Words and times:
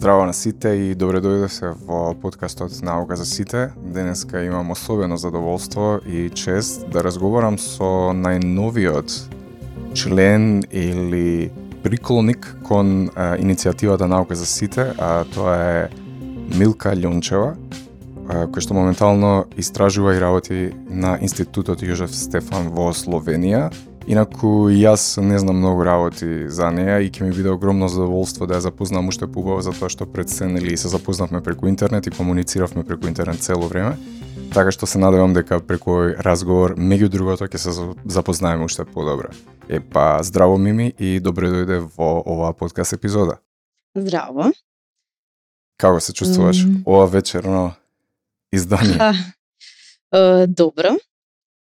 Здраво 0.00 0.26
на 0.26 0.32
сите 0.34 0.68
и 0.68 0.94
добре 0.94 1.48
се 1.48 1.74
во 1.86 2.14
подкастот 2.14 2.72
Наука 2.82 3.16
за 3.16 3.26
сите. 3.26 3.68
Денеска 3.76 4.44
имам 4.44 4.70
особено 4.70 5.16
задоволство 5.16 6.00
и 6.08 6.30
чест 6.30 6.88
да 6.90 7.04
разговарам 7.04 7.58
со 7.58 8.08
најновиот 8.16 9.12
член 9.92 10.62
или 10.72 11.52
приклоник 11.84 12.56
кон 12.64 13.10
а, 13.12 13.36
иницијативата 13.36 14.08
Наука 14.08 14.34
за 14.34 14.46
сите, 14.46 14.94
а 14.96 15.24
тоа 15.34 15.56
е 15.60 15.88
Милка 16.56 16.96
Љончева, 16.96 17.52
кој 18.24 18.60
што 18.64 18.72
моментално 18.72 19.44
истражува 19.60 20.16
и 20.16 20.24
работи 20.24 20.72
на 20.88 21.18
Институтот 21.20 21.84
Јожеф 21.84 22.08
Стефан 22.08 22.72
во 22.72 22.88
Словенија 22.96 23.68
Инаку 24.08 24.70
јас 24.72 25.20
не 25.20 25.38
знам 25.38 25.58
многу 25.60 25.84
работи 25.84 26.48
за 26.48 26.70
неа 26.72 27.00
и 27.04 27.10
ќе 27.10 27.26
ми 27.26 27.34
биде 27.36 27.50
огромно 27.52 27.88
задоволство 27.88 28.46
да 28.46 28.56
ја 28.56 28.64
запознам 28.64 29.08
уште 29.08 29.28
побаво 29.28 29.60
за 29.60 29.74
тоа 29.76 29.92
што 29.92 30.06
пред 30.06 30.30
се 30.30 30.48
нели 30.48 30.76
се 30.76 30.88
запознавме 30.88 31.42
преку 31.42 31.68
интернет 31.68 32.06
и 32.06 32.10
комунициравме 32.10 32.84
преку 32.84 33.06
интернет 33.06 33.42
цело 33.42 33.68
време. 33.68 33.98
Така 34.54 34.72
што 34.72 34.86
се 34.86 34.98
надевам 34.98 35.34
дека 35.36 35.60
преку 35.60 35.92
овој 35.92 36.16
разговор 36.24 36.74
меѓу 36.74 37.08
другото 37.12 37.44
ќе 37.44 37.58
се 37.58 37.70
запознаеме 38.04 38.64
уште 38.64 38.84
подобро. 38.84 39.30
Е 39.68 39.80
па 39.80 40.22
здраво 40.22 40.58
Мими 40.58 40.94
и 40.98 41.20
добре 41.20 41.52
дојде 41.52 41.78
во 41.96 42.22
оваа 42.24 42.52
подкаст 42.52 42.96
епизода. 42.96 43.38
Здраво. 43.94 44.50
Како 45.76 46.00
се 46.00 46.12
чувствуваш 46.12 46.64
mm. 46.64 46.82
ова 46.86 47.06
вечерно 47.06 47.74
издание? 48.52 48.98
добро. 50.48 50.96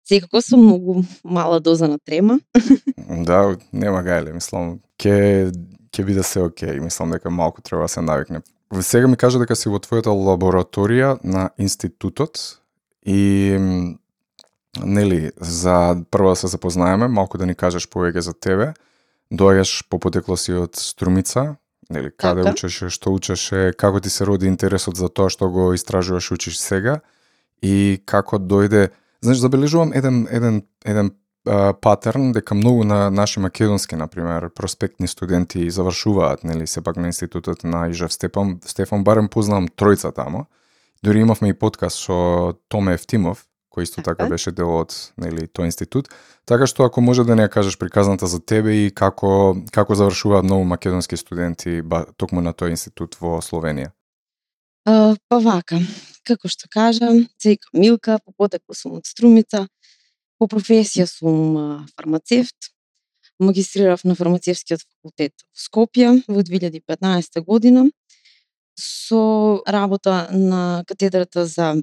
Секако 0.05 0.41
со 0.41 0.57
многу 0.57 1.03
мала 1.23 1.59
доза 1.59 1.87
на 1.87 1.97
трема. 1.99 2.39
да, 3.27 3.57
нема 3.73 4.03
гајле, 4.05 4.35
мислам, 4.37 4.79
ќе 5.01 5.49
ќе 5.89 6.03
биде 6.05 6.23
се 6.23 6.43
окей, 6.45 6.79
мислам 6.79 7.15
дека 7.15 7.31
малку 7.31 7.61
треба 7.61 7.85
да 7.85 7.87
се 7.87 8.01
навикне. 8.01 8.41
Сега 8.81 9.07
ми 9.07 9.17
кажа 9.17 9.39
дека 9.39 9.55
си 9.55 9.69
во 9.69 9.79
твојата 9.79 10.13
лабораторија 10.13 11.17
на 11.23 11.49
институтот 11.57 12.59
и 13.05 13.57
нели 14.83 15.31
за 15.37 15.95
прво 16.11 16.33
да 16.33 16.35
се 16.35 16.47
запознаеме, 16.47 17.07
малку 17.07 17.37
да 17.37 17.45
ни 17.45 17.55
кажеш 17.55 17.87
повеќе 17.89 18.19
за 18.19 18.33
тебе. 18.33 18.73
Доаѓаш 19.31 19.87
по 19.89 19.99
потекло 19.99 20.37
си 20.37 20.53
од 20.53 20.75
Струмица, 20.75 21.55
нели 21.89 22.11
каде 22.11 22.43
така. 22.43 22.53
учеше, 22.53 22.89
што 22.89 23.13
учеше, 23.13 23.71
како 23.77 23.99
ти 23.99 24.09
се 24.09 24.25
роди 24.25 24.45
интересот 24.45 24.97
за 24.97 25.09
тоа 25.09 25.29
што 25.29 25.49
го 25.49 25.71
истражуваш 25.73 26.31
учиш 26.31 26.59
сега 26.59 26.99
и 27.61 28.01
како 28.05 28.37
дојде 28.37 28.89
Знаеш, 29.21 29.37
забележувам 29.37 29.93
еден, 29.93 30.27
еден, 30.31 30.63
еден 30.85 31.11
а, 31.47 31.73
патерн 31.73 32.31
дека 32.31 32.55
многу 32.55 32.83
на 32.83 33.09
наши 33.09 33.39
македонски, 33.39 33.95
например, 33.95 34.49
проспектни 34.55 35.07
студенти 35.07 35.69
завршуваат, 35.69 36.43
нели, 36.43 36.67
сепак 36.67 36.97
на 36.97 37.07
институтот 37.07 37.63
на 37.63 37.87
Ижев 37.89 38.13
Стефан, 38.13 38.59
Стефан 38.65 39.03
барем 39.03 39.29
познавам 39.29 39.67
тројца 39.67 40.13
тамо. 40.15 40.45
Дори 41.03 41.19
имавме 41.19 41.49
и 41.49 41.53
подкаст 41.53 41.97
со 41.97 42.55
Томе 42.67 42.93
Евтимов, 42.93 43.45
кој 43.75 43.83
исто 43.83 44.01
така 44.01 44.29
беше 44.31 44.51
дел 44.55 44.71
од 44.79 44.95
нели 45.19 45.47
тој 45.47 45.69
институт. 45.69 46.09
Така 46.45 46.67
што 46.67 46.87
ако 46.87 47.01
може 47.01 47.25
да 47.27 47.35
не 47.35 47.45
ја 47.45 47.51
кажеш 47.51 47.77
приказната 47.77 48.27
за 48.27 48.39
тебе 48.39 48.85
и 48.85 48.91
како 48.91 49.55
како 49.71 49.95
завршуваат 49.95 50.47
многу 50.47 50.63
македонски 50.63 51.17
студенти 51.17 51.81
ба, 51.81 52.05
токму 52.17 52.41
на 52.41 52.55
тој 52.55 52.75
институт 52.77 53.19
во 53.19 53.41
Словенија. 53.43 53.94
Uh, 54.85 55.15
па 55.25 55.39
вака, 55.41 55.79
како 56.21 56.45
што 56.45 56.67
кажа, 56.69 57.07
се 57.41 57.55
Милка, 57.73 58.19
по 58.21 58.31
потекло 58.37 58.75
сум 58.77 58.99
од 58.99 59.07
Струмица, 59.09 59.63
по 60.37 60.45
професија 60.45 61.07
сум 61.09 61.87
фармацевт, 61.95 62.69
магистрирав 63.41 64.03
на 64.05 64.13
фармацевскиот 64.13 64.83
факултет 64.85 65.33
во 65.41 65.57
Скопје 65.57 66.11
во 66.27 66.45
2015 66.45 67.41
година 67.41 67.87
со 68.77 69.63
работа 69.65 70.27
на 70.31 70.83
катедрата 70.85 71.47
за 71.49 71.73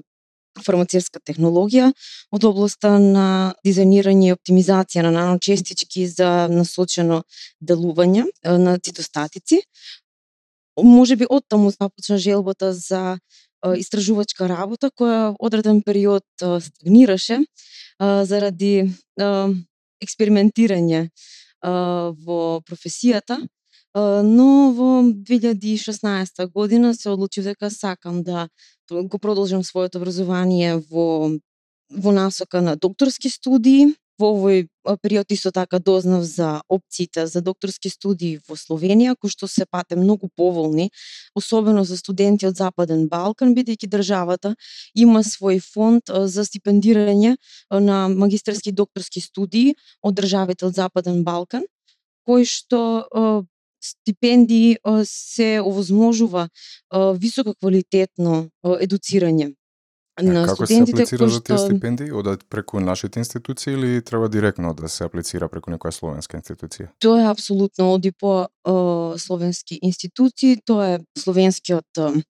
фармацевска 0.63 1.19
технологија 1.19 1.89
од 2.31 2.45
областа 2.45 2.95
на 3.01 3.27
дизајнирање 3.65 4.29
и 4.29 4.35
оптимизација 4.37 5.03
на 5.03 5.11
наночестички 5.11 6.05
за 6.07 6.47
насочено 6.47 7.23
делување 7.59 8.29
на 8.45 8.77
цитостатици, 8.77 9.63
може 10.81 11.15
би 11.15 11.25
од 11.29 11.43
таму 11.47 11.71
започна 11.71 12.17
желбата 12.17 12.73
за 12.73 13.17
истражувачка 13.77 14.47
работа 14.47 14.89
која 14.91 15.35
одреден 15.39 15.81
период 15.81 16.25
стагнираше 16.37 17.39
заради 17.99 18.89
експериментирање 20.03 21.09
во 21.63 22.61
професијата, 22.67 23.39
но 23.95 24.73
во 24.75 24.89
2016 25.13 26.51
година 26.51 26.93
се 26.95 27.09
одлучив 27.09 27.45
дека 27.45 27.69
сакам 27.69 28.23
да 28.23 28.49
го 28.91 29.19
продолжам 29.19 29.63
своето 29.63 29.97
образование 29.97 30.81
во 30.89 31.31
во 31.93 32.11
насока 32.11 32.61
на 32.61 32.75
докторски 32.75 33.29
студии. 33.29 33.93
Во 34.21 34.29
овој 34.29 34.67
период 35.01 35.31
исто 35.33 35.49
така 35.51 35.79
дознав 35.79 36.21
за 36.23 36.61
опциите 36.69 37.25
за 37.27 37.41
докторски 37.41 37.89
студии 37.89 38.37
во 38.47 38.53
Словенија, 38.53 39.15
кои 39.17 39.31
што 39.33 39.47
се 39.49 39.65
пате 39.65 39.95
многу 39.97 40.29
поволни, 40.37 40.91
особено 41.33 41.83
за 41.83 41.97
студенти 41.97 42.45
од 42.45 42.55
Западен 42.55 43.07
Балкан, 43.09 43.55
бидејќи 43.57 43.89
државата 43.89 44.53
има 44.93 45.23
свој 45.25 45.57
фонд 45.65 46.13
за 46.13 46.45
стипендирање 46.45 47.37
на 47.71 48.07
магистерски 48.07 48.69
и 48.69 48.77
докторски 48.77 49.21
студии 49.21 49.73
од 50.03 50.13
државите 50.21 50.69
од 50.69 50.77
Западен 50.77 51.23
Балкан, 51.23 51.65
кои 52.27 52.45
што 52.45 53.49
стипендии 53.81 54.77
се 55.09 55.59
овозможува 55.61 56.47
високо 57.17 57.57
квалитетно 57.57 58.47
едуцирање 58.63 59.55
на 60.21 60.45
како 60.45 60.67
се 60.67 60.81
аплицира 60.83 61.29
за 61.29 61.41
тие 61.41 61.57
стипендии? 61.57 62.11
Одат 62.11 62.45
преку 62.49 62.79
нашите 62.79 63.19
институции 63.19 63.73
или 63.73 64.01
треба 64.01 64.29
директно 64.29 64.73
да 64.73 64.89
се 64.89 65.07
аплицира 65.07 65.49
преку 65.49 65.71
некоја 65.73 65.91
словенска 65.91 66.37
институција? 66.37 66.91
Тоа 66.99 67.23
е 67.23 67.29
апсолутно 67.31 67.93
оди 67.93 68.11
по 68.11 68.45
uh, 68.45 69.17
словенски 69.17 69.79
институции, 69.81 70.57
тоа 70.65 70.95
е 70.95 70.99
словенскиот 71.17 71.97
uh, 71.97 72.21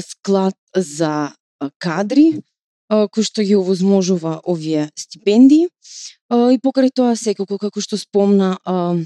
склад 0.00 0.58
за 0.76 1.32
кадри, 1.78 2.42
кој 2.90 3.22
што 3.24 3.42
ги 3.46 3.54
овозможува 3.56 4.40
овие 4.44 4.90
стипендии. 4.98 5.70
И 6.32 6.58
покрај 6.60 6.90
тоа 6.94 7.16
секако, 7.16 7.58
како 7.58 7.80
што 7.80 7.96
спомна, 7.96 8.58
uh, 8.66 8.98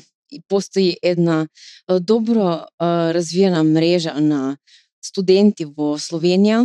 постои 0.48 0.96
една 1.02 1.46
добро 1.88 2.66
развиена 2.80 3.62
мрежа 3.62 4.16
на 4.20 4.56
студенти 5.04 5.64
во 5.64 5.96
Словенија, 6.02 6.64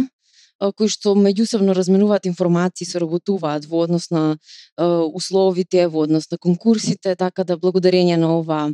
кои 0.77 0.89
што 0.91 1.15
меѓусебно 1.17 1.73
разменуваат 1.73 2.27
информации, 2.29 2.85
соработуваат 2.85 3.65
во 3.65 3.85
однос 3.85 4.09
на 4.13 4.37
условите, 4.77 5.87
во 5.87 6.05
однос 6.05 6.29
на 6.31 6.37
конкурсите, 6.37 7.15
така 7.15 7.43
да 7.43 7.57
благодарение 7.57 8.17
на 8.17 8.37
ова 8.37 8.69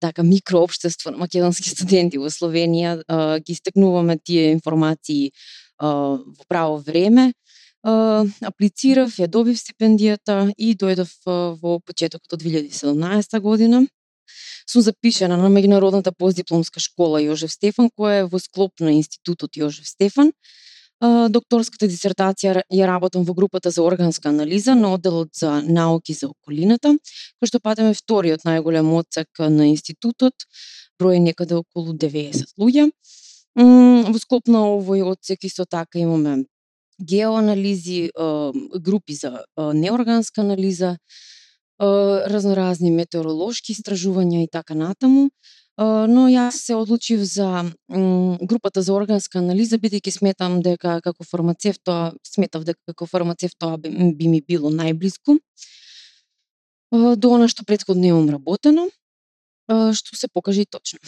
така 0.00 0.22
микроопштество 0.22 1.10
на 1.10 1.18
македонски 1.18 1.70
студенти 1.74 2.18
во 2.18 2.30
Словенија 2.30 3.02
ги 3.42 3.54
стекнуваме 3.54 4.18
тие 4.18 4.52
информации 4.52 5.30
во 5.78 6.46
право 6.48 6.78
време. 6.78 7.32
Аплицирав, 7.82 9.16
ја 9.18 9.26
добив 9.26 9.58
стипендијата 9.58 10.52
и 10.56 10.74
дојдов 10.78 11.10
во 11.26 11.80
почетокот 11.82 12.38
од 12.38 12.42
2017 12.42 13.40
година 13.40 13.82
сум 14.70 14.82
запишена 14.82 15.36
на 15.36 15.50
меѓународната 15.50 16.12
постдипломска 16.14 16.80
школа 16.80 17.20
Јожев 17.20 17.50
Стефан, 17.50 17.90
која 17.90 18.22
е 18.22 18.28
во 18.30 18.38
склоп 18.38 18.80
на 18.80 18.94
Институтот 18.94 19.58
Јожев 19.58 19.88
Стефан 19.88 20.30
докторската 21.02 21.88
дисертација 21.90 22.62
ја 22.70 22.86
работам 22.86 23.24
во 23.26 23.34
групата 23.34 23.70
за 23.70 23.82
органска 23.82 24.28
анализа 24.28 24.74
на 24.74 24.92
одделот 24.94 25.34
за 25.34 25.62
науки 25.62 26.14
за 26.14 26.28
околината, 26.28 26.94
кој 27.42 27.50
што 27.50 27.60
патеме 27.60 27.94
вториот 27.94 28.46
најголем 28.46 28.92
одсек 28.94 29.28
на 29.38 29.66
институтот, 29.72 30.46
број 31.02 31.18
некаде 31.18 31.58
околу 31.58 31.92
90 31.94 32.54
луѓе. 32.58 32.90
Во 33.58 34.18
склоп 34.22 34.46
на 34.48 34.62
овој 34.78 35.02
одсек 35.10 35.44
исто 35.44 35.66
така 35.66 35.98
имаме 35.98 36.44
геоанализи, 37.02 38.10
групи 38.78 39.14
за 39.14 39.44
неорганска 39.56 40.40
анализа, 40.40 40.98
разноразни 41.82 42.92
метеоролошки 42.94 43.74
истражувања 43.74 44.44
и 44.44 44.48
така 44.48 44.74
натаму 44.78 45.30
но 46.08 46.26
јас 46.28 46.58
се 46.66 46.74
одлучив 46.76 47.20
за 47.24 47.64
групата 48.40 48.82
за 48.82 48.94
органска 48.94 49.38
анализа 49.38 49.78
бидејќи 49.82 50.10
сметам 50.18 50.60
дека 50.62 51.00
како 51.04 51.24
фармацевт 51.24 51.80
тоа 51.84 52.12
сметав 52.26 52.64
дека 52.64 52.80
како 52.92 53.06
фармацевт 53.06 53.58
тоа 53.58 53.78
би, 53.78 53.90
би 54.14 54.28
ми 54.28 54.40
било 54.40 54.70
најблиску 54.70 55.38
до 56.92 57.34
она 57.34 57.48
што 57.48 57.64
претходно 57.64 58.06
имам 58.06 58.30
работено 58.30 58.88
што 59.70 60.16
се 60.16 60.28
покажа 60.28 60.62
и 60.62 60.66
точно. 60.66 60.98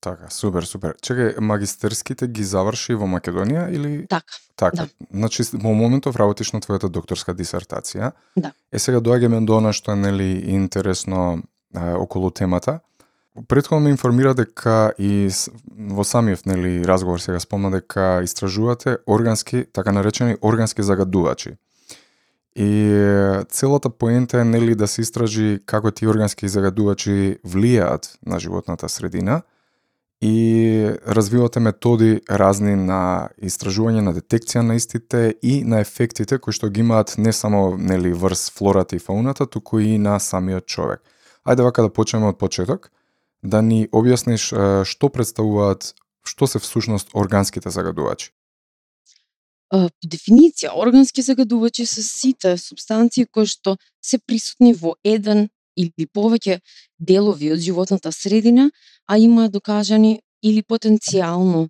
Така, 0.00 0.30
супер, 0.30 0.66
супер. 0.66 0.96
Чекај, 1.02 1.40
магистерските 1.40 2.26
ги 2.28 2.44
заврши 2.44 2.96
во 2.98 3.06
Македонија 3.06 3.68
или 3.72 4.06
Така. 4.08 4.34
Така. 4.56 4.76
Да. 4.76 4.88
Значи 5.10 5.44
во 5.52 5.72
моментов 5.74 6.16
работиш 6.16 6.52
на 6.52 6.60
твојата 6.60 6.88
докторска 6.88 7.34
дисертација. 7.34 8.12
Да. 8.36 8.52
Е 8.72 8.78
сега 8.78 9.00
доаѓаме 9.00 9.44
до 9.44 9.58
она 9.60 9.72
што 9.72 9.92
е 9.92 9.96
нели 9.96 10.30
интересно 10.52 11.42
е, 11.74 11.94
околу 11.94 12.30
темата 12.30 12.80
Предходно 13.48 13.84
ме 13.84 13.90
информира 13.90 14.34
дека 14.34 14.92
и 14.98 15.30
во 15.78 16.04
самиот 16.04 16.46
нели 16.46 16.84
разговор 16.84 17.20
сега 17.22 17.40
спомна 17.40 17.70
дека 17.70 18.20
истражувате 18.24 18.98
органски, 19.06 19.64
така 19.72 19.92
наречени 19.92 20.36
органски 20.42 20.82
загадувачи. 20.82 21.54
И 22.56 23.42
целата 23.48 23.90
поента 23.90 24.40
е 24.40 24.44
нели 24.44 24.74
да 24.74 24.88
се 24.88 25.02
истражи 25.02 25.60
како 25.66 25.90
тие 25.90 26.08
органски 26.10 26.48
загадувачи 26.48 27.38
влијаат 27.46 28.16
на 28.26 28.40
животната 28.40 28.88
средина 28.88 29.42
и 30.20 30.90
развивате 31.06 31.60
методи 31.60 32.20
разни 32.30 32.74
на 32.76 33.30
истражување 33.38 34.02
на 34.02 34.12
детекција 34.12 34.66
на 34.66 34.74
истите 34.74 35.34
и 35.42 35.62
на 35.64 35.80
ефектите 35.80 36.38
кои 36.38 36.52
што 36.52 36.68
ги 36.68 36.82
имаат 36.82 37.14
не 37.18 37.32
само 37.32 37.76
нели 37.78 38.12
врз 38.12 38.50
флората 38.50 38.96
и 38.96 38.98
фауната, 38.98 39.46
туку 39.46 39.78
и 39.78 39.98
на 39.98 40.18
самиот 40.18 40.66
човек. 40.66 41.00
Ајде 41.46 41.62
вака 41.62 41.86
да 41.86 41.88
почнеме 41.88 42.28
од 42.34 42.38
почеток, 42.38 42.90
да 43.42 43.62
ни 43.62 43.86
објасниш 43.88 44.50
што 44.84 45.08
представуваат, 45.08 45.94
што 46.24 46.46
се 46.46 46.58
всушност 46.58 47.14
органските 47.14 47.70
загадувачи. 47.70 48.30
По 49.70 49.86
дефиниција, 50.04 50.74
органски 50.74 51.22
загадувачи 51.22 51.86
се 51.86 52.02
сите 52.02 52.56
субстанции 52.58 53.26
кои 53.26 53.46
што 53.46 53.76
се 54.02 54.18
присутни 54.18 54.74
во 54.74 54.96
еден 55.04 55.48
или 55.78 56.06
повеќе 56.06 56.58
делови 56.98 57.52
од 57.54 57.62
животната 57.62 58.12
средина, 58.12 58.70
а 59.06 59.16
има 59.18 59.48
докажани 59.48 60.20
или 60.42 60.62
потенцијално 60.62 61.68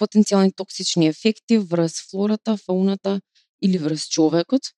потенцијални 0.00 0.54
токсични 0.56 1.08
ефекти 1.08 1.58
врз 1.58 1.98
флората, 2.10 2.56
фауната 2.56 3.20
или 3.60 3.78
врз 3.78 4.06
човекот. 4.08 4.70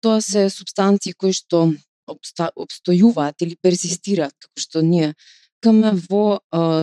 Тоа 0.00 0.20
се 0.20 0.48
субстанции 0.50 1.12
кои 1.12 1.32
што 1.32 1.72
обстојуваат 2.08 3.42
или 3.42 3.56
персистираат, 3.62 4.34
како 4.38 4.60
што 4.60 4.82
ние 4.82 5.14
каме 5.64 5.92
во 6.10 6.38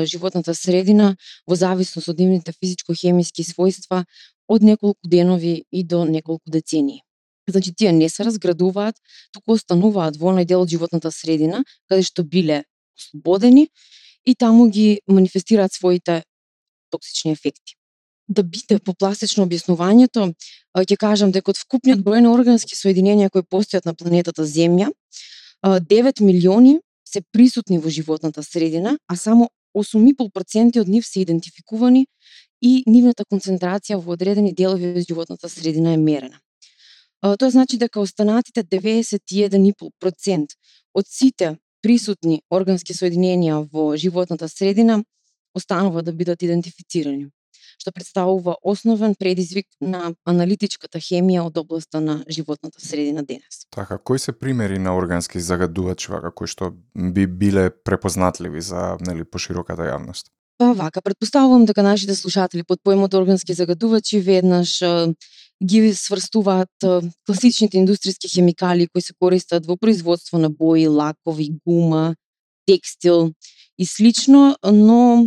животната 0.09 0.53
средина 0.57 1.15
во 1.47 1.55
зависност 1.55 2.09
од 2.09 2.19
нивните 2.19 2.53
физичко-хемиски 2.57 3.45
својства 3.47 4.03
од 4.47 4.63
неколку 4.63 5.07
денови 5.07 5.63
и 5.71 5.83
до 5.83 6.03
неколку 6.05 6.51
децении. 6.51 7.01
Значи, 7.47 7.73
тие 7.75 7.91
не 7.91 8.09
се 8.09 8.23
разградуваат, 8.23 8.95
туку 9.33 9.57
остануваат 9.57 10.17
во 10.17 10.31
онај 10.31 10.45
дел 10.47 10.63
од 10.63 10.71
животната 10.71 11.11
средина, 11.11 11.63
каде 11.89 12.03
што 12.07 12.23
биле 12.23 12.63
ослободени 12.97 13.67
и 14.25 14.35
таму 14.35 14.69
ги 14.71 15.01
манифестираат 15.07 15.73
своите 15.73 16.23
токсични 16.89 17.31
ефекти. 17.31 17.75
Да 18.33 18.43
биде 18.43 18.79
по 18.79 18.93
пластично 18.97 19.45
објаснувањето, 19.45 20.31
ќе 20.73 20.97
кажам 20.97 21.31
дека 21.31 21.51
од 21.53 21.59
вкупниот 21.59 21.99
број 22.05 22.23
на 22.25 22.31
органски 22.33 22.75
соединенија 22.75 23.29
кои 23.29 23.43
постојат 23.45 23.85
на 23.85 23.93
планетата 23.93 24.45
Земја, 24.47 24.89
9 25.63 26.21
милиони 26.21 26.79
се 27.05 27.21
присутни 27.31 27.77
во 27.77 27.89
животната 27.89 28.43
средина, 28.43 28.97
а 29.07 29.15
само 29.15 29.49
8,5% 29.77 30.81
од 30.81 30.89
нив 30.89 31.05
се 31.05 31.21
идентификувани 31.21 32.07
и 32.61 32.83
нивната 32.87 33.25
концентрација 33.25 33.99
во 34.01 34.13
одредени 34.17 34.53
делови 34.53 34.93
од 34.97 35.07
животната 35.07 35.49
средина 35.49 35.93
е 35.93 35.97
мерена. 35.97 36.39
Тоа 37.21 37.49
значи 37.49 37.77
дека 37.77 38.01
останатите 38.01 38.63
91,5% 38.63 40.57
од 40.93 41.05
сите 41.07 41.55
присутни 41.83 42.41
органски 42.49 42.93
соединенија 42.93 43.61
во 43.71 43.95
животната 43.97 44.49
средина 44.49 45.03
останува 45.55 46.01
да 46.01 46.13
бидат 46.13 46.41
идентифицирани 46.41 47.29
што 47.77 47.91
представува 47.91 48.55
основен 48.61 49.15
предизвик 49.15 49.67
на 49.81 50.13
аналитичката 50.25 50.99
хемија 50.99 51.47
од 51.47 51.57
областа 51.57 52.01
на 52.01 52.23
животната 52.29 52.81
средина 52.81 53.23
денес. 53.23 53.65
Така, 53.71 53.97
кои 53.97 54.19
се 54.19 54.31
примери 54.31 54.79
на 54.79 54.95
органски 54.95 55.39
загадувачи 55.39 56.11
вака 56.11 56.31
кои 56.31 56.47
што 56.47 56.73
би 56.95 57.27
биле 57.27 57.69
препознатливи 57.69 58.61
за 58.61 58.97
нели 59.01 59.23
пошироката 59.23 59.89
јавност? 59.89 60.31
Па 60.57 60.73
вака, 60.73 61.01
предпоставувам 61.01 61.65
дека 61.65 61.83
нашите 61.83 62.15
слушатели 62.15 62.63
под 62.63 62.79
поемот 62.83 63.13
органски 63.13 63.53
загадувачи 63.53 64.19
веднаш 64.19 64.79
ги 65.63 65.93
сврстуваат 65.95 66.85
класичните 67.25 67.79
индустријски 67.79 68.29
хемикали 68.29 68.87
кои 68.87 69.01
се 69.01 69.13
користат 69.19 69.65
во 69.65 69.77
производство 69.77 70.37
на 70.37 70.49
бои, 70.49 70.87
лакови, 70.87 71.49
гума, 71.65 72.15
текстил 72.67 73.33
и 73.77 73.85
слично, 73.85 74.55
но 74.63 75.25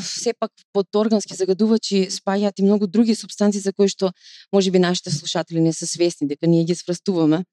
сепак 0.00 0.50
под 0.72 0.86
органски 0.96 1.34
загадувачи 1.34 2.08
спаѓаат 2.10 2.58
и 2.58 2.64
многу 2.64 2.86
други 2.86 3.14
субстанции 3.14 3.60
за 3.60 3.72
кои 3.72 3.88
што 3.88 4.10
можеби 4.52 4.78
нашите 4.78 5.10
слушатели 5.10 5.60
не 5.60 5.72
се 5.72 5.86
свесни 5.86 6.26
дека 6.28 6.46
ние 6.46 6.64
ги 6.64 6.74
сврстуваме. 6.74 7.44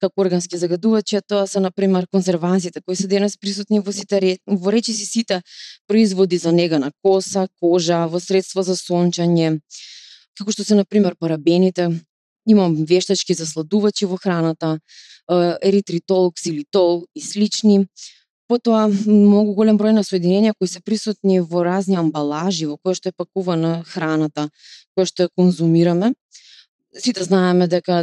Како 0.00 0.20
органски 0.20 0.56
загадувачи, 0.56 1.16
а 1.16 1.22
тоа 1.22 1.46
се 1.46 1.60
на 1.60 1.70
пример 1.70 2.06
конзервансите 2.12 2.80
кои 2.80 2.96
се 2.96 3.08
денес 3.08 3.36
присутни 3.36 3.80
во 3.80 3.92
сите 3.92 4.38
во 4.46 4.72
речиси 4.72 5.06
сите 5.06 5.42
производи 5.88 6.38
за 6.38 6.52
нега 6.52 6.78
на 6.78 6.92
коса, 7.02 7.48
кожа, 7.60 8.06
во 8.06 8.20
средства 8.20 8.62
за 8.62 8.76
сончање, 8.76 9.58
како 10.38 10.52
што 10.52 10.64
се 10.64 10.78
на 10.78 10.84
пример 10.84 11.16
парабените, 11.18 11.90
имам 12.46 12.76
вештачки 12.86 13.34
засладувачи 13.34 14.06
во 14.06 14.16
храната, 14.16 14.78
еритритол, 15.62 16.32
ксилитол 16.32 17.06
и 17.14 17.20
слични. 17.20 17.86
Потоа, 18.50 18.88
многу 19.06 19.52
голем 19.54 19.76
број 19.78 19.92
на 19.94 20.02
соединенија 20.02 20.56
кои 20.58 20.66
се 20.66 20.80
присутни 20.82 21.36
во 21.52 21.60
разни 21.62 21.94
амбалажи 22.00 22.66
во 22.66 22.74
кои 22.82 22.96
што 22.98 23.12
е 23.12 23.14
пакувана 23.14 23.84
храната, 23.86 24.48
која 24.98 25.06
што 25.06 25.26
ја 25.26 25.30
конзумираме. 25.38 26.08
Сите 26.98 27.22
знаеме 27.22 27.68
дека 27.70 28.00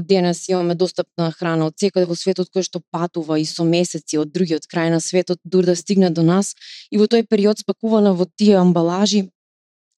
денес 0.00 0.40
имаме 0.48 0.78
достапна 0.80 1.28
храна 1.36 1.68
од 1.68 1.76
секаде 1.76 2.08
во 2.08 2.16
светот 2.16 2.48
кој 2.54 2.64
што 2.64 2.80
патува 2.90 3.36
и 3.36 3.44
со 3.44 3.68
месеци 3.68 4.16
од 4.16 4.32
другиот 4.32 4.64
крај 4.72 4.94
на 4.96 5.00
светот 5.04 5.42
дур 5.44 5.68
да 5.68 5.76
стигне 5.76 6.08
до 6.08 6.24
нас 6.24 6.54
и 6.90 6.96
во 6.96 7.04
тој 7.04 7.28
период 7.28 7.60
спакувана 7.60 8.14
во 8.16 8.24
тие 8.24 8.56
амбалажи 8.56 9.26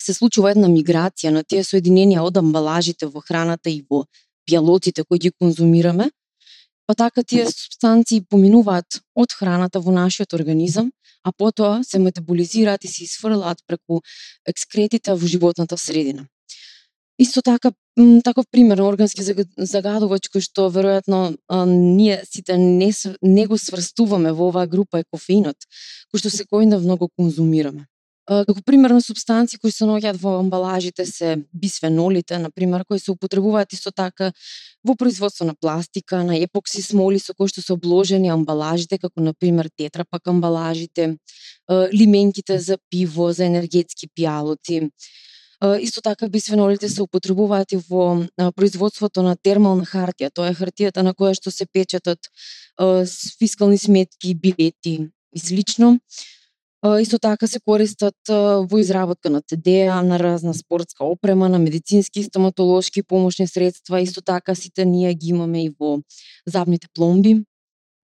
се 0.02 0.14
случува 0.14 0.50
една 0.50 0.66
миграција 0.66 1.31
на 1.31 1.46
тие 1.46 1.62
соединенија 1.62 2.26
од 2.26 2.42
амбалажите 2.42 3.06
во 3.06 3.22
храната 3.22 3.70
и 3.70 3.84
во 3.88 4.08
пијалоците 4.50 5.06
кои 5.06 5.22
ги 5.22 5.31
конзумираме 5.31 6.10
Па 6.88 6.94
така 6.96 7.20
тие 7.23 7.44
субстанции 7.44 8.23
поминуваат 8.25 9.02
од 9.12 9.35
храната 9.37 9.81
во 9.85 9.93
нашиот 9.93 10.32
организам, 10.32 10.88
а 11.20 11.32
потоа 11.37 11.82
се 11.85 11.99
метаболизираат 12.00 12.85
и 12.85 12.88
се 12.88 13.05
исфрлаат 13.05 13.61
преку 13.67 14.00
екскретите 14.49 15.12
во 15.12 15.26
животната 15.26 15.76
средина. 15.76 16.25
Исто 17.19 17.43
така, 17.43 17.73
таков 18.25 18.46
пример 18.50 18.79
на 18.79 18.87
органски 18.88 19.20
загадувач 19.58 20.31
кој 20.32 20.40
што 20.40 20.70
веројатно 20.73 21.37
ние 21.69 22.23
сите 22.25 22.56
не, 22.56 22.93
не 23.23 23.46
го 23.46 23.58
сврстуваме 23.58 24.32
во 24.32 24.49
оваа 24.49 24.67
група 24.67 25.02
е 25.02 25.08
кофеинот, 25.12 25.69
кој 26.08 26.24
што 26.24 26.32
секојдневно 26.32 26.86
многу 26.86 27.10
конзумираме. 27.19 27.84
Како 28.29 28.61
пример 28.61 28.93
на 28.93 29.01
кои 29.01 29.70
се 29.73 29.87
наоѓаат 29.89 30.19
во 30.20 30.35
амбалажите 30.43 31.06
се 31.06 31.39
бисфенолите, 31.55 32.39
на 32.39 32.51
пример, 32.51 32.85
кои 32.85 32.99
се 32.99 33.11
употребуваат 33.11 33.73
исто 33.73 33.91
така 33.91 34.32
во 34.85 34.94
производство 34.94 35.47
на 35.47 35.55
пластика, 35.55 36.23
на 36.25 36.37
епокси 36.37 36.82
смоли 36.82 37.19
со 37.19 37.32
кои 37.32 37.49
што 37.49 37.63
се 37.63 37.73
обложени 37.73 38.29
амбалажите, 38.29 38.99
како 38.99 39.25
на 39.25 39.32
пример 39.32 39.70
тетрапак 39.73 40.29
амбалажите, 40.29 41.17
лименките 41.93 42.58
за 42.58 42.77
пиво, 42.91 43.32
за 43.32 43.49
енергетски 43.49 44.13
пијалоци. 44.13 44.91
Исто 45.81 46.01
така 46.05 46.29
бисфенолите 46.29 46.89
се 46.89 47.03
употребуваат 47.03 47.73
и 47.73 47.81
во 47.89 48.29
производството 48.55 49.23
на 49.23 49.37
термална 49.37 49.89
хартија, 49.89 50.29
тоа 50.31 50.53
е 50.53 50.55
хартијата 50.55 51.01
на 51.03 51.17
која 51.17 51.32
што 51.32 51.51
се 51.51 51.65
печатат 51.65 52.29
фискални 53.41 53.79
сметки, 53.79 54.35
билети 54.35 55.08
и 55.32 55.41
слично. 55.41 55.97
Исто 56.87 57.19
така 57.19 57.47
се 57.47 57.58
користат 57.61 58.15
во 58.31 58.79
изработка 58.79 59.31
на 59.31 59.43
CD, 59.43 59.91
на 60.03 60.19
разна 60.19 60.55
спортска 60.55 61.05
опрема, 61.05 61.49
на 61.49 61.58
медицински 61.58 62.20
и 62.20 62.25
стоматолошки 62.25 63.03
помошни 63.03 63.47
средства, 63.47 64.01
исто 64.01 64.23
така 64.23 64.55
сите 64.55 64.85
ние 64.85 65.15
ги 65.15 65.29
имаме 65.29 65.65
и 65.65 65.75
во 65.81 65.99
забните 66.47 66.87
пломби. 66.94 67.43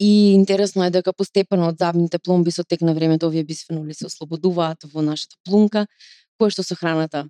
И 0.01 0.33
интересно 0.35 0.85
е 0.85 0.91
дека 0.91 1.13
постепено 1.13 1.69
од 1.71 1.79
забните 1.79 2.19
пломби 2.19 2.51
со 2.51 2.65
тек 2.65 2.81
на 2.83 2.95
времето 2.95 3.27
овие 3.31 3.45
бисфеноли 3.45 3.95
се 3.95 4.07
ослободуваат 4.11 4.91
во 4.91 5.03
нашата 5.07 5.39
плунка, 5.47 5.87
која 6.35 6.51
што 6.51 6.67
со 6.67 6.75
храната 6.75 7.29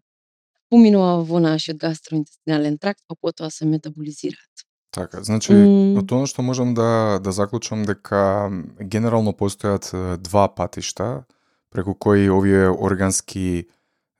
поминува 0.73 1.21
во 1.29 1.45
нашиот 1.45 1.77
гастроинтестинален 1.77 2.79
тракт, 2.81 3.05
па 3.07 3.21
потоа 3.21 3.51
се 3.51 3.69
метаболизираат. 3.69 4.65
Така, 4.95 5.21
значи, 5.27 5.53
mm. 5.53 5.99
од 6.01 6.09
тоа 6.09 6.25
што 6.31 6.41
можам 6.41 6.73
да, 6.73 7.21
да 7.21 7.33
заклучам 7.37 7.85
дека 7.85 8.49
генерално 8.81 9.37
постојат 9.37 9.93
два 10.25 10.49
патишта 10.49 11.27
преку 11.75 11.95
кои 11.95 12.31
овие 12.31 12.71
органски 12.71 13.67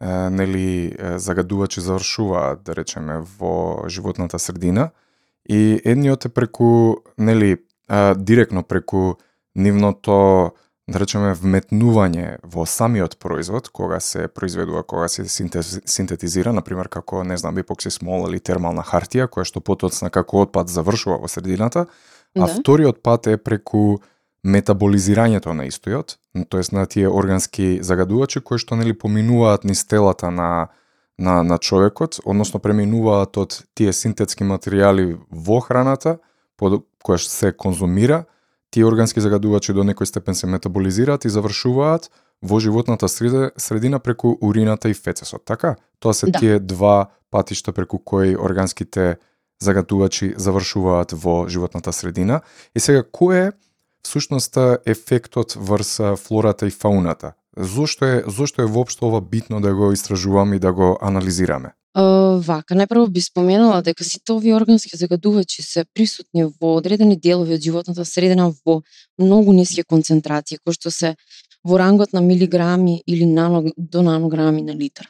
нели 0.05 0.97
загадувачи 1.17 1.81
завршуваат, 1.81 2.65
да 2.67 2.75
речеме, 2.77 3.23
во 3.39 3.87
животната 3.89 4.39
средина 4.39 4.91
и 5.49 5.81
едниот 5.85 6.25
е 6.25 6.29
преку 6.29 6.97
нели 7.19 7.57
директно 8.17 8.63
преку 8.63 9.15
нивното 9.55 10.53
да 10.89 11.01
речеме 11.01 11.33
вметнување 11.33 12.43
во 12.45 12.67
самиот 12.69 13.17
производ 13.17 13.71
кога 13.73 14.01
се 14.05 14.27
произведува, 14.29 14.83
кога 14.83 15.09
се 15.09 15.25
синтетизира, 15.25 16.53
на 16.53 16.61
пример 16.61 16.91
како 16.93 17.23
не 17.25 17.37
знам 17.41 17.59
епокси 17.59 17.91
смол 17.91 18.29
или 18.29 18.41
термална 18.41 18.85
хартија 18.85 19.31
која 19.33 19.49
што 19.49 19.65
потоцна 19.65 20.11
како 20.13 20.45
отпад 20.45 20.69
завршува 20.69 21.23
во 21.23 21.29
средината, 21.29 21.87
а 22.37 22.45
да. 22.45 22.51
вториот 22.53 23.01
пат 23.03 23.27
е 23.33 23.39
преку 23.41 24.03
метаболизирањето 24.45 25.57
на 25.57 25.65
истојот, 25.71 26.19
тоест 26.49 26.73
на 26.73 26.87
тие 26.87 27.09
органски 27.09 27.79
загадувачи 27.83 28.41
кои 28.41 28.59
што 28.59 28.77
нели 28.77 28.93
поминуваат 28.93 29.65
низ 29.65 29.85
телата 29.87 30.31
на 30.31 30.69
на 31.19 31.43
на 31.43 31.59
човекот, 31.59 32.19
односно 32.25 32.59
преминуваат 32.59 33.37
од 33.39 33.63
тие 33.75 33.93
синтетски 33.93 34.45
материјали 34.45 35.19
во 35.31 35.61
храната, 35.61 36.19
под 36.59 36.83
која 37.07 37.23
се 37.23 37.53
конзумира, 37.53 38.25
тие 38.75 38.85
органски 38.85 39.21
загадувачи 39.21 39.73
до 39.73 39.85
некој 39.87 40.11
степен 40.11 40.35
се 40.35 40.51
метаболизираат 40.51 41.25
и 41.25 41.31
завршуваат 41.31 42.11
во 42.43 42.59
животната 42.61 43.09
среда, 43.09 43.51
средина 43.57 43.99
преку 43.99 44.35
урината 44.41 44.91
и 44.91 44.95
фецесот, 44.95 45.45
така? 45.45 45.77
Тоа 46.01 46.15
се 46.15 46.27
да. 46.27 46.39
тие 46.39 46.59
два 46.59 47.11
патишта 47.31 47.73
преку 47.73 47.99
кои 47.99 48.37
органските 48.37 49.17
загадувачи 49.61 50.35
завршуваат 50.37 51.13
во 51.13 51.47
животната 51.49 51.93
средина. 51.93 52.41
И 52.75 52.81
сега, 52.81 53.03
кој 53.07 53.49
е 53.49 53.53
всушноста 54.05 54.79
ефектот 54.87 55.57
врз 55.57 56.01
флората 56.17 56.67
и 56.67 56.71
фауната? 56.71 57.33
Зошто 57.57 58.05
е, 58.05 58.25
зошто 58.27 58.63
е 58.63 58.67
воопшто 58.67 59.07
ова 59.07 59.21
битно 59.21 59.61
да 59.61 59.75
го 59.75 59.93
истражуваме 59.93 60.57
и 60.57 60.59
да 60.59 60.73
го 60.73 60.99
анализираме? 61.01 61.73
Uh, 61.95 62.41
вака, 62.43 62.75
најпрво 62.75 63.07
би 63.07 63.23
споменала 63.23 63.79
дека 63.87 64.03
сите 64.05 64.33
овие 64.35 64.57
органски 64.57 64.97
загадувачи 64.99 65.63
се 65.63 65.85
присутни 65.95 66.43
во 66.45 66.73
одредени 66.81 67.15
делови 67.17 67.55
од 67.55 67.63
животната 67.63 68.05
средина 68.05 68.49
во 68.67 68.81
многу 69.19 69.53
ниски 69.55 69.85
концентрации, 69.87 70.59
кои 70.59 70.75
што 70.75 70.91
се 70.91 71.15
во 71.63 71.79
рангот 71.79 72.13
на 72.13 72.21
милиграми 72.21 73.03
или 73.07 73.27
нано, 73.27 73.71
до 73.77 74.03
нанограми 74.03 74.63
на 74.63 74.75
литар. 74.75 75.07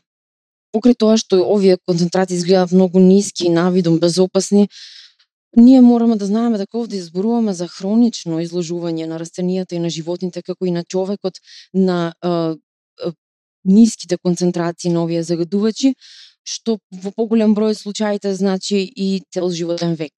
Покрај 0.76 0.92
тоа 0.98 1.16
што 1.16 1.40
овие 1.40 1.78
концентрации 1.88 2.36
изгледаат 2.36 2.76
многу 2.76 3.00
ниски 3.00 3.46
и 3.46 3.54
навидом 3.56 3.96
безопасни, 3.98 4.68
ние 5.56 5.80
мораме 5.80 6.16
да 6.16 6.26
знаеме 6.26 6.58
дека 6.58 6.78
овде 6.78 6.96
изборуваме 6.96 7.54
за 7.54 7.68
хронично 7.68 8.40
изложување 8.42 9.06
на 9.06 9.18
растенијата 9.20 9.75
и 9.75 9.82
на 9.82 9.90
животните, 9.90 10.42
како 10.42 10.66
и 10.66 10.70
на 10.75 10.84
човекот, 10.84 11.38
на 11.75 12.14
е, 12.25 12.28
е, 12.28 13.12
ниските 13.64 14.18
концентрации 14.18 14.90
на 14.90 15.04
овие 15.04 15.23
загадувачи, 15.23 15.94
што 16.44 16.78
во 16.92 17.11
поголем 17.11 17.54
број 17.54 17.75
случаите 17.75 18.34
значи 18.34 18.82
и 18.84 19.23
цел 19.32 19.50
животен 19.50 19.94
век. 19.94 20.12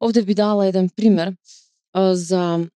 Овде 0.00 0.22
би 0.22 0.34
дала 0.34 0.66
еден 0.66 0.88
пример 0.88 1.34
е, 1.34 2.14
за 2.14 2.66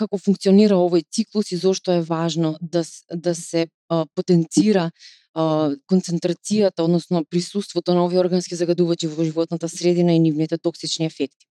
како 0.00 0.18
функционира 0.18 0.78
овој 0.80 1.04
циклус 1.12 1.52
и 1.52 1.58
зошто 1.60 1.92
е 1.92 2.00
важно 2.00 2.56
да, 2.60 2.84
да 3.12 3.34
се 3.34 3.66
а, 3.88 4.06
потенцира 4.14 4.90
концентрацијата, 5.34 6.82
односно 6.82 7.24
присуството 7.24 7.94
на 7.94 8.04
овие 8.04 8.18
органски 8.18 8.56
загадувачи 8.56 9.06
во 9.06 9.24
животната 9.24 9.68
средина 9.68 10.12
и 10.12 10.18
нивните 10.18 10.58
токсични 10.58 11.06
ефекти. 11.06 11.46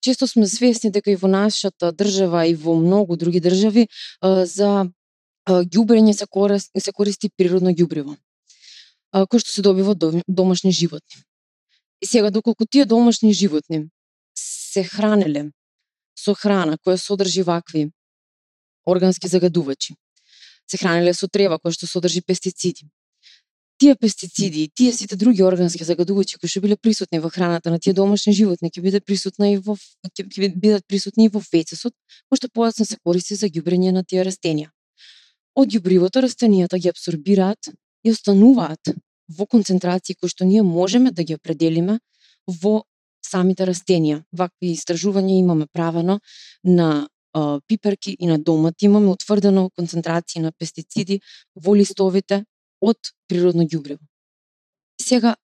Често 0.00 0.26
сме 0.26 0.46
свесни 0.46 0.90
дека 0.90 1.10
и 1.10 1.16
во 1.16 1.28
нашата 1.28 1.92
држава 1.92 2.46
и 2.46 2.54
во 2.54 2.74
многу 2.74 3.16
други 3.16 3.40
држави 3.40 3.88
за 4.22 4.90
ѓубрење 5.48 6.12
се 6.12 6.26
користи, 6.26 6.80
се 6.80 6.92
користи 6.92 7.30
природно 7.36 7.70
ѓубриво, 7.72 8.16
кој 9.14 9.38
што 9.40 9.50
се 9.50 9.62
добива 9.62 9.96
од 9.96 10.22
домашни 10.28 10.72
животни. 10.72 11.22
И 12.00 12.06
сега, 12.06 12.30
доколку 12.30 12.66
тие 12.66 12.84
домашни 12.84 13.32
животни 13.32 13.88
се 14.36 14.84
хранеле 14.84 15.50
со 16.14 16.34
храна 16.34 16.76
која 16.76 17.00
содржи 17.00 17.42
вакви 17.42 17.88
органски 18.86 19.28
загадувачи. 19.28 19.96
Се 20.70 20.76
хранеле 20.76 21.14
со 21.14 21.26
трева 21.26 21.58
која 21.58 21.72
што 21.72 21.86
содржи 21.86 22.20
пестициди. 22.20 22.86
Тие 23.78 23.94
пестициди 23.94 24.62
и 24.62 24.68
тие 24.74 24.92
сите 24.92 25.16
други 25.16 25.42
органски 25.42 25.84
загадувачи 25.84 26.38
кои 26.38 26.50
што 26.50 26.60
биле 26.60 26.76
присутни 26.76 27.20
во 27.22 27.30
храната 27.30 27.70
на 27.70 27.78
тие 27.78 27.92
домашни 27.94 28.32
животни 28.34 28.72
ќе 28.74 28.82
бидат 28.82 29.04
присутни 29.06 29.52
и 29.54 29.58
во 29.62 29.76
ќе 30.10 30.24
бидат 30.56 30.86
присутни 30.90 31.28
и 31.28 31.30
во 31.30 31.38
фецесот, 31.38 31.94
кој 32.26 32.40
што 32.40 32.50
подоцна 32.50 32.86
се 32.88 32.98
користи 32.98 33.38
за 33.38 33.46
ѓубрење 33.46 33.92
на 33.94 34.02
тие 34.02 34.24
растенија. 34.26 34.72
Од 35.54 35.78
ѓубривото 35.78 36.24
растенијата 36.26 36.78
ги 36.82 36.90
абсорбираат 36.90 37.70
и 38.02 38.10
остануваат 38.10 38.94
во 39.38 39.46
концентрации 39.46 40.18
кои 40.18 40.28
што 40.34 40.44
ние 40.44 40.66
можеме 40.66 41.14
да 41.14 41.22
ги 41.22 41.38
определиме 41.38 42.00
во 42.48 42.82
самите 43.22 43.62
растенија. 43.68 44.24
Вакви 44.32 44.74
истражувања 44.74 45.38
имаме 45.38 45.70
правено 45.70 46.18
на 46.64 47.06
а, 47.32 47.60
пиперки 47.68 48.16
и 48.18 48.26
на 48.26 48.38
домати. 48.38 48.86
Имаме 48.86 49.14
утврдено 49.14 49.70
концентрации 49.70 50.42
на 50.42 50.52
пестициди 50.58 51.20
во 51.54 51.76
листовите 51.76 52.44
од 52.80 53.12
природно 53.28 53.62
ѓубриво. 53.62 54.00
Сега, 55.00 55.36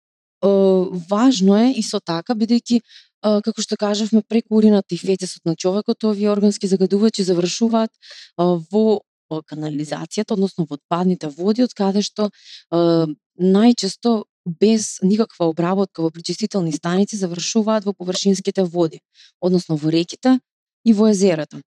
важно 0.43 1.57
е 1.57 1.73
исто 1.81 2.01
така, 2.01 2.35
бидејќи 2.35 2.81
како 3.25 3.63
што 3.65 3.77
кажавме, 3.81 4.21
преку 4.21 4.59
урината 4.59 4.95
и 4.95 4.99
фетесот 4.99 5.45
на 5.49 5.57
човекот, 5.57 6.05
овие 6.05 6.29
органски 6.31 6.69
загадувачи 6.69 7.25
завршуваат 7.25 7.91
во 8.37 9.01
канализацијата, 9.49 10.37
односно 10.37 10.67
во 10.69 10.77
отпадните 10.77 11.31
води, 11.33 11.65
од 11.65 11.73
каде 11.73 12.03
што 12.05 12.29
најчесто 12.71 14.25
без 14.45 14.99
никаква 15.01 15.49
обработка 15.49 16.03
во 16.05 16.11
пречистителни 16.13 16.73
станици 16.73 17.17
завршуваат 17.17 17.87
во 17.89 17.95
површинските 17.97 18.63
води, 18.69 19.01
односно 19.41 19.77
во 19.81 19.91
реките 19.91 20.39
и 20.85 20.93
во 20.93 21.09
езерата. 21.09 21.63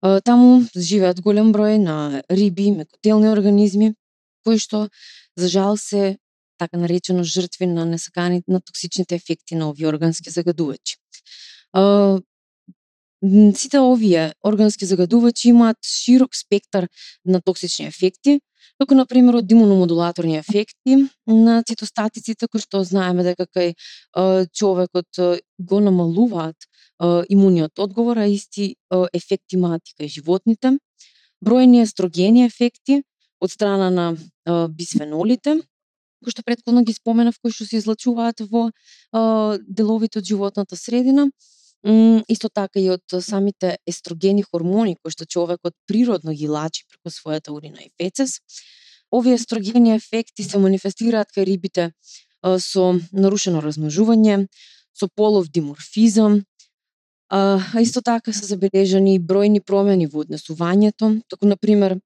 Таму 0.00 0.64
живеат 0.76 1.20
голем 1.24 1.52
број 1.52 1.78
на 1.80 2.22
риби, 2.28 2.70
мекотелни 2.76 3.32
организми, 3.32 3.94
кои 4.44 4.58
што, 4.58 4.88
за 5.36 5.48
жал, 5.48 5.76
се 5.76 6.18
така 6.58 6.76
наречено 6.76 7.24
жртви 7.24 7.66
на 7.66 7.86
несакани 7.86 8.42
на 8.48 8.60
токсичните 8.60 9.14
ефекти 9.14 9.54
на 9.54 9.70
овие 9.70 9.88
органски 9.88 10.30
загадувачи. 10.30 10.96
Сите 13.54 13.80
овие 13.80 14.32
органски 14.44 14.86
загадувачи 14.86 15.48
имаат 15.48 15.76
широк 15.84 16.36
спектар 16.36 16.88
на 17.24 17.40
токсични 17.40 17.86
ефекти, 17.86 18.40
како 18.80 18.96
на 18.96 19.04
пример 19.06 19.36
од 19.40 19.50
имуномодулаторни 19.52 20.38
ефекти 20.40 20.96
на 21.26 21.62
цитостатиците 21.62 22.48
кои 22.48 22.60
што 22.60 22.84
знаеме 22.84 23.24
дека 23.24 23.44
кај 23.44 23.74
човекот 24.52 25.20
го 25.58 25.80
намалуваат 25.80 26.68
имуниот 27.28 27.78
одговор, 27.78 28.20
а 28.20 28.26
исти 28.28 28.74
ефекти 29.12 29.56
имаат 29.56 29.82
и 29.88 29.96
кај 30.00 30.08
животните. 30.08 30.76
Бројни 31.44 31.80
естрогени 31.84 32.44
ефекти 32.44 33.02
од 33.40 33.50
страна 33.50 33.90
на 33.90 34.68
бисфенолите, 34.68 35.60
кои 36.20 36.32
што 36.34 36.44
предходно 36.44 36.82
ги 36.84 36.92
споменав, 36.92 37.38
кои 37.40 37.52
што 37.52 37.64
се 37.64 37.80
излачуваат 37.80 38.44
во 38.50 38.68
деловите 39.66 40.20
од 40.20 40.28
животната 40.28 40.76
средина, 40.76 41.30
исто 42.28 42.50
така 42.52 42.80
и 42.80 42.90
од 42.92 43.20
самите 43.24 43.78
естрогени 43.88 44.42
хормони 44.44 44.96
кои 45.00 45.12
што 45.14 45.24
човекот 45.24 45.72
природно 45.88 46.34
ги 46.36 46.48
лачи 46.48 46.84
преку 46.88 47.08
својата 47.08 47.54
урина 47.56 47.80
и 47.80 47.90
фецес. 47.96 48.40
Овие 49.10 49.34
естрогени 49.34 49.94
ефекти 49.94 50.44
се 50.44 50.58
манифестираат 50.58 51.32
кај 51.32 51.48
рибите 51.48 51.92
со 52.44 52.92
нарушено 53.12 53.60
размножување, 53.64 54.46
со 54.92 55.08
полов 55.08 55.48
диморфизам, 55.48 56.44
а 57.30 57.58
исто 57.80 58.02
така 58.02 58.32
се 58.32 58.44
забележани 58.44 59.14
и 59.14 59.20
бројни 59.20 59.60
промени 59.64 60.06
во 60.06 60.24
однесувањето, 60.24 61.22
како 61.30 61.46
на 61.46 61.56
пример 61.56 61.96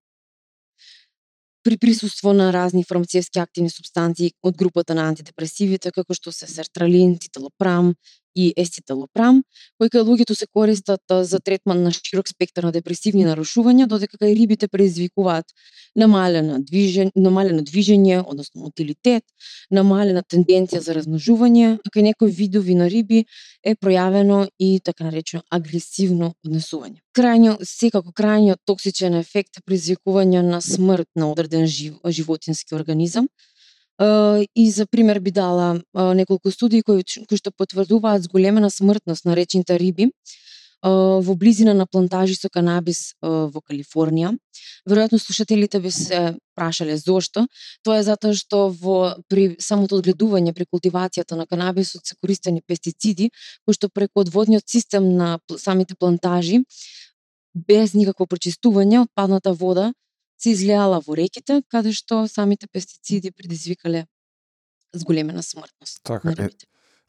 при 1.64 1.78
присуство 1.78 2.32
на 2.32 2.52
разни 2.52 2.84
фармацевски 2.84 3.38
активни 3.38 3.70
субстанции 3.70 4.32
од 4.42 4.56
групата 4.56 4.94
на 4.94 5.08
антидепресивите, 5.08 5.92
како 5.92 6.14
што 6.14 6.32
се 6.32 6.46
сертралин, 6.46 7.16
титалопрам 7.18 7.94
и 8.34 8.52
еститалопрам, 8.56 9.42
кои 9.78 9.88
кај 9.88 10.04
луѓето 10.06 10.34
се 10.34 10.46
користат 10.46 11.00
за 11.22 11.40
третман 11.40 11.82
на 11.82 11.92
широк 11.92 12.28
спектар 12.28 12.64
на 12.64 12.72
депресивни 12.72 13.24
нарушувања, 13.26 13.86
додека 13.86 14.18
кај 14.20 14.34
рибите 14.34 14.68
предизвикуваат 14.68 15.54
намалено 15.94 16.58
движење, 16.58 17.12
намалено 17.14 17.62
движење, 17.62 18.22
односно 18.26 18.66
мотилитет, 18.66 19.24
намалена 19.70 20.22
тенденција 20.22 20.82
за 20.82 20.96
размножување, 20.98 21.78
а 21.78 21.94
кај 21.94 22.08
некои 22.10 22.30
видови 22.30 22.74
на 22.74 22.88
риби 22.90 23.24
е 23.62 23.74
пројавено 23.74 24.44
и 24.58 24.80
така 24.84 25.06
наречено 25.08 25.42
агресивно 25.50 26.34
однесување. 26.44 27.00
Крајно, 27.14 27.56
секако 27.62 28.12
крајниот 28.12 28.64
токсичен 28.66 29.14
ефект 29.20 29.60
е 29.60 29.64
предизвикување 29.66 30.42
на 30.42 30.60
смрт 30.60 31.08
на 31.14 31.30
одреден 31.30 31.66
жив, 31.66 32.00
животински 32.04 32.74
организам, 32.74 33.28
и 34.00 34.70
за 34.70 34.86
пример 34.86 35.20
би 35.20 35.30
дала 35.30 35.80
неколку 35.94 36.50
студии 36.50 36.82
кои, 36.82 37.04
кои 37.28 37.38
што 37.38 37.52
потврдуваат 37.52 38.26
зголемена 38.26 38.70
смртност 38.70 39.24
на 39.24 39.36
речните 39.36 39.78
риби 39.78 40.10
во 40.84 41.34
близина 41.34 41.72
на 41.74 41.86
плантажи 41.86 42.34
со 42.34 42.50
канабис 42.52 43.14
во 43.22 43.60
Калифорнија. 43.64 44.34
Веројатно 44.84 45.18
слушателите 45.18 45.80
би 45.80 45.90
се 45.90 46.36
прашале 46.54 46.98
зошто. 47.00 47.46
Тоа 47.82 48.02
е 48.02 48.04
затоа 48.04 48.34
што 48.36 48.68
во 48.68 49.16
при 49.28 49.56
самото 49.58 49.96
одгледување 50.02 50.52
при 50.52 50.66
култивацијата 50.68 51.38
на 51.40 51.46
канабисот 51.46 52.04
се 52.04 52.18
користени 52.20 52.60
пестициди 52.66 53.30
кои 53.64 53.72
што 53.72 53.88
преку 53.88 54.20
одводниот 54.20 54.68
систем 54.68 55.14
на 55.16 55.38
самите 55.56 55.94
плантажи 55.94 56.60
без 57.54 57.94
никакво 57.94 58.26
прочистување 58.26 59.06
отпадната 59.06 59.54
вода 59.54 59.92
се 60.38 60.50
излеала 60.50 61.00
во 61.00 61.16
реките, 61.16 61.62
каде 61.68 61.92
што 61.92 62.26
самите 62.28 62.66
пестициди 62.66 63.30
предизвикале 63.30 64.06
зголемена 64.94 65.42
смртност 65.42 66.00
така, 66.04 66.30
на 66.30 66.44
Е, 66.44 66.50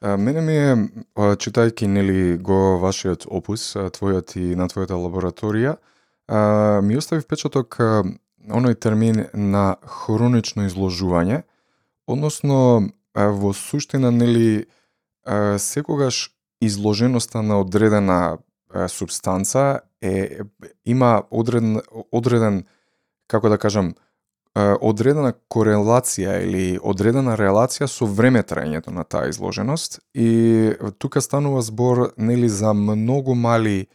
А, 0.01 0.17
мене 0.17 0.41
ми 0.41 0.55
е, 0.55 0.75
читајќи 1.15 1.87
нели 1.87 2.37
го 2.37 2.77
вашиот 2.81 3.25
опус, 3.31 3.71
твојот 3.73 4.35
и 4.37 4.55
на 4.59 4.67
твојата 4.67 4.97
лабораторија, 4.99 5.77
а, 6.27 6.81
ми 6.83 6.97
остави 6.99 7.23
впечаток 7.23 7.79
а, 7.79 8.03
оној 8.45 8.75
термин 8.75 9.23
на 9.33 9.77
хронично 9.81 10.67
изложување, 10.67 11.41
односно 12.07 12.59
а, 13.15 13.29
во 13.31 13.53
суштина 13.55 14.11
нели 14.11 14.65
а, 15.23 15.57
секогаш 15.57 16.35
изложеноста 16.61 17.41
на 17.41 17.59
одредена 17.63 18.37
субстанца 18.91 19.79
е 20.01 20.41
има 20.85 21.23
одреден 21.31 21.79
одреден 22.11 22.65
како 23.27 23.49
да 23.49 23.57
кажам 23.57 23.93
одредена 24.55 25.33
корелација 25.51 26.37
или 26.43 26.79
одредена 26.79 27.35
релација 27.35 27.89
со 27.91 28.07
време 28.07 28.43
траењето 28.43 28.93
на 28.95 29.03
таа 29.03 29.27
изложеност 29.27 29.99
и 30.13 30.71
тука 30.97 31.21
станува 31.21 31.61
збор 31.61 32.13
нели 32.17 32.49
за 32.49 32.73
многу 32.73 33.35
мали 33.35 33.87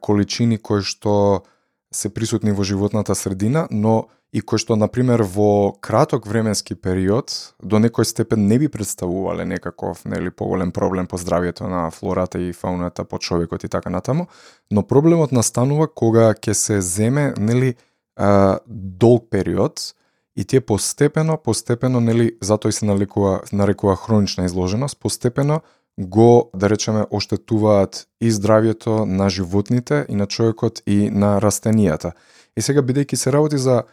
количини 0.00 0.58
кои 0.58 0.82
што 0.82 1.44
се 1.92 2.08
присутни 2.08 2.52
во 2.52 2.64
животната 2.64 3.14
средина, 3.14 3.68
но 3.70 4.08
и 4.32 4.40
кои 4.40 4.58
што, 4.58 4.76
например, 4.76 5.22
во 5.22 5.72
краток 5.80 6.26
временски 6.26 6.74
период 6.74 7.54
до 7.62 7.78
некој 7.80 8.04
степен 8.04 8.46
не 8.48 8.58
би 8.58 8.68
представувале 8.68 9.44
некаков 9.44 10.04
нели 10.04 10.30
поголем 10.30 10.72
проблем 10.72 11.06
по 11.06 11.16
здравјето 11.16 11.68
на 11.68 11.90
флората 11.90 12.40
и 12.40 12.52
фауната 12.52 13.04
по 13.04 13.18
човекот 13.18 13.64
и 13.64 13.68
така 13.68 13.90
натаму, 13.90 14.26
но 14.70 14.82
проблемот 14.82 15.32
настанува 15.32 15.86
кога 15.86 16.34
ќе 16.34 16.52
се 16.52 16.80
земе 16.80 17.34
нели 17.38 17.76
а, 18.16 18.58
долг 18.66 19.30
период 19.30 19.94
и 20.36 20.44
тие 20.44 20.60
постепено, 20.60 21.36
постепено, 21.36 22.00
нели, 22.00 22.36
затоа 22.42 22.68
и 22.68 22.72
се 22.72 22.84
налекува, 22.84 23.40
нарекува 23.52 23.96
хронична 23.96 24.44
изложеност, 24.44 25.00
постепено 25.00 25.60
го, 25.98 26.50
да 26.56 26.70
речеме, 26.70 27.06
оштетуваат 27.10 28.06
и 28.20 28.30
здравјето 28.32 29.04
на 29.04 29.30
животните, 29.30 30.06
и 30.08 30.14
на 30.14 30.26
човекот, 30.26 30.82
и 30.86 31.10
на 31.10 31.40
растенијата. 31.40 32.12
И 32.56 32.62
сега, 32.62 32.82
бидејќи 32.82 33.14
се 33.16 33.32
работи 33.32 33.58
за, 33.58 33.84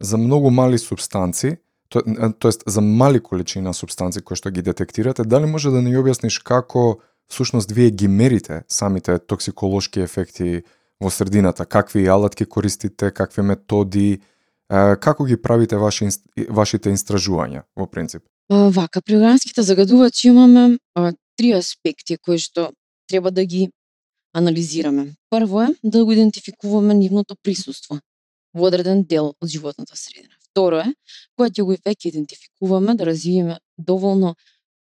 за 0.00 0.18
многу 0.18 0.50
мали 0.50 0.78
субстанци, 0.78 1.56
то, 1.88 2.02
тоест 2.38 2.62
за 2.66 2.80
мали 2.80 3.20
количина 3.20 3.74
субстанци 3.74 4.22
кои 4.22 4.36
што 4.36 4.50
ги 4.50 4.62
детектирате, 4.62 5.24
дали 5.24 5.50
може 5.50 5.70
да 5.74 5.82
ни 5.82 5.96
објасниш 5.96 6.42
како 6.42 7.00
всушност 7.28 7.70
вие 7.70 7.90
ги 7.90 8.08
мерите 8.08 8.62
самите 8.68 9.18
токсиколошки 9.18 10.00
ефекти 10.00 10.62
во 11.00 11.10
средината, 11.10 11.66
какви 11.66 12.06
алатки 12.06 12.44
користите, 12.44 13.10
какви 13.10 13.42
методи, 13.42 14.20
како 15.00 15.24
ги 15.24 15.36
правите 15.36 15.76
ваши, 15.76 16.08
вашите 16.48 16.92
истражувања 16.92 17.62
во 17.76 17.86
принцип? 17.86 18.22
Вака, 18.48 19.00
при 19.02 19.16
органските 19.16 19.62
загадувачи 19.62 20.28
имаме 20.28 20.78
а, 20.94 21.12
три 21.36 21.52
аспекти 21.52 22.16
кои 22.16 22.38
што 22.38 22.70
треба 23.08 23.30
да 23.30 23.44
ги 23.44 23.68
анализираме. 24.34 25.14
Прво 25.30 25.62
е 25.62 25.68
да 25.84 26.04
го 26.04 26.12
идентификуваме 26.12 26.94
нивното 26.94 27.36
присуство 27.42 28.00
во 28.54 28.66
одреден 28.66 29.04
дел 29.04 29.34
од 29.40 29.48
животната 29.48 29.96
средина. 29.96 30.34
Второ 30.50 30.80
е, 30.80 30.94
кога 31.36 31.50
ќе 31.50 31.62
го 31.62 31.76
веќе 31.76 32.08
идентификуваме, 32.08 32.94
да 32.94 33.06
развиеме 33.06 33.58
доволно 33.78 34.34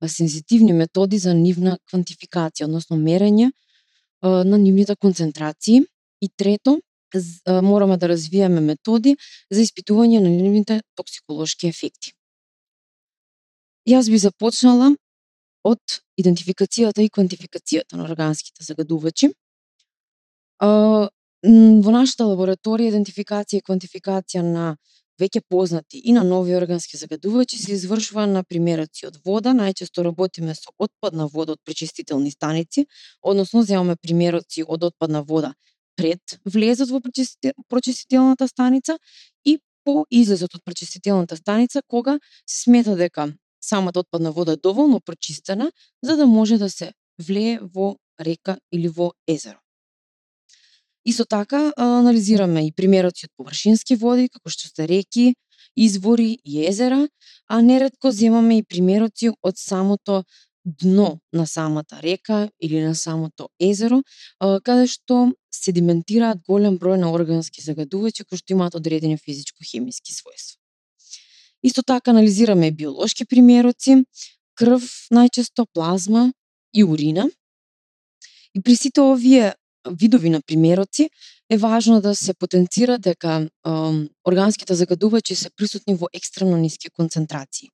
сензитивни 0.08 0.74
методи 0.74 1.18
за 1.18 1.34
нивна 1.34 1.78
квантификација, 1.92 2.66
односно 2.66 2.98
мерење 2.98 3.52
на 4.22 4.58
нивните 4.58 4.96
концентрации 4.96 5.86
И 6.22 6.30
трето, 6.30 6.80
мораме 7.62 7.98
да 7.98 8.10
развиеме 8.10 8.62
методи 8.62 9.16
за 9.52 9.62
испитување 9.62 10.22
на 10.22 10.30
нивните 10.30 10.82
токсиколошки 10.96 11.68
ефекти. 11.68 12.14
Јас 13.90 14.10
би 14.12 14.18
започнала 14.22 14.94
од 15.66 16.02
идентификацијата 16.22 17.02
и 17.02 17.10
квантификацијата 17.10 17.98
на 17.98 18.06
органските 18.06 18.64
загадувачи. 18.64 19.32
Во 20.62 21.92
нашата 21.92 22.30
лабораторија 22.30 22.94
идентификација 22.94 23.60
и 23.60 23.66
квантификација 23.66 24.46
на 24.46 24.76
веќе 25.22 25.42
познати 25.50 25.98
и 25.98 26.14
на 26.14 26.24
нови 26.24 26.56
органски 26.56 26.98
загадувачи 26.98 27.58
се 27.58 27.74
извршува 27.74 28.26
на 28.28 28.44
примераци 28.44 29.06
од 29.10 29.18
вода, 29.26 29.54
најчесто 29.54 30.06
работиме 30.06 30.56
со 30.56 30.74
отпадна 30.78 31.28
вода 31.28 31.58
од 31.58 31.62
пречистителни 31.66 32.32
станици, 32.32 32.86
односно 33.22 33.64
земаме 33.64 33.96
примераци 33.96 34.64
од 34.66 34.84
отпадна 34.84 35.22
вода 35.22 35.54
пред 35.96 36.40
влезот 36.46 36.90
во 36.90 37.02
прочистителната 37.70 38.48
станица 38.48 38.98
и 39.46 39.60
по 39.84 40.06
излезот 40.12 40.56
од 40.56 40.64
прочистителната 40.66 41.38
станица 41.38 41.82
кога 41.88 42.20
се 42.46 42.64
смета 42.64 42.96
дека 42.96 43.34
самата 43.62 44.00
отпадна 44.00 44.32
вода 44.32 44.54
е 44.54 44.64
доволно 44.64 45.02
прочистена 45.02 45.72
за 46.04 46.18
да 46.18 46.28
може 46.28 46.58
да 46.58 46.70
се 46.70 46.94
влее 47.20 47.60
во 47.62 47.98
река 48.20 48.58
или 48.72 48.88
во 48.88 49.12
езеро. 49.28 49.60
Исто 51.06 51.26
така 51.26 51.74
анализираме 51.78 52.68
и 52.68 52.72
примерот 52.72 53.18
од 53.26 53.32
површински 53.38 53.96
води, 53.96 54.30
како 54.30 54.50
што 54.54 54.70
се 54.70 54.86
реки, 54.88 55.34
извори 55.76 56.38
и 56.46 56.66
езера, 56.68 57.08
а 57.48 57.62
нередко 57.62 58.12
земаме 58.12 58.58
и 58.58 58.64
примероци 58.64 59.32
од 59.42 59.58
самото 59.58 60.24
дно 60.66 61.20
на 61.34 61.48
самата 61.48 62.02
река 62.04 62.50
или 62.60 62.82
на 62.82 62.96
самото 62.96 63.50
езеро, 63.60 64.04
каде 64.40 64.88
што 64.88 65.34
седиментираат 65.52 66.42
голем 66.48 66.78
број 66.80 67.00
на 67.02 67.12
органски 67.12 67.62
загадувачи 67.62 68.24
кои 68.24 68.38
што 68.38 68.54
имаат 68.54 68.76
одредени 68.76 69.18
физичко-хемиски 69.18 70.14
својства. 70.14 70.58
Исто 71.64 71.84
така 71.84 72.12
анализираме 72.12 72.72
биолошки 72.72 73.26
примероци, 73.26 74.04
крв, 74.56 74.86
најчесто 75.14 75.66
плазма 75.74 76.32
и 76.74 76.84
урина. 76.84 77.30
И 78.56 78.62
при 78.62 78.76
сите 78.76 79.02
овие 79.02 79.54
видови 79.90 80.30
на 80.30 80.42
примероци 80.42 81.10
е 81.52 81.58
важно 81.58 82.02
да 82.02 82.16
се 82.16 82.34
потенцира 82.34 83.00
дека 83.00 83.30
е, 83.30 83.70
органските 84.28 84.76
загадувачи 84.76 85.36
се 85.36 85.50
присутни 85.50 85.96
во 85.96 86.08
екстремно 86.14 86.58
ниски 86.58 86.90
концентрации. 86.90 87.68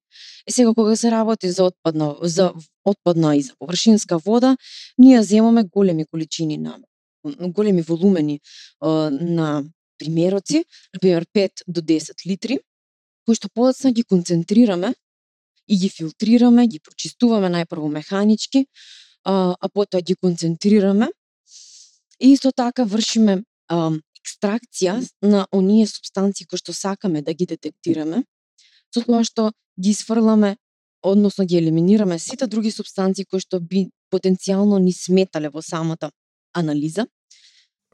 Е 0.47 0.51
сега 0.51 0.73
кога 0.73 0.95
се 0.95 1.11
работи 1.11 1.51
за 1.51 1.63
отпадна 1.63 2.15
за 2.21 2.53
отпадна 2.85 3.35
и 3.35 3.41
за 3.41 3.53
површинска 3.59 4.17
вода, 4.17 4.57
ние 4.97 5.23
земаме 5.23 5.63
големи 5.63 6.05
количини 6.05 6.57
на 6.57 6.79
големи 7.39 7.81
волумени 7.81 8.39
а, 8.81 8.89
на 9.11 9.63
примероци, 9.99 10.65
например 10.93 11.25
5 11.35 11.51
до 11.67 11.81
10 11.81 12.25
литри, 12.27 12.59
кои 13.25 13.35
што 13.35 13.49
подоцна 13.53 13.91
ги 13.91 14.03
концентрираме 14.03 14.93
и 15.67 15.77
ги 15.77 15.89
филтрираме, 15.89 16.67
ги 16.67 16.79
прочистуваме 16.79 17.49
најпрво 17.51 17.91
механички, 17.93 18.65
а, 19.23 19.55
а 19.61 19.69
потоа 19.69 20.01
ги 20.01 20.15
концентрираме. 20.15 21.09
И 22.19 22.31
исто 22.31 22.51
така 22.51 22.83
вршиме 22.83 23.43
екстракција 23.71 24.99
на 25.21 25.45
оние 25.51 25.88
субстанции 25.88 26.45
кои 26.45 26.58
што 26.58 26.73
сакаме 26.73 27.21
да 27.21 27.34
ги 27.34 27.45
детектираме, 27.45 28.23
со 28.93 29.03
тоа 29.03 29.23
што 29.23 29.51
ги 29.80 29.93
сфрламе, 29.93 30.58
односно 31.03 31.45
ги 31.45 31.58
елиминираме 31.58 32.19
сите 32.19 32.47
други 32.47 32.71
субстанции 32.71 33.25
кои 33.25 33.39
што 33.39 33.60
би 33.60 33.89
потенцијално 34.12 34.80
ни 34.80 34.93
сметале 34.93 35.49
во 35.49 35.62
самата 35.62 36.12
анализа. 36.56 37.08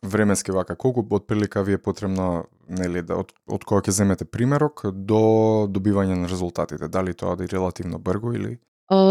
Временски 0.03 0.51
вака, 0.51 0.75
колку 0.75 1.05
од 1.15 1.27
прилика 1.27 1.63
ви 1.63 1.73
е 1.73 1.81
потребно, 1.81 2.45
нели, 2.67 3.01
да, 3.01 3.21
од, 3.23 3.31
од 3.47 3.63
кога 3.63 3.81
ќе 3.81 3.95
земете 3.95 4.25
примерок 4.25 4.83
до 4.91 5.67
добивање 5.71 6.17
на 6.19 6.27
резултатите? 6.27 6.89
Дали 6.91 7.13
тоа 7.13 7.37
да 7.39 7.45
е 7.45 7.47
релативно 7.47 7.99
брго 7.99 8.33
или? 8.35 8.57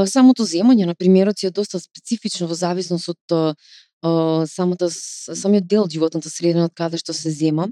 Самото 0.06 0.44
земање 0.44 0.86
на 0.86 0.94
примероци 0.94 1.46
е 1.48 1.50
доста 1.50 1.80
специфично 1.80 2.46
во 2.46 2.54
зависност 2.54 3.08
од 3.08 3.56
а, 4.02 4.46
самата, 4.46 4.86
да 4.86 4.90
самиот 4.90 5.66
дел 5.66 5.86
од 5.86 5.92
животната 5.92 6.30
средина 6.30 6.66
од 6.66 6.74
каде 6.74 6.98
што 6.98 7.14
се 7.14 7.30
зема. 7.30 7.68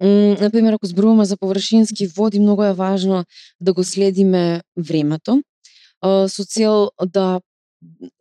Например, 0.00 0.72
ако 0.72 0.86
зборуваме 0.86 1.24
за 1.24 1.36
површински 1.36 2.06
води, 2.06 2.38
многу 2.38 2.62
е 2.62 2.72
важно 2.72 3.24
да 3.60 3.72
го 3.72 3.84
следиме 3.84 4.62
времето, 4.76 5.42
со 6.04 6.44
цел 6.44 6.90
да 7.02 7.40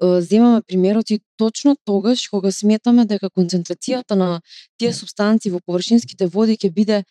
земаме 0.02 0.62
примероци 0.68 1.20
точно 1.38 1.76
тогаш 1.86 2.28
кога 2.30 2.52
сметаме 2.52 3.06
дека 3.06 3.30
концентрацијата 3.30 4.16
на 4.16 4.42
тие 4.78 4.94
субстанции 4.94 5.52
во 5.52 5.62
површинските 5.66 6.28
води 6.28 6.58
ќе 6.58 6.74
биде 6.74 7.04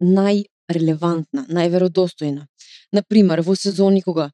најрелевантна, 0.00 1.48
најверодостојна. 1.48 2.46
Например, 2.92 3.40
во 3.40 3.56
сезони 3.56 4.02
кога 4.02 4.30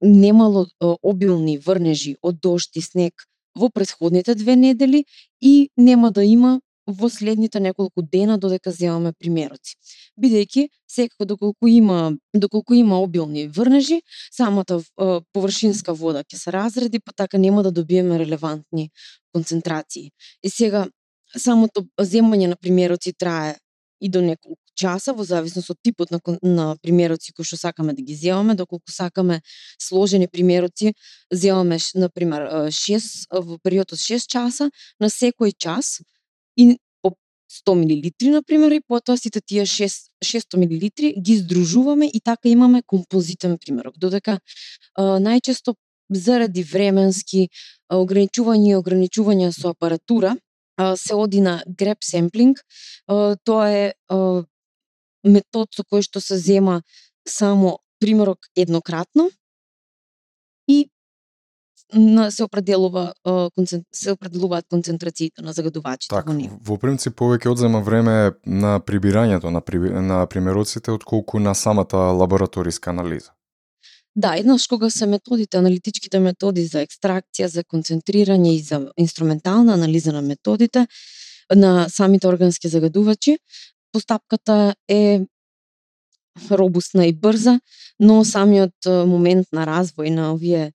немало 0.00 0.66
обилни 0.80 1.58
врнежи 1.58 2.16
од 2.22 2.40
дошт 2.40 2.76
и 2.76 2.80
снег 2.80 3.28
во 3.56 3.70
претходните 3.70 4.34
две 4.34 4.56
недели 4.56 5.04
и 5.40 5.70
нема 5.76 6.10
да 6.10 6.24
има 6.24 6.60
во 6.86 7.08
следните 7.08 7.60
неколку 7.60 8.02
дена 8.02 8.38
додека 8.38 8.70
земаме 8.70 9.12
примероци. 9.12 9.76
Бидејќи 10.20 10.68
секако 10.88 11.24
доколку 11.24 11.68
има 11.68 12.12
доколку 12.34 12.74
има 12.74 13.00
обилни 13.00 13.46
врнежи, 13.48 14.00
самата 14.32 14.80
е, 14.80 15.20
површинска 15.32 15.94
вода 15.94 16.24
ќе 16.24 16.36
се 16.36 16.52
разреди, 16.52 17.00
па 17.00 17.12
така 17.12 17.38
нема 17.38 17.62
да 17.62 17.72
добиеме 17.72 18.18
релевантни 18.18 18.90
концентрации. 19.32 20.10
И 20.42 20.50
сега 20.50 20.88
самото 21.36 21.86
земање 22.00 22.50
на 22.50 22.56
примероци 22.56 23.12
трае 23.12 23.56
и 24.00 24.08
до 24.08 24.22
неколку 24.22 24.69
часа 24.80 25.12
во 25.16 25.24
зависност 25.24 25.70
од 25.70 25.78
типот 25.84 26.10
на, 26.14 26.20
на 26.42 26.66
примероци 26.82 27.34
кои 27.36 27.44
што 27.44 27.58
сакаме 27.60 27.94
да 27.96 28.02
ги 28.02 28.16
земаме, 28.16 28.56
доколку 28.56 28.92
сакаме 28.92 29.40
сложени 29.78 30.28
примероци, 30.28 30.94
земаме 31.32 31.78
на 31.94 32.08
пример 32.08 32.46
6 32.80 33.28
во 33.30 33.58
период 33.62 33.92
од 33.92 34.00
6 34.00 34.30
часа 34.30 34.70
на 35.00 35.10
секој 35.12 35.52
час 35.56 36.00
и 36.56 36.78
по 37.02 37.14
100 37.50 37.76
мл 37.82 38.32
на 38.32 38.42
пример 38.42 38.72
и 38.78 38.80
потоа 38.80 39.16
сите 39.16 39.40
тие 39.40 39.66
6 39.66 40.10
600 40.24 40.56
мл 40.56 41.22
ги 41.22 41.36
здружуваме 41.36 42.10
и 42.12 42.20
така 42.20 42.48
имаме 42.48 42.82
композитен 42.82 43.58
примерок. 43.58 43.98
Додека 43.98 44.40
најчесто 44.98 45.74
заради 46.10 46.62
временски 46.62 47.48
ограничувања 47.92 48.72
и 48.72 48.78
ограничувања 48.78 49.52
со 49.54 49.70
апаратура, 49.70 50.36
се 50.96 51.14
оди 51.14 51.40
на 51.40 51.60
grep 51.66 52.04
sampling. 52.04 52.56
Тоа 53.44 53.68
е 53.70 53.92
метод 55.24 55.68
со 55.74 55.84
кој 55.84 56.02
што 56.02 56.20
се 56.20 56.38
зема 56.38 56.82
само 57.28 57.78
примерок 58.00 58.48
еднократно 58.56 59.30
и 60.68 60.88
се 62.30 62.44
определува 62.44 63.12
се 63.92 64.12
определуваат 64.12 64.66
концентрациите 64.70 65.42
на 65.42 65.52
загадувачите 65.52 66.14
так, 66.14 66.26
во 66.26 66.32
него. 66.32 66.58
Во 66.62 66.78
принцип 66.78 67.16
повеќе 67.18 67.50
одзема 67.50 67.80
време 67.82 68.32
на 68.46 68.78
прибирањето 68.80 69.50
на, 69.50 69.60
при, 69.60 69.78
на 69.78 70.26
примероците 70.26 70.90
отколку 70.90 71.40
на 71.40 71.54
самата 71.54 71.96
лабораториска 71.96 72.90
анализа. 72.90 73.32
Да, 74.16 74.34
еднаш 74.36 74.66
кога 74.66 74.90
се 74.90 75.06
методите, 75.06 75.58
аналитичките 75.58 76.18
методи 76.18 76.66
за 76.66 76.84
екстракција, 76.84 77.46
за 77.46 77.64
концентрирање 77.64 78.54
и 78.54 78.62
за 78.62 78.90
инструментална 78.96 79.74
анализа 79.74 80.12
на 80.12 80.22
методите 80.22 80.86
на 81.54 81.88
самите 81.88 82.28
органски 82.28 82.68
загадувачи, 82.68 83.38
постапката 83.92 84.74
е 84.88 85.26
робусна 86.50 87.06
и 87.06 87.12
брза, 87.12 87.60
но 87.98 88.24
самиот 88.24 88.86
момент 89.06 89.50
на 89.52 89.66
развој 89.66 90.10
на 90.14 90.32
овие 90.34 90.72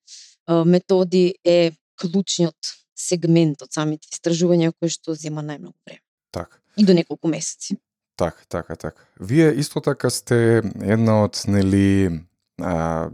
методи 0.47 1.35
е 1.43 1.71
клучниот 2.01 2.75
сегмент 2.95 3.61
од 3.63 3.73
самите 3.73 4.09
истражувања 4.11 4.73
кои 4.75 4.91
што 4.91 5.15
зема 5.15 5.43
најмногу 5.43 5.77
време. 5.85 6.03
Так. 6.31 6.61
И 6.77 6.83
до 6.83 6.93
неколку 6.93 7.27
месеци. 7.27 7.77
Так, 8.15 8.45
така, 8.47 8.75
така. 8.75 9.01
Вие 9.19 9.51
исто 9.59 9.81
така 9.81 10.09
сте 10.09 10.63
една 10.81 11.23
од 11.23 11.41
нели 11.47 12.23
а, 12.61 13.09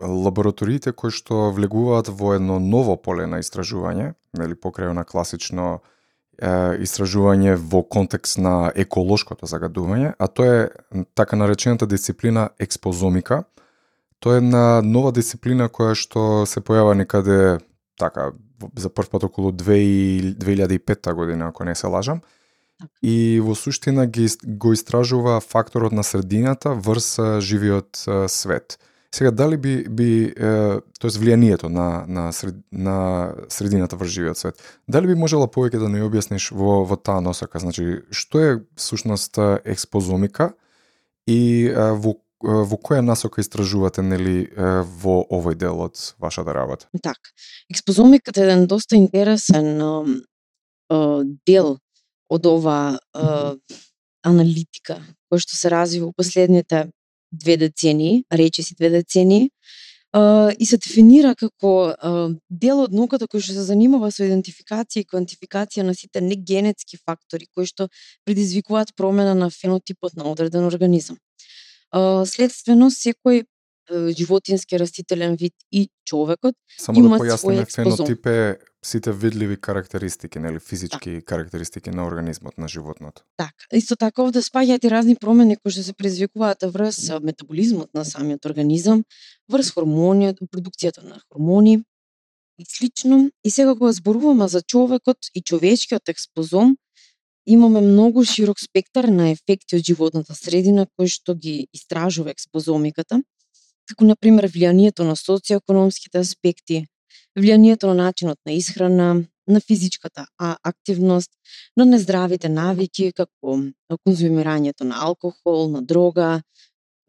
лабораториите 0.00 0.92
кои 0.92 1.12
што 1.12 1.50
влегуваат 1.52 2.08
во 2.08 2.34
едно 2.36 2.58
ново 2.60 2.96
поле 2.96 3.26
на 3.28 3.40
истражување, 3.44 4.14
нели 4.36 4.56
покрај 4.56 4.92
на 4.96 5.04
класично 5.04 5.80
истражување 6.40 7.56
во 7.56 7.82
контекст 7.82 8.38
на 8.38 8.72
еколошкото 8.74 9.46
загадување, 9.46 10.14
а 10.18 10.28
тоа 10.28 10.54
е 10.56 11.04
така 11.14 11.36
наречената 11.36 11.86
дисциплина 11.86 12.48
експозомика. 12.58 13.44
Тоа 14.20 14.34
е 14.34 14.42
една 14.44 14.80
нова 14.84 15.12
дисциплина 15.12 15.68
која 15.68 15.94
што 15.94 16.46
се 16.46 16.60
појава 16.60 16.94
некаде 16.96 17.58
така 18.00 18.32
за 18.76 18.88
прв 18.88 19.10
пат 19.10 19.24
околу 19.24 19.52
2005 19.52 21.14
година, 21.14 21.48
ако 21.48 21.64
не 21.64 21.74
се 21.74 21.86
лажам. 21.86 22.20
Така. 22.80 22.92
И 23.02 23.40
во 23.44 23.54
суштина 23.54 24.06
ги, 24.06 24.28
го 24.44 24.72
истражува 24.72 25.40
факторот 25.40 25.92
на 25.92 26.04
средината 26.04 26.74
врз 26.74 27.40
живиот 27.40 28.04
свет. 28.28 28.78
Сега 29.14 29.30
дали 29.30 29.56
би 29.56 29.88
би 29.88 30.34
тоест 31.00 31.18
влијанието 31.18 31.68
на 31.68 32.04
на 32.08 32.32
сред, 32.32 32.54
на 32.72 33.34
средината 33.48 33.96
врз 33.96 34.10
живиот 34.10 34.38
свет. 34.38 34.62
Дали 34.88 35.06
би 35.06 35.14
можела 35.14 35.48
повеќе 35.50 35.82
да 35.82 35.88
ни 35.90 35.98
објасниш 35.98 36.52
во 36.54 36.84
во 36.86 36.96
таа 36.96 37.20
носака, 37.20 37.58
значи 37.58 38.02
што 38.10 38.38
е 38.38 38.58
сушност 38.76 39.38
експозомика 39.64 40.52
и 41.26 41.70
во 41.74 42.14
во 42.40 42.76
која 42.78 43.02
насока 43.04 43.42
истражувате 43.42 44.02
нели 44.02 44.48
во 44.56 45.20
овој 45.28 45.58
дел 45.58 45.82
од 45.84 45.98
вашата 46.18 46.54
работа? 46.54 46.86
Така. 47.02 47.34
Експозомиката 47.68 48.40
е 48.40 48.44
еден 48.44 48.66
доста 48.66 48.96
интересен 48.96 49.76
дел 51.46 51.76
од 52.30 52.46
ова 52.46 52.98
аналитика 54.24 55.02
која 55.28 55.42
што 55.42 55.56
се 55.56 55.68
развива 55.68 56.08
во 56.08 56.16
последните 56.16 56.86
две 57.32 57.56
децении, 57.56 58.24
речиси 58.32 58.74
две 58.74 58.90
децении, 58.90 59.50
и 60.58 60.66
се 60.66 60.76
дефинира 60.76 61.36
како 61.38 61.94
дел 62.50 62.80
од 62.82 62.94
науката 62.94 63.28
кој 63.30 63.44
што 63.44 63.54
се 63.54 63.66
занимава 63.68 64.10
со 64.10 64.24
идентификација 64.26 65.04
и 65.04 65.06
квантификација 65.06 65.84
на 65.86 65.94
сите 65.94 66.20
негенетски 66.20 66.98
фактори 66.98 67.46
кои 67.54 67.66
што 67.66 67.86
предизвикуваат 68.26 68.90
промена 68.96 69.36
на 69.38 69.50
фенотипот 69.54 70.16
на 70.18 70.26
одреден 70.26 70.66
организам. 70.66 71.16
Следствено, 72.26 72.90
секој 72.90 73.46
животински 73.90 74.78
растителен 74.78 75.36
вид 75.36 75.54
и 75.70 75.88
човекот 76.04 76.54
Само 76.78 77.08
да 77.08 77.18
појасниме 77.18 77.66
фенотип 77.70 78.26
е 78.26 78.58
сите 78.84 79.12
видливи 79.12 79.56
карактеристики, 79.56 80.38
нели 80.38 80.60
физички 80.60 81.10
да. 81.10 81.22
карактеристики 81.22 81.90
на 81.90 82.06
организмот 82.06 82.58
на 82.58 82.68
животното. 82.68 83.22
Така. 83.36 83.64
Исто 83.72 83.96
така 83.96 84.22
овде 84.22 84.40
спаѓаат 84.42 84.86
и 84.86 84.90
разни 84.90 85.16
промени 85.16 85.56
кои 85.56 85.72
што 85.72 85.84
се 85.84 85.92
предизвикуваат 85.92 86.64
врз 86.64 87.20
метаболизмот 87.22 87.92
на 87.94 88.04
самиот 88.04 88.46
организам, 88.46 89.04
врз 89.52 89.72
хормони, 89.76 90.34
продукцијата 90.48 91.04
на 91.04 91.20
хормони 91.28 91.82
и 92.58 92.64
слично. 92.64 93.30
И 93.44 93.50
сега 93.50 93.74
кога 93.74 93.92
зборуваме 93.92 94.48
за 94.48 94.62
човекот 94.62 95.18
и 95.34 95.42
човечкиот 95.42 96.08
експозом, 96.08 96.76
имаме 97.46 97.80
многу 97.80 98.24
широк 98.24 98.60
спектар 98.60 99.04
на 99.04 99.30
ефекти 99.30 99.76
од 99.76 99.84
животната 99.84 100.34
средина 100.34 100.86
кои 100.96 101.08
што 101.08 101.34
ги 101.34 101.68
истражува 101.72 102.30
експозомиката 102.30 103.20
како 103.90 104.06
на 104.06 104.14
пример 104.16 104.46
влијанието 104.46 105.02
на 105.06 105.16
социоекономските 105.18 106.22
аспекти, 106.22 106.84
влијанието 107.38 107.86
на 107.86 107.94
начинот 107.94 108.38
на 108.46 108.52
исхрана, 108.52 109.24
на 109.46 109.60
физичката 109.60 110.26
активност, 110.38 111.30
на 111.76 111.84
нездравите 111.84 112.48
навики 112.48 113.12
како 113.12 113.58
конзумирањето 114.06 114.84
на 114.84 115.00
алкохол, 115.06 115.68
на 115.70 115.82
дрога, 115.82 116.42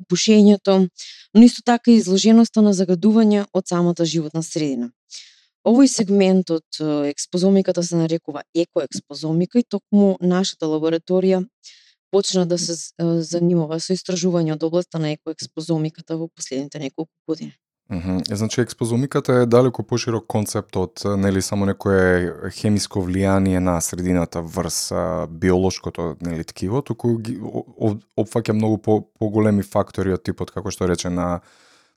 пушењето, 0.10 0.88
но 1.34 1.44
исто 1.44 1.62
така 1.66 1.92
и 1.92 2.00
изложеноста 2.02 2.62
на 2.62 2.74
загадување 2.74 3.46
од 3.54 3.68
самата 3.68 4.06
животна 4.06 4.42
средина. 4.44 4.90
Овој 5.68 5.86
сегмент 5.86 6.50
од 6.50 6.80
експозомиката 7.06 7.84
се 7.84 8.00
нарекува 8.00 8.42
екоекспозомика 8.56 9.60
и 9.60 9.64
токму 9.64 10.16
нашата 10.22 10.66
лабораторија 10.66 11.44
почна 12.12 12.46
да 12.46 12.58
се 12.58 12.74
занимава 13.22 13.78
со 13.80 13.94
истражување 13.94 14.56
од 14.56 14.64
областа 14.64 15.00
на 15.00 15.14
екоекспозомиката 15.14 16.18
во 16.18 16.28
последните 16.28 16.80
неколку 16.80 17.14
години. 17.28 17.54
Mm 17.92 18.02
-hmm. 18.02 18.36
Значи 18.36 18.62
експозомиката 18.62 19.34
е 19.34 19.46
далеко 19.46 19.84
поширок 19.84 20.28
концепт 20.28 20.76
од 20.76 21.02
нели 21.18 21.42
само 21.42 21.66
некое 21.66 22.34
хемиско 22.50 23.00
влијание 23.00 23.60
на 23.60 23.82
средината 23.82 24.42
врз 24.42 24.94
биолошкото 25.30 26.16
нели 26.22 26.44
ткиво, 26.44 26.82
туку 26.82 27.18
ги 27.18 27.40
опфаќа 28.18 28.54
многу 28.54 28.78
по 28.78 29.08
поголеми 29.20 29.64
фактори 29.64 30.14
од 30.14 30.24
типот 30.24 30.52
како 30.52 30.72
што 30.72 30.88
рече 30.88 31.10
на 31.10 31.42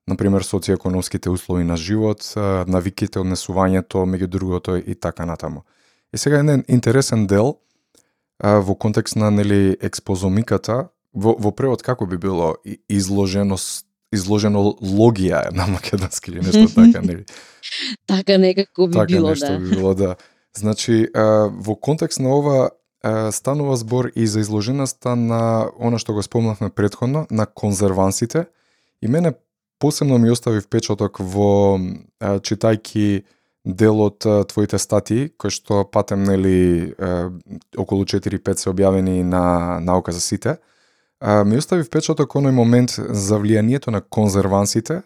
на 0.08 0.16
пример 0.16 0.42
социоекономските 0.42 1.30
услови 1.30 1.64
на 1.64 1.76
живот, 1.76 2.34
навиките, 2.66 3.18
однесувањето 3.18 4.04
меѓу 4.04 4.26
другото 4.26 4.76
и 4.76 4.94
така 4.94 5.24
натаму. 5.26 5.62
И 6.14 6.18
сега 6.18 6.38
еден 6.38 6.64
интересен 6.68 7.26
дел 7.26 7.56
а, 8.38 8.60
во 8.60 8.74
контекст 8.74 9.16
на 9.16 9.30
нели 9.30 9.76
експозомиката, 9.80 10.88
во, 11.14 11.36
во 11.38 11.52
превод 11.52 11.82
како 11.82 12.06
би 12.06 12.16
било 12.16 12.54
изложено 12.88 13.56
изложено 14.14 14.62
логија 14.80 15.50
на 15.52 15.66
македонски 15.66 16.30
или 16.30 16.40
нешто 16.40 16.68
така 16.74 17.02
нели. 17.02 17.24
така 18.06 18.38
некако 18.38 18.88
би 18.88 18.92
така 18.92 19.06
било 19.06 19.28
нешто 19.28 19.52
да. 19.52 19.58
би 19.58 19.76
било 19.76 19.94
да. 19.94 20.16
Значи 20.56 21.08
а, 21.14 21.50
во 21.50 21.76
контекст 21.76 22.20
на 22.20 22.36
ова 22.36 22.70
а, 23.02 23.32
станува 23.32 23.76
збор 23.76 24.10
и 24.16 24.26
за 24.26 24.40
изложеноста 24.40 25.16
на 25.16 25.70
она 25.80 25.98
што 25.98 26.14
го 26.14 26.22
спомнавме 26.22 26.70
претходно 26.70 27.26
на 27.30 27.46
конзервансите 27.46 28.46
и 29.02 29.08
мене 29.08 29.34
посебно 29.78 30.18
ми 30.18 30.30
остави 30.30 30.60
впечаток 30.60 31.18
во 31.18 31.78
а, 32.20 32.38
читајки 32.38 33.24
дел 33.64 34.00
од 34.04 34.20
твоите 34.48 34.78
статии, 34.78 35.30
кои 35.40 35.50
што 35.50 35.84
патем 35.88 36.24
нели 36.24 36.92
околу 37.76 38.04
4-5 38.04 38.60
се 38.60 38.70
објавени 38.70 39.22
на 39.24 39.80
наука 39.80 40.12
за 40.12 40.20
сите, 40.20 40.58
ми 41.24 41.56
остави 41.56 41.84
впечаток 41.84 42.36
оној 42.36 42.52
момент 42.52 42.96
за 42.98 43.38
влијанието 43.40 43.90
на 43.90 44.02
конзервансите, 44.02 45.02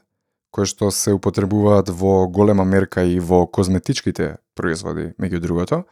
кои 0.51 0.67
што 0.67 0.91
се 0.91 1.15
употребуваат 1.15 1.93
во 1.95 2.27
голема 2.27 2.65
мерка 2.65 3.05
и 3.05 3.21
во 3.21 3.47
козметичките 3.47 4.39
производи, 4.59 5.13
меѓу 5.21 5.41
другото, 5.41 5.85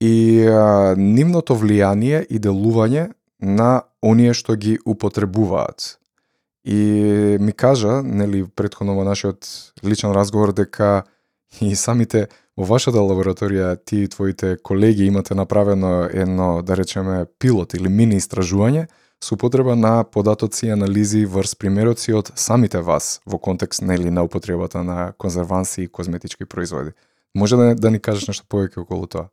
и 0.00 0.44
а, 0.44 0.94
нивното 0.96 1.56
влијание 1.56 2.20
и 2.28 2.38
делување 2.38 3.12
на 3.40 3.86
оние 4.02 4.34
што 4.34 4.56
ги 4.56 4.78
употребуваат. 4.84 5.96
И 6.66 7.38
ми 7.40 7.52
кажа, 7.52 8.02
нели, 8.02 8.44
предходно 8.44 8.96
во 8.98 9.04
нашиот 9.04 9.46
личен 9.84 10.12
разговор, 10.12 10.52
дека 10.52 11.04
и 11.60 11.76
самите 11.76 12.26
во 12.58 12.66
вашата 12.66 12.98
лабораторија 12.98 13.76
ти 13.84 14.02
и 14.04 14.08
твоите 14.08 14.56
колеги 14.62 15.06
имате 15.06 15.34
направено 15.34 16.08
едно, 16.12 16.62
да 16.62 16.76
речеме, 16.76 17.24
пилот 17.38 17.74
или 17.74 17.88
мини 17.88 18.18
истражување, 18.20 18.88
со 19.24 19.34
употреба 19.34 19.76
на 19.76 20.04
податоци 20.04 20.66
и 20.66 20.70
анализи 20.70 21.24
врз 21.26 21.54
примероци 21.54 22.12
од 22.12 22.32
самите 22.34 22.80
вас 22.80 23.20
во 23.26 23.38
контекст 23.38 23.82
нели 23.82 24.10
на 24.10 24.24
употребата 24.24 24.82
на 24.82 25.12
конзерванси 25.18 25.82
и 25.82 25.88
козметички 25.88 26.44
производи. 26.44 26.92
Може 27.34 27.56
да, 27.56 27.74
да 27.74 27.90
ни 27.90 28.00
кажеш 28.00 28.28
нешто 28.28 28.46
повеќе 28.48 28.80
околу 28.80 29.06
тоа? 29.06 29.28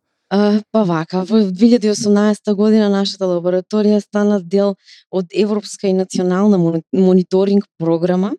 Па 0.72 0.82
вака, 0.84 1.22
во 1.30 1.44
2018 1.46 2.56
година 2.58 2.88
нашата 2.90 3.28
лабораторија 3.30 4.00
стана 4.02 4.40
дел 4.42 4.74
од 5.12 5.30
Европска 5.30 5.88
и 5.88 5.94
национална 5.94 6.58
мониторинг 6.92 7.68
програма 7.78 8.32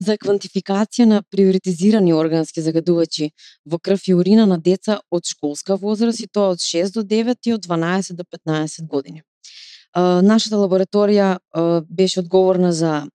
за 0.00 0.18
квантификација 0.20 1.06
на 1.08 1.22
приоритизирани 1.30 2.12
органски 2.12 2.60
загадувачи 2.60 3.30
во 3.64 3.78
крв 3.78 4.10
и 4.10 4.14
урина 4.14 4.44
на 4.46 4.58
деца 4.58 5.00
од 5.10 5.24
школска 5.24 5.76
возраст 5.76 6.20
и 6.20 6.28
тоа 6.28 6.52
од 6.52 6.60
6 6.60 7.00
до 7.00 7.06
9 7.16 7.48
и 7.48 7.56
од 7.56 7.64
12 7.64 8.12
до 8.20 8.28
15 8.28 8.86
години. 8.86 9.22
Нашата 9.96 10.56
лабораторија 10.56 11.38
беше 11.88 12.20
одговорна 12.20 12.72
за 12.72 13.06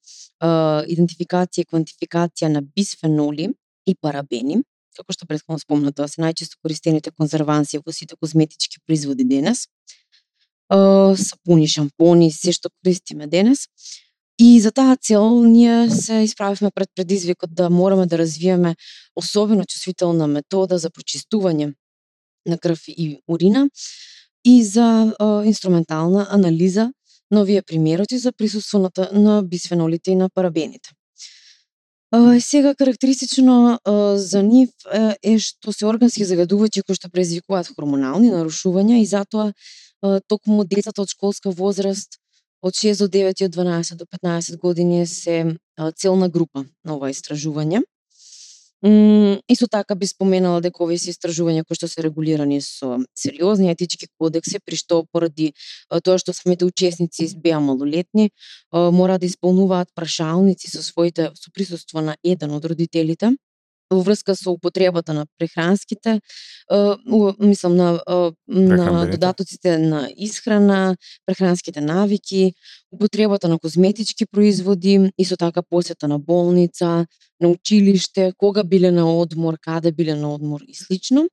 идентификација 0.42 1.64
и 1.64 1.70
квантификација 1.70 2.50
на 2.50 2.62
бисфеноли 2.62 3.52
и 3.86 3.96
парабени, 3.96 4.64
како 4.98 5.14
што 5.14 5.28
претходно 5.28 5.60
спомнато, 5.60 6.08
се 6.08 6.22
најчесто 6.22 6.58
користените 6.62 7.12
конзерванси 7.12 7.80
во 7.86 7.92
сите 7.92 8.16
козметички 8.16 8.82
производи 8.86 9.24
денес. 9.24 9.68
Сапуни, 10.70 11.68
шампони, 11.68 12.32
се 12.32 12.52
што 12.52 12.70
користиме 12.82 13.28
денес. 13.28 13.68
И 14.40 14.60
за 14.60 14.72
таа 14.72 14.96
цел 14.98 15.44
ние 15.46 15.90
се 15.90 16.24
исправивме 16.26 16.72
пред 16.74 16.90
предизвикот 16.96 17.54
да 17.54 17.70
мораме 17.70 18.06
да 18.06 18.18
развиеме 18.18 18.76
особено 19.16 19.66
чувствителна 19.66 20.28
метода 20.28 20.78
за 20.78 20.90
прочистување 20.90 21.74
на 22.46 22.58
крв 22.58 22.90
и 22.90 23.22
урина 23.28 23.70
и 24.46 24.64
за 24.64 25.16
е, 25.20 25.48
инструментална 25.48 26.28
анализа 26.30 26.92
на 27.32 27.42
овие 27.42 27.62
примероци 27.62 28.18
за 28.18 28.32
присуството 28.32 29.08
на 29.14 29.44
бисфенолите 29.44 30.12
и 30.12 30.16
на 30.16 30.30
парабените. 30.30 30.90
Сега 32.40 32.76
карактеристично 32.76 33.80
за 34.16 34.44
нив 34.44 34.70
е 35.24 35.40
што 35.42 35.74
се 35.74 35.88
органски 35.90 36.26
загадувачи 36.30 36.84
кои 36.86 36.94
што 36.94 37.10
предизвикуваат 37.10 37.72
хормонални 37.74 38.30
нарушувања 38.30 39.00
и 39.02 39.08
затоа 39.10 39.50
токму 40.30 40.62
децата 40.62 41.02
од 41.02 41.10
школска 41.10 41.50
возраст 41.50 42.20
од 42.62 42.78
6 42.78 43.02
до 43.02 43.08
9 43.10 43.42
и 43.42 43.48
од 43.50 43.58
12 43.58 43.98
до 43.98 44.06
15 44.06 44.60
години 44.62 45.08
се 45.08 45.58
целна 45.98 46.30
група 46.30 46.66
на 46.86 46.96
ова 46.96 47.10
истражување. 47.10 47.82
Исто 49.50 49.68
така 49.72 49.96
би 49.96 50.08
споменала 50.08 50.60
дека 50.62 50.84
овие 50.84 50.98
се 51.00 51.14
истражувања 51.14 51.64
кои 51.64 51.78
што 51.80 51.88
се 51.88 52.04
регулирани 52.04 52.60
со 52.62 52.98
сериозни 53.16 53.70
етички 53.72 54.10
кодекси, 54.20 54.60
при 54.60 54.76
што 54.76 55.06
поради 55.08 55.54
тоа 56.04 56.20
што 56.20 56.36
самите 56.36 56.68
учесници 56.68 57.30
беа 57.40 57.62
малолетни, 57.64 58.32
мора 58.74 59.16
да 59.20 59.26
исполнуваат 59.26 59.94
прашалници 59.96 60.68
со 60.68 60.84
своите 60.84 61.32
со 61.40 61.52
присуство 61.56 62.04
на 62.04 62.18
еден 62.24 62.52
од 62.52 62.68
родителите 62.68 63.32
во 63.92 64.02
врска 64.02 64.36
со 64.36 64.52
употребата 64.52 65.14
на 65.14 65.26
прехранските, 65.38 66.20
мислам 67.40 67.76
на 67.76 68.02
на 68.48 69.06
додатоците 69.06 69.78
на 69.78 70.10
исхрана, 70.18 70.96
прехранските 71.26 71.82
навики, 71.82 72.54
употребата 72.92 73.48
на 73.48 73.60
козметички 73.60 74.26
производи, 74.26 75.12
исто 75.18 75.38
така 75.38 75.62
посета 75.62 76.08
на 76.08 76.20
болница, 76.20 77.06
на 77.40 77.50
училиште, 77.50 78.34
кога 78.38 78.64
биле 78.64 78.92
на 78.92 79.20
одмор, 79.20 79.58
каде 79.62 79.92
биле 79.92 80.16
на 80.16 80.34
одмор 80.34 80.62
и 80.68 80.76
слично. 80.76 81.28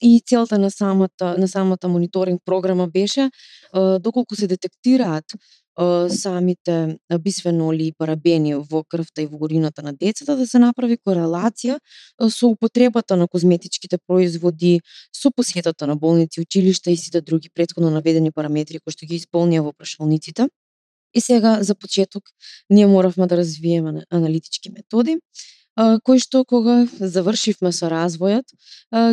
И 0.00 0.22
целта 0.26 0.58
на 0.58 0.70
самата 0.70 1.36
на 1.38 1.48
самата 1.48 1.88
мониторинг 1.88 2.40
програма 2.44 2.88
беше 2.88 3.30
доколку 4.00 4.36
се 4.36 4.46
детектираат 4.46 5.24
самите 6.08 6.98
бисфеноли 7.20 7.88
и 7.88 7.92
парабени 7.92 8.54
во 8.54 8.82
крвта 8.84 9.22
и 9.22 9.26
во 9.26 9.36
урината 9.44 9.82
на 9.82 9.92
децата 9.92 10.36
да 10.36 10.46
се 10.46 10.58
направи 10.58 10.96
корелација 10.96 11.78
со 12.30 12.48
употребата 12.48 13.16
на 13.16 13.28
козметичките 13.28 13.98
производи, 13.98 14.80
со 15.12 15.30
посетата 15.30 15.86
на 15.86 15.96
болници, 15.96 16.40
училишта 16.40 16.90
и 16.90 16.96
сите 16.96 17.20
други 17.20 17.50
предходно 17.54 17.90
наведени 17.90 18.32
параметри 18.32 18.80
кои 18.80 18.92
што 18.92 19.06
ги 19.06 19.20
исполнија 19.20 19.60
во 19.60 19.72
прашалниците. 19.72 20.48
И 21.14 21.20
сега 21.20 21.62
за 21.62 21.74
почеток 21.74 22.24
ние 22.70 22.86
моравме 22.86 23.26
да 23.26 23.36
развиеме 23.36 24.04
аналитички 24.10 24.70
методи 24.70 25.18
кои 25.76 26.18
што 26.18 26.44
кога 26.44 26.86
завршивме 27.00 27.72
со 27.72 27.92
развојот 27.92 28.48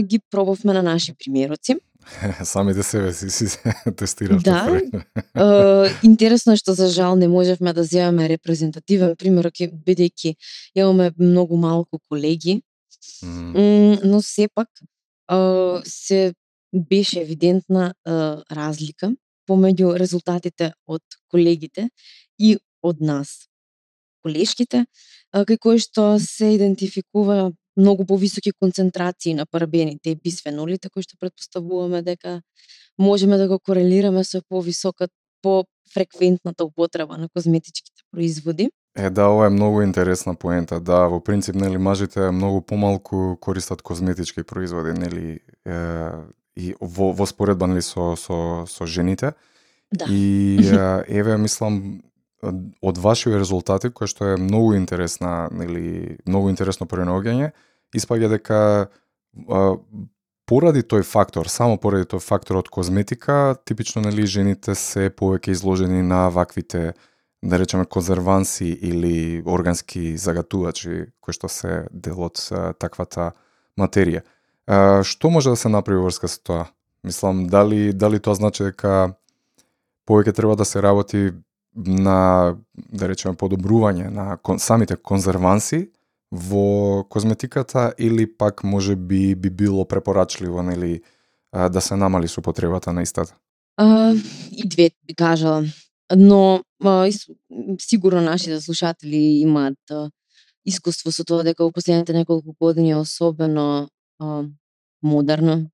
ги 0.08 0.20
пробавме 0.32 0.74
на 0.74 0.82
наши 0.82 1.14
примероци 1.14 1.76
Самите 2.44 2.84
себе 2.84 3.14
си 3.14 3.30
си 3.30 3.58
тестиравте. 3.98 4.50
Да. 4.50 4.82
Е, 5.36 5.96
интересно 6.04 6.54
е 6.54 6.60
што 6.60 6.74
за 6.74 6.88
жал 6.88 7.16
не 7.16 7.28
можевме 7.28 7.74
да 7.74 7.84
земеме 7.84 8.30
репрезентативен 8.30 9.16
пример, 9.16 9.52
бидејќи 9.52 10.36
имаме 10.76 11.12
многу 11.18 11.58
малку 11.58 12.00
колеги, 12.10 12.62
mm. 13.24 14.04
но 14.04 14.22
сепак 14.22 14.70
се 15.86 16.34
беше 16.74 17.22
евидентна 17.22 17.94
разлика 18.52 19.14
помеѓу 19.50 19.98
резултатите 20.00 20.74
од 20.88 21.04
колегите 21.32 21.90
и 22.40 22.58
од 22.84 23.02
нас, 23.02 23.48
колешките, 24.24 24.86
кај 25.34 25.60
кои 25.60 25.80
што 25.80 26.18
се 26.20 26.54
идентификува 26.56 27.52
многу 27.78 28.06
повисоки 28.06 28.52
концентрации 28.52 29.34
на 29.34 29.46
парабените 29.46 30.10
и 30.12 30.16
бисфенолите 30.16 30.90
кои 30.90 31.04
што 31.04 31.18
предпоставуваме 31.20 32.02
дека 32.02 32.42
можеме 32.98 33.38
да 33.38 33.48
го 33.48 33.60
корелираме 33.60 34.24
со 34.24 34.42
повисока 34.50 35.08
по 35.42 35.66
фреквентната 35.94 36.66
употреба 36.66 37.18
на 37.18 37.30
козметичките 37.30 38.02
производи. 38.12 38.70
Е, 38.98 39.10
да, 39.10 39.28
ова 39.28 39.46
е 39.46 39.50
многу 39.50 39.82
интересна 39.82 40.36
поента. 40.36 40.80
Да, 40.80 41.08
во 41.08 41.20
принцип, 41.20 41.56
нели, 41.56 41.78
мажите 41.78 42.32
многу 42.32 42.62
помалку 42.62 43.38
користат 43.42 43.82
козметички 43.82 44.44
производи, 44.44 44.94
нели, 44.94 45.40
е, 45.66 46.10
и 46.56 46.76
во, 46.82 47.12
во 47.14 47.26
споредба, 47.26 47.68
нели, 47.68 47.82
со, 47.82 48.16
со, 48.16 48.66
со 48.68 48.86
жените. 48.86 49.34
Да. 49.92 50.06
И, 50.10 50.58
е, 50.62 51.04
еве, 51.10 51.38
мислам, 51.38 52.04
од 52.82 52.98
вашите 52.98 53.40
резултати, 53.40 53.90
кој 53.90 54.10
што 54.12 54.34
е 54.34 54.42
многу 54.42 54.76
интересна, 54.76 55.48
нели, 55.52 56.18
многу 56.26 56.52
интересно 56.52 56.88
пренаоѓање, 56.90 57.54
испаѓа 57.96 58.30
дека 58.36 58.60
а, 59.48 59.62
поради 60.50 60.84
тој 60.84 61.06
фактор, 61.08 61.50
само 61.50 61.80
поради 61.80 62.10
тој 62.12 62.22
фактор 62.24 62.60
од 62.60 62.70
козметика, 62.70 63.56
типично 63.66 64.04
нели 64.04 64.28
жените 64.28 64.76
се 64.76 65.10
повеќе 65.10 65.56
изложени 65.56 66.04
на 66.04 66.28
ваквите 66.30 66.94
да 67.44 67.60
речеме 67.60 67.86
конзерванси 67.86 68.72
или 68.82 69.44
органски 69.46 70.18
загатувачи 70.18 71.12
кои 71.20 71.36
што 71.36 71.50
се 71.52 71.88
дел 71.92 72.24
од 72.24 72.40
таквата 72.80 73.34
материја. 73.80 74.24
А, 74.68 75.04
што 75.04 75.30
може 75.30 75.52
да 75.52 75.60
се 75.60 75.70
направи 75.70 76.00
врска 76.04 76.28
со 76.28 76.40
тоа? 76.40 76.66
Мислам, 77.04 77.48
дали, 77.52 77.92
дали 77.92 78.20
тоа 78.20 78.36
значи 78.36 78.64
дека 78.64 79.16
повеќе 80.08 80.36
треба 80.36 80.56
да 80.56 80.66
се 80.66 80.82
работи 80.82 81.32
на, 81.76 82.56
да 82.76 83.08
речеме, 83.10 83.36
подобрување 83.36 84.10
на 84.14 84.38
кон, 84.38 84.60
самите 84.60 84.96
конзерванси 84.96 85.88
во 86.32 87.04
козметиката 87.10 87.94
или 87.98 88.28
пак 88.38 88.64
може 88.64 88.96
би 88.96 89.36
би 89.36 89.50
било 89.50 89.88
препорачливо 89.88 90.64
нели 90.64 91.02
да 91.54 91.82
се 91.82 91.96
намали 91.96 92.28
супотребата 92.28 92.94
на 92.94 93.02
истата? 93.02 93.36
А, 93.78 94.14
и 94.52 94.68
две 94.68 94.90
би 95.08 95.16
кажала. 95.16 95.64
Но 96.16 96.64
а, 96.84 97.10
сигурно 97.80 98.22
нашите 98.22 98.62
слушатели 98.62 99.42
имаат 99.42 99.92
а, 99.92 100.10
искуство 100.66 101.12
со 101.12 101.24
тоа 101.26 101.44
дека 101.44 101.66
во 101.66 101.72
последните 101.72 102.14
неколку 102.14 102.56
години 102.60 102.96
особено 102.96 103.90
а, 104.20 104.44
модерно 105.04 105.70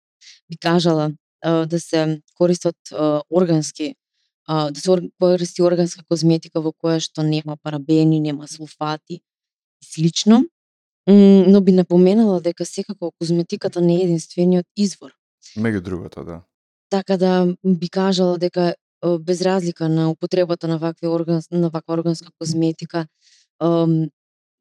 би 0.50 0.58
кажала 0.58 1.12
а, 1.42 1.66
да 1.66 1.80
се 1.80 2.22
користат 2.38 2.76
а, 2.92 3.22
органски 3.30 3.96
а, 4.50 4.72
да 4.72 4.80
се 4.80 5.10
користи 5.22 5.62
органска 5.62 6.02
козметика 6.10 6.62
во 6.62 6.72
која 6.74 6.98
што 6.98 7.22
нема 7.22 7.54
парабени, 7.62 8.18
нема 8.20 8.48
сулфати 8.48 9.22
и 9.22 9.86
слично. 9.86 10.42
Но 11.08 11.62
би 11.62 11.72
напоменала 11.72 12.42
дека 12.42 12.66
секако 12.66 13.12
козметиката 13.12 13.82
не 13.82 14.00
е 14.00 14.04
единствениот 14.06 14.66
извор. 14.78 15.14
Меѓу 15.58 15.82
другото, 15.82 16.24
да. 16.24 16.42
Така 16.90 17.18
да 17.18 17.56
би 17.66 17.90
кажала 17.90 18.38
дека 18.38 18.74
без 19.20 19.42
разлика 19.42 19.90
на 19.90 20.10
употребата 20.12 20.68
на 20.68 20.78
вакви 20.78 21.08
орган, 21.08 21.42
на 21.52 21.70
ваква 21.70 21.94
органска 21.94 22.32
козметика, 22.40 23.06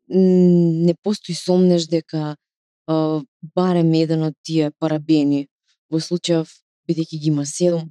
не 0.08 0.94
постои 1.02 1.34
сомнеш 1.34 1.88
дека 1.88 2.36
барем 3.56 3.92
еден 3.92 4.22
од 4.22 4.36
тие 4.44 4.70
парабени 4.78 5.46
во 5.90 5.96
случајов 5.96 6.52
бидејќи 6.88 7.20
ги 7.20 7.32
има 7.32 7.46
седум 7.46 7.88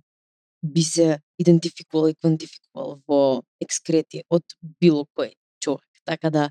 би 0.63 0.83
се 0.83 1.17
идентификувал 1.39 2.09
и 2.09 2.15
квантификувал 2.15 2.99
во 3.07 3.43
екскрети 3.61 4.23
од 4.29 4.43
било 4.81 5.05
кој 5.17 5.33
човек. 5.59 5.85
Така 6.05 6.29
да 6.29 6.49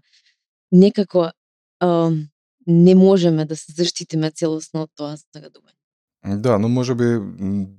некако 0.73 1.31
а, 1.81 2.11
не 2.67 2.95
можеме 2.95 3.45
да 3.45 3.57
се 3.57 3.73
заштитиме 3.73 4.31
целосно 4.31 4.87
од 4.87 4.91
тоа 4.97 5.17
загадување. 5.17 5.77
Да, 6.27 6.59
но 6.59 6.69
може 6.69 6.95
би 6.95 7.19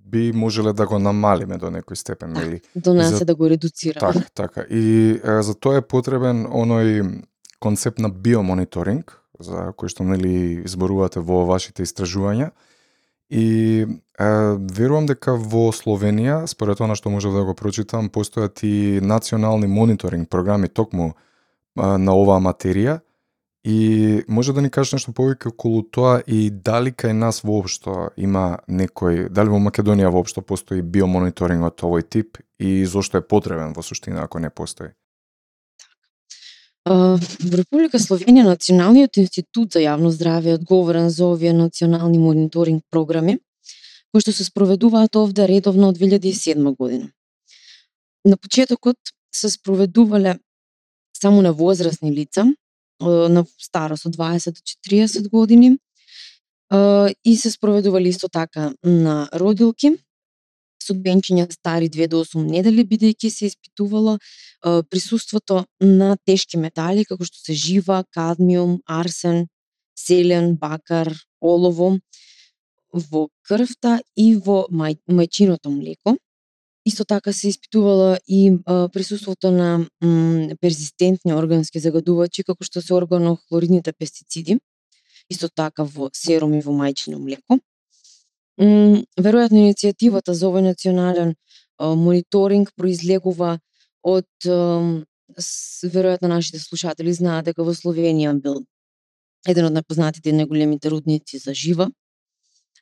би 0.06 0.32
можеле 0.32 0.74
да 0.74 0.88
го 0.88 1.00
намалиме 1.00 1.58
до 1.58 1.68
некој 1.68 2.00
степен, 2.00 2.32
нели? 2.32 2.62
До 2.76 2.94
нас 2.94 3.18
За- 3.20 3.26
да 3.26 3.36
го 3.36 3.50
редуцираме. 3.50 4.14
Така, 4.14 4.28
така. 4.34 4.62
И 4.62 5.20
е, 5.24 5.42
за 5.42 5.56
тоа 5.56 5.78
е 5.78 5.88
потребен 5.88 6.46
оној 6.48 7.24
концепт 7.60 8.00
на 8.00 8.10
биомониторинг, 8.10 9.20
за 9.40 9.74
кој 9.76 9.92
што 9.92 10.04
нели 10.08 10.64
зборувате 10.68 11.20
во 11.20 11.44
вашите 11.46 11.84
истражувања. 11.84 12.52
И 13.30 13.84
е, 13.84 13.88
верувам 14.72 15.08
дека 15.08 15.36
во 15.36 15.72
Словенија, 15.76 16.46
според 16.48 16.80
она 16.82 16.96
што 16.96 17.12
можев 17.12 17.36
да 17.36 17.44
го 17.44 17.56
прочитам, 17.56 18.10
постојат 18.10 18.64
и 18.64 19.02
национални 19.04 19.68
мониторинг 19.68 20.30
програми 20.30 20.68
токму 20.68 21.12
е, 21.12 21.16
на 21.76 22.16
оваа 22.16 22.40
материја. 22.40 23.02
И 23.68 24.24
може 24.28 24.54
да 24.54 24.62
ни 24.62 24.70
кажеш 24.72 24.94
нешто 24.96 25.12
повеќе 25.12 25.50
околу 25.52 25.82
тоа 25.84 26.22
и 26.24 26.48
дали 26.50 26.94
кај 26.96 27.12
нас 27.12 27.42
воопшто 27.44 28.14
има 28.16 28.62
некој, 28.70 29.28
дали 29.28 29.52
во 29.52 29.60
Македонија 29.60 30.12
воопшто 30.14 30.40
постои 30.42 30.80
биомониторинг 30.82 31.68
од 31.68 31.84
овој 31.84 32.08
тип 32.08 32.40
и 32.64 32.86
зошто 32.86 33.20
е 33.20 33.28
потребен 33.28 33.76
во 33.76 33.84
суштина 33.84 34.24
ако 34.24 34.40
не 34.40 34.50
постои? 34.50 34.94
Во 36.88 37.18
Република 37.60 38.00
Словенија 38.00 38.46
Националниот 38.48 39.18
институт 39.20 39.76
за 39.76 39.82
јавно 39.84 40.12
здравје 40.14 40.54
е 40.54 40.58
одговорен 40.60 41.10
за 41.12 41.26
овие 41.28 41.52
национални 41.54 42.20
мониторинг 42.22 42.84
програми, 42.92 43.40
кои 44.12 44.24
што 44.24 44.32
се 44.32 44.46
спроведуваат 44.48 45.18
овде 45.20 45.48
редовно 45.52 45.90
од 45.92 46.00
2007 46.00 46.76
година. 46.78 47.10
На 48.24 48.38
почетокот 48.38 48.98
се 49.36 49.50
спроведувале 49.50 50.38
само 51.18 51.42
на 51.42 51.52
возрастни 51.52 52.14
лица, 52.14 52.46
на 53.02 53.46
старост 53.60 54.06
од 54.06 54.16
20 54.16 54.56
до 54.56 54.62
40 54.88 55.30
години, 55.30 55.78
и 57.26 57.38
се 57.38 57.52
спроведувале 57.52 58.10
исто 58.10 58.30
така 58.30 58.72
на 58.84 59.30
родилки, 59.34 59.98
со 60.88 60.96
денчиња 60.96 61.50
стари 61.52 61.90
2 61.92 62.08
до 62.12 62.24
8 62.24 62.48
недели, 62.48 62.88
бидејќи 62.88 63.30
се 63.34 63.52
испитувало 63.52 64.18
присуството 64.90 65.66
на 65.82 66.16
тешки 66.26 66.58
метали 66.58 67.06
како 67.06 67.28
што 67.28 67.40
се 67.44 67.54
жива, 67.54 68.04
кадмиум, 68.16 68.80
арсен, 68.86 69.46
селен, 69.98 70.56
бакар, 70.56 71.12
олово 71.42 71.98
во 72.94 73.28
крвта 73.48 74.00
и 74.16 74.36
во 74.36 74.66
мај, 74.72 74.98
мајчиното 75.12 75.70
млеко. 75.70 76.16
Исто 76.88 77.04
така 77.04 77.34
се 77.34 77.50
испитувало 77.50 78.18
и 78.28 78.58
а, 78.66 78.88
присуството 78.88 79.52
на 79.52 79.86
м, 80.02 80.56
перзистентни 80.62 81.34
органски 81.34 81.80
загадувачи 81.84 82.46
како 82.48 82.64
што 82.64 82.82
се 82.82 82.94
органохлоридните 82.96 83.92
пестициди, 83.94 84.60
исто 85.30 85.50
така 85.50 85.84
во 85.84 86.10
серум 86.14 86.54
и 86.56 86.62
во 86.64 86.72
мајчино 86.72 87.20
млеко. 87.20 87.60
Веројатно 88.58 89.60
иницијативата 89.62 90.34
за 90.34 90.48
овој 90.50 90.64
национален 90.66 91.36
мониторинг 91.78 92.72
произлегува 92.76 93.60
од 94.02 94.28
веројатно 95.94 96.32
нашите 96.32 96.60
слушатели 96.60 97.14
знаат 97.14 97.46
дека 97.46 97.64
во 97.64 97.76
Словенија 97.78 98.34
бил 98.42 98.64
еден 99.48 99.70
од 99.70 99.78
најпознатите 99.78 100.32
и 100.32 100.38
најголемите 100.40 100.90
рудници 100.90 101.38
за 101.38 101.54
жива, 101.54 101.90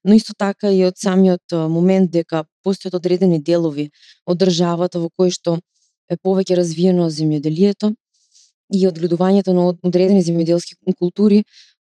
но 0.03 0.15
исто 0.15 0.33
така 0.37 0.71
и 0.71 0.85
од 0.85 0.97
самиот 0.97 1.55
момент 1.69 2.11
дека 2.11 2.45
постојат 2.63 2.95
одредени 2.95 3.41
делови 3.41 3.89
од 4.25 4.39
државата 4.39 4.99
во 4.99 5.09
кои 5.09 5.31
што 5.31 5.59
е 6.09 6.15
повеќе 6.15 6.55
развиено 6.55 7.09
земјоделието 7.09 7.91
и 8.73 8.87
одгледувањето 8.87 9.53
на 9.53 9.67
одредени 9.83 10.23
земјоделски 10.23 10.77
култури 10.97 11.43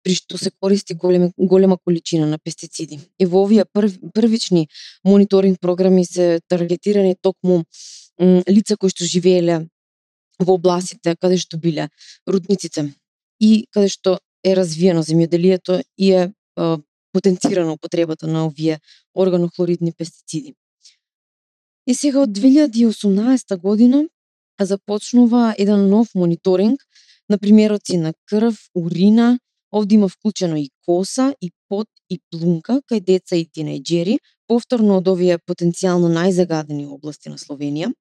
при 0.06 0.14
што 0.14 0.38
се 0.38 0.52
користи 0.52 0.94
голема, 0.94 1.32
голема 1.38 1.78
количина 1.78 2.28
на 2.30 2.38
пестициди. 2.38 3.00
И 3.20 3.26
во 3.26 3.42
овие 3.44 3.66
прв, 3.66 3.98
првични 4.14 4.68
мониторинг 5.04 5.60
програми 5.60 6.06
се 6.06 6.40
таргетирани 6.48 7.16
токму 7.22 7.64
м, 8.20 8.44
лица 8.48 8.78
кои 8.78 8.94
што 8.94 9.10
живееле 9.10 9.66
во 10.40 10.60
областите 10.60 11.16
каде 11.18 11.42
што 11.42 11.58
биле 11.58 11.90
рудниците 12.30 12.92
и 13.42 13.66
каде 13.74 13.90
што 13.90 14.20
е 14.46 14.54
развиено 14.56 15.02
земјоделието 15.02 15.82
и 15.98 16.12
е 16.12 16.32
е 16.58 16.78
потенцирана 17.14 17.74
употребата 17.74 18.28
на 18.28 18.46
овие 18.46 18.80
органохлоридни 19.16 19.92
пестициди. 19.92 20.54
И 21.88 21.94
сега 21.94 22.22
од 22.22 22.30
2018 22.30 23.58
година 23.58 24.04
започнува 24.60 25.56
еден 25.58 25.90
нов 25.90 26.16
мониторинг 26.16 26.82
на 27.30 27.38
примероци 27.38 27.98
на 27.98 28.14
крв, 28.26 28.56
урина, 28.76 29.40
овде 29.72 29.96
има 29.96 30.10
вклучено 30.10 30.58
и 30.58 30.70
коса, 30.86 31.34
и 31.42 31.52
пот, 31.70 31.88
и 32.10 32.20
плунка 32.32 32.82
кај 32.90 33.02
деца 33.02 33.36
и 33.36 33.46
тинејџери, 33.46 34.18
повторно 34.48 35.00
од 35.02 35.08
овие 35.08 35.38
потенцијално 35.38 36.10
најзагадени 36.14 36.86
области 36.86 37.30
на 37.30 37.38
Словенија. 37.38 37.92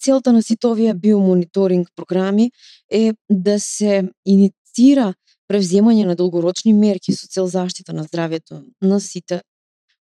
Целта 0.00 0.32
на 0.32 0.42
сите 0.42 0.66
овие 0.68 0.94
биомониторинг 0.94 1.88
програми 1.96 2.50
е 2.90 3.12
да 3.30 3.60
се 3.60 4.08
инициира 4.24 5.14
превземање 5.48 6.06
на 6.06 6.16
долгорочни 6.16 6.72
мерки 6.72 7.12
со 7.12 7.26
цел 7.26 7.46
заштита 7.46 7.92
на 7.92 8.04
здравјето 8.04 8.62
на 8.82 9.00
сите 9.00 9.42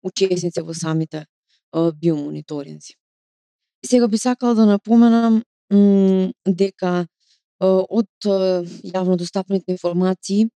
учесници 0.03 0.61
во 0.61 0.73
самите 0.73 1.25
биомониторинзи. 1.73 2.95
Сега 3.85 4.07
би 4.07 4.17
сакала 4.17 4.55
да 4.55 4.65
напоменам 4.65 5.43
дека 6.47 7.07
од 7.63 8.27
јавно 8.27 9.17
достапните 9.17 9.71
информации 9.71 10.49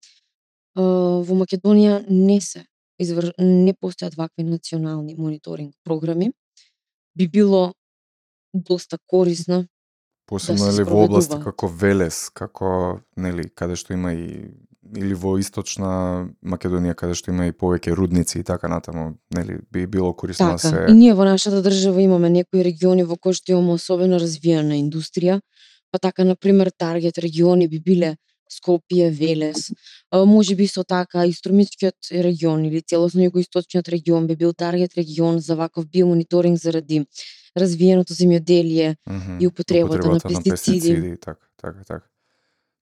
во 0.77 1.37
Македонија 1.39 2.03
не 2.09 2.41
се 2.41 2.67
извр... 2.99 3.33
не 3.39 3.73
постојат 3.75 4.17
вакви 4.17 4.45
национални 4.45 5.15
мониторинг 5.15 5.75
програми. 5.85 6.33
Би 7.17 7.29
било 7.29 7.73
доста 8.55 8.99
корисно 9.07 9.67
Посебно 10.27 10.65
Да 10.65 10.73
се 10.73 10.83
нели 10.83 10.91
во 10.91 11.05
области 11.05 11.37
како 11.39 11.69
Велес, 11.69 12.31
како 12.35 13.01
нели 13.17 13.47
каде 13.49 13.77
што 13.77 13.95
има 13.95 14.13
и 14.13 14.51
или 14.97 15.15
во 15.19 15.37
источна 15.39 16.29
Македонија 16.47 16.95
каде 16.95 17.15
што 17.19 17.31
има 17.31 17.47
и 17.47 17.53
повеќе 17.53 17.95
рудници 17.95 18.39
и 18.39 18.45
така 18.47 18.69
натаму, 18.69 19.17
нели 19.35 19.59
би 19.73 19.87
било 19.87 20.13
корисно 20.15 20.53
да 20.53 20.57
Така, 20.57 20.69
се 20.69 20.93
и 20.93 20.95
ние 20.95 21.15
во 21.15 21.25
нашата 21.25 21.63
држава 21.63 22.03
имаме 22.03 22.31
некои 22.31 22.65
региони 22.65 23.05
во 23.05 23.17
кои 23.17 23.35
што 23.35 23.53
имаме 23.53 23.79
особено 23.79 24.19
развиена 24.19 24.79
индустрија, 24.79 25.41
па 25.97 25.99
така 25.99 26.25
на 26.25 26.37
пример 26.37 26.71
таргет 26.79 27.19
региони 27.19 27.69
би 27.69 27.81
биле 27.81 28.17
Скопје, 28.53 29.11
Велес. 29.11 29.73
А, 30.11 30.25
може 30.25 30.55
би 30.55 30.67
со 30.69 30.85
така 30.85 31.25
и 31.27 31.33
Струмичкиот 31.33 32.13
регион 32.13 32.65
или 32.65 32.83
целосно 32.83 33.25
југоисточниот 33.25 33.89
регион 33.89 34.27
би 34.27 34.37
бил 34.37 34.53
таргет 34.53 34.95
регион 34.95 35.41
за 35.41 35.57
ваков 35.57 35.89
биомониторинг 35.89 36.59
заради 36.59 37.07
развиеното 37.57 38.13
земјоделие 38.15 38.97
Мгм, 39.09 39.41
и 39.41 39.47
употребата 39.47 40.31
на 40.31 40.43
пестициди. 40.43 41.17
така, 41.17 41.41
така, 41.57 41.85
така. 41.85 42.07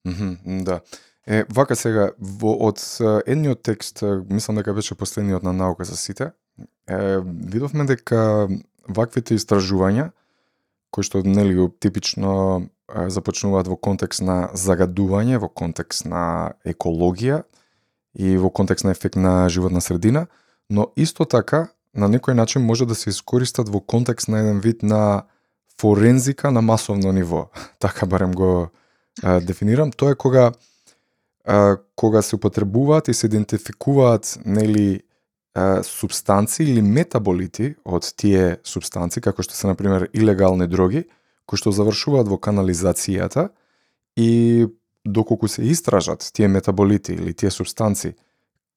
Мгм, 0.04 0.36
м, 0.44 0.64
да. 0.64 0.80
Е, 1.26 1.44
вака 1.48 1.76
сега, 1.76 2.10
во, 2.18 2.52
од 2.66 2.82
едниот 3.26 3.62
текст, 3.62 4.02
мислам 4.28 4.56
дека 4.56 4.74
беше 4.74 4.94
последниот 4.94 5.42
на 5.42 5.52
наука 5.52 5.84
за 5.84 5.96
сите, 5.96 6.32
е, 6.90 7.20
видовме 7.24 7.84
дека 7.84 8.48
ваквите 8.88 9.38
истражувања, 9.38 10.10
кои 10.90 11.04
што 11.04 11.22
нели 11.24 11.70
типично 11.80 12.68
започнуваат 12.88 13.68
во 13.68 13.76
контекст 13.76 14.22
на 14.22 14.50
загадување, 14.54 15.38
во 15.40 15.48
контекст 15.48 16.04
на 16.04 16.54
екологија 16.64 17.42
и 18.14 18.36
во 18.36 18.50
контекст 18.50 18.84
на 18.84 18.92
ефект 18.92 19.16
на 19.16 19.48
животна 19.48 19.80
средина, 19.80 20.26
но 20.70 20.92
исто 20.96 21.24
така 21.24 21.68
на 21.94 22.08
некој 22.08 22.34
начин 22.34 22.62
може 22.62 22.86
да 22.86 22.94
се 22.94 23.10
искористат 23.10 23.68
во 23.68 23.80
контекст 23.80 24.28
на 24.28 24.40
еден 24.40 24.60
вид 24.60 24.82
на 24.82 25.24
форензика 25.80 26.50
на 26.50 26.62
масовно 26.62 27.12
ниво. 27.12 27.50
така 27.78 28.06
барем 28.06 28.32
го 28.32 28.68
а, 29.22 29.40
дефинирам. 29.40 29.92
Тоа 29.92 30.10
е 30.10 30.14
кога 30.14 30.52
а, 31.44 31.76
кога 31.96 32.22
се 32.22 32.36
употребуваат 32.36 33.08
и 33.08 33.14
се 33.14 33.26
идентификуваат 33.26 34.38
нели 34.46 35.02
а, 35.54 35.82
субстанци 35.82 36.62
или 36.62 36.82
метаболити 36.82 37.74
од 37.84 38.12
тие 38.16 38.58
субстанци, 38.64 39.20
како 39.20 39.42
што 39.42 39.54
се 39.54 39.66
на 39.66 39.74
пример 39.74 40.08
илегални 40.12 40.66
дроги, 40.66 41.04
кои 41.46 41.58
што 41.60 41.72
завршуваат 41.72 42.28
во 42.28 42.38
канализацијата 42.38 43.48
и 44.16 44.66
доколку 45.04 45.48
се 45.48 45.62
истражат 45.68 46.30
тие 46.32 46.48
метаболити 46.48 47.12
или 47.12 47.34
тие 47.34 47.50
субстанци 47.50 48.14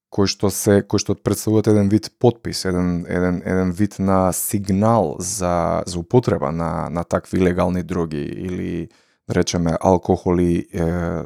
кои 0.10 0.28
што 0.32 0.50
се 0.54 0.82
кои 0.88 1.02
што 1.04 1.16
представуваат 1.16 1.68
еден 1.68 1.90
вид 1.92 2.12
подпис, 2.20 2.64
еден 2.66 3.06
еден 3.10 3.42
еден 3.46 3.72
вид 3.72 4.00
на 4.00 4.32
сигнал 4.34 5.16
за 5.20 5.84
за 5.86 6.00
употреба 6.00 6.52
на 6.52 6.90
на 6.90 7.04
такви 7.04 7.42
легални 7.42 7.84
други 7.84 8.24
или 8.24 8.90
да 9.28 9.36
речеме 9.36 9.78
алкохоли, 9.82 10.68
е, 10.74 11.24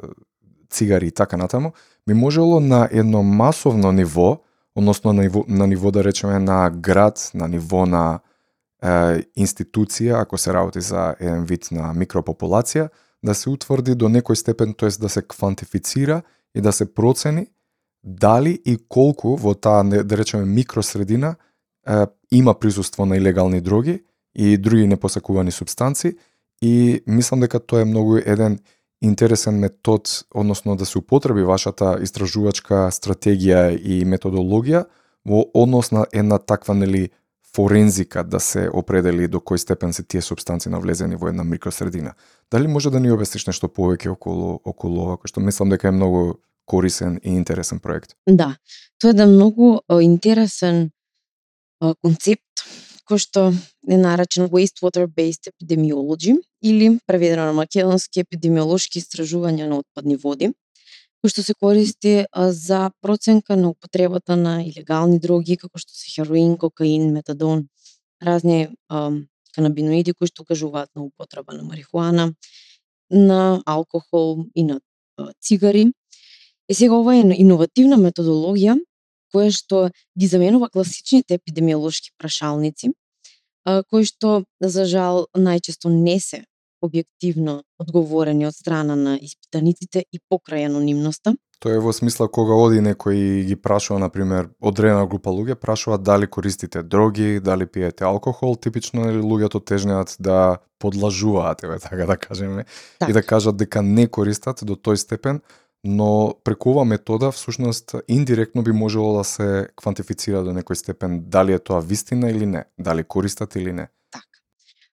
цигари 0.70 1.08
и 1.08 1.12
така 1.12 1.38
натаму, 1.38 1.74
би 2.08 2.14
можело 2.14 2.60
на 2.60 2.90
едно 2.92 3.24
масовно 3.24 3.92
ниво, 3.92 4.42
односно 4.76 5.14
на 5.14 5.22
ниво, 5.22 5.46
на 5.48 5.68
ниво 5.68 5.92
да 5.92 6.04
речеме 6.04 6.40
на 6.40 6.70
град, 6.70 7.32
на 7.34 7.48
ниво 7.48 7.86
на 7.86 8.20
институција, 8.82 10.22
ако 10.22 10.38
се 10.38 10.54
работи 10.54 10.82
за 10.82 11.16
еден 11.20 11.46
вид 11.46 11.72
на 11.72 11.94
микропопулација, 11.94 12.90
да 13.24 13.34
се 13.34 13.50
утврди 13.50 13.96
до 13.96 14.10
некој 14.10 14.34
степен, 14.34 14.74
тоест 14.74 15.02
да 15.02 15.10
се 15.10 15.22
квантифицира 15.22 16.22
и 16.56 16.62
да 16.62 16.72
се 16.72 16.94
процени 16.94 17.48
дали 18.04 18.60
и 18.66 18.78
колку 18.90 19.36
во 19.38 19.54
таа, 19.54 19.84
да 19.84 20.18
речеме, 20.18 20.46
микросредина 20.46 21.36
е, 21.88 22.06
има 22.32 22.54
присуство 22.60 23.06
на 23.06 23.18
илегални 23.18 23.62
дроги 23.62 24.04
и 24.36 24.58
други 24.58 24.88
непосакувани 24.88 25.52
субстанци. 25.52 26.18
И 26.62 27.04
мислам 27.08 27.40
дека 27.40 27.60
тоа 27.60 27.82
е 27.82 27.86
многу 27.86 28.18
еден 28.18 28.60
интересен 29.02 29.60
метод, 29.60 30.04
односно 30.34 30.76
да 30.76 30.86
се 30.86 30.98
употреби 30.98 31.44
вашата 31.44 31.98
истражувачка 32.02 32.90
стратегија 32.94 33.78
и 33.78 34.06
методологија 34.06 34.86
во 35.26 35.46
однос 35.54 35.92
на 35.92 36.06
една 36.14 36.38
таква 36.38 36.74
нели 36.74 37.10
форензика 37.56 38.24
да 38.24 38.40
се 38.40 38.70
определи 38.74 39.28
до 39.28 39.40
кој 39.40 39.58
степен 39.58 39.94
се 39.94 40.04
тие 40.04 40.22
субстанци 40.22 40.70
навлезени 40.70 41.16
во 41.16 41.28
една 41.28 41.44
микросредина. 41.44 42.14
Дали 42.52 42.68
може 42.68 42.92
да 42.92 43.00
ни 43.00 43.12
обясниш 43.12 43.48
нешто 43.48 43.68
повеќе 43.68 44.14
околу 44.14 44.62
околу 44.66 45.02
ова, 45.02 45.18
кој 45.18 45.28
што 45.28 45.44
мислам 45.44 45.70
дека 45.70 45.88
е 45.88 45.98
многу 45.98 46.40
корисен 46.66 47.20
и 47.24 47.36
интересен 47.36 47.80
проект? 47.80 48.16
Да, 48.30 48.56
тоа 49.00 49.12
е 49.12 49.14
да 49.14 49.28
многу 49.28 49.80
интересен 49.92 50.92
концепт 52.02 52.66
кој 53.12 53.20
што 53.20 53.42
е 53.88 53.98
наречен 53.98 54.48
Wastewater-Based 54.48 55.52
Epidemiology 55.52 56.38
или 56.64 57.00
преведено 57.08 57.46
на 57.46 57.54
македонски 57.54 58.24
епидемиолошки 58.24 59.02
истражувања 59.02 59.68
на 59.68 59.82
отпадни 59.82 60.16
води, 60.16 60.54
кој 61.22 61.30
што 61.30 61.44
се 61.46 61.54
користи 61.54 62.26
за 62.34 62.90
проценка 63.02 63.56
на 63.56 63.70
употребата 63.70 64.36
на 64.36 64.64
илегални 64.66 65.20
дроги 65.22 65.58
како 65.58 65.78
што 65.78 65.94
се 65.94 66.10
хероин, 66.10 66.58
кокаин, 66.58 67.12
метадон, 67.14 67.68
разни 68.22 68.70
а, 68.90 69.12
канабиноиди 69.54 70.14
кои 70.18 70.28
што 70.28 70.46
кажуваат 70.46 70.90
на 70.96 71.06
употреба 71.06 71.54
на 71.54 71.64
марихуана, 71.64 72.34
на 73.10 73.62
алкохол 73.66 74.46
и 74.56 74.64
на 74.64 74.80
а, 75.18 75.32
цигари. 75.42 75.92
Е 76.70 76.74
сега 76.74 76.98
ова 76.98 77.16
е 77.16 77.26
иновативна 77.38 78.02
методологија 78.02 78.80
која 79.32 79.54
што 79.54 79.90
ги 80.18 80.28
заменува 80.28 80.70
класичните 80.70 81.38
епидемиолошки 81.38 82.12
прашалници, 82.18 82.92
кои 83.64 84.06
што 84.10 84.44
за 84.60 84.86
жал 84.90 85.28
најчесто 85.38 85.94
не 85.94 86.20
се 86.20 86.44
објективно 86.82 87.62
одговорени 87.80 88.48
од 88.50 88.56
страна 88.56 88.96
на 88.96 89.16
испитаниците 89.18 90.04
и 90.12 90.20
покрај 90.32 90.68
анонимноста. 90.68 91.36
Тоа 91.62 91.78
е 91.78 91.82
во 91.82 91.94
смисла 91.94 92.26
кога 92.26 92.56
оди 92.58 92.82
некој 92.82 93.14
и 93.14 93.44
ги 93.46 93.56
прашува, 93.56 94.00
на 94.02 94.10
пример, 94.10 94.50
одредена 94.60 95.06
група 95.06 95.30
луѓе, 95.30 95.56
прашува 95.62 96.00
дали 96.02 96.26
користите 96.26 96.82
дроги, 96.82 97.40
дали 97.40 97.68
пиете 97.70 98.04
алкохол, 98.04 98.56
типично 98.56 99.06
нели 99.06 99.22
луѓето 99.22 99.62
тежнеат 99.62 100.16
да 100.20 100.58
подлажуваат, 100.80 101.64
еве 101.64 101.78
така 101.80 102.06
да 102.06 102.18
кажеме, 102.18 102.66
так. 103.00 103.10
и 103.10 103.14
да 103.14 103.22
кажат 103.22 103.58
дека 103.58 103.82
не 103.82 104.08
користат 104.08 104.66
до 104.66 104.74
тој 104.74 104.98
степен, 104.98 105.42
но 105.84 106.34
преку 106.44 106.72
ова 106.74 106.86
метода 106.86 107.32
всушност 107.32 107.96
индиректно 108.08 108.64
би 108.64 108.72
можело 108.72 109.18
да 109.18 109.24
се 109.24 109.68
квантифицира 109.76 110.42
до 110.42 110.58
некој 110.58 110.74
степен 110.74 111.22
дали 111.30 111.54
е 111.54 111.60
тоа 111.60 111.82
вистина 111.82 112.30
или 112.32 112.46
не, 112.46 112.66
дали 112.80 113.04
користат 113.04 113.56
или 113.56 113.74
не. 113.74 113.88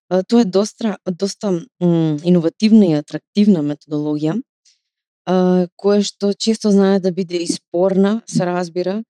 Тоа 0.08 0.40
е 0.40 0.44
доста 0.44 0.96
доста 1.04 1.52
иновативна 1.80 2.86
и 2.86 2.98
атрактивна 2.98 3.62
методологија 3.62 4.38
која 5.28 6.04
што 6.04 6.32
често 6.32 6.70
знае 6.72 7.00
да 7.04 7.12
биде 7.12 7.42
и 7.44 7.46
спорна, 7.46 8.22
се 8.26 8.46
разбира, 8.48 9.02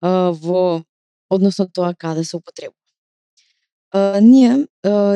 во 0.00 0.82
односно 1.28 1.68
тоа 1.68 1.94
каде 1.94 2.24
се 2.24 2.36
употребува. 2.36 2.76
Ние 4.20 4.66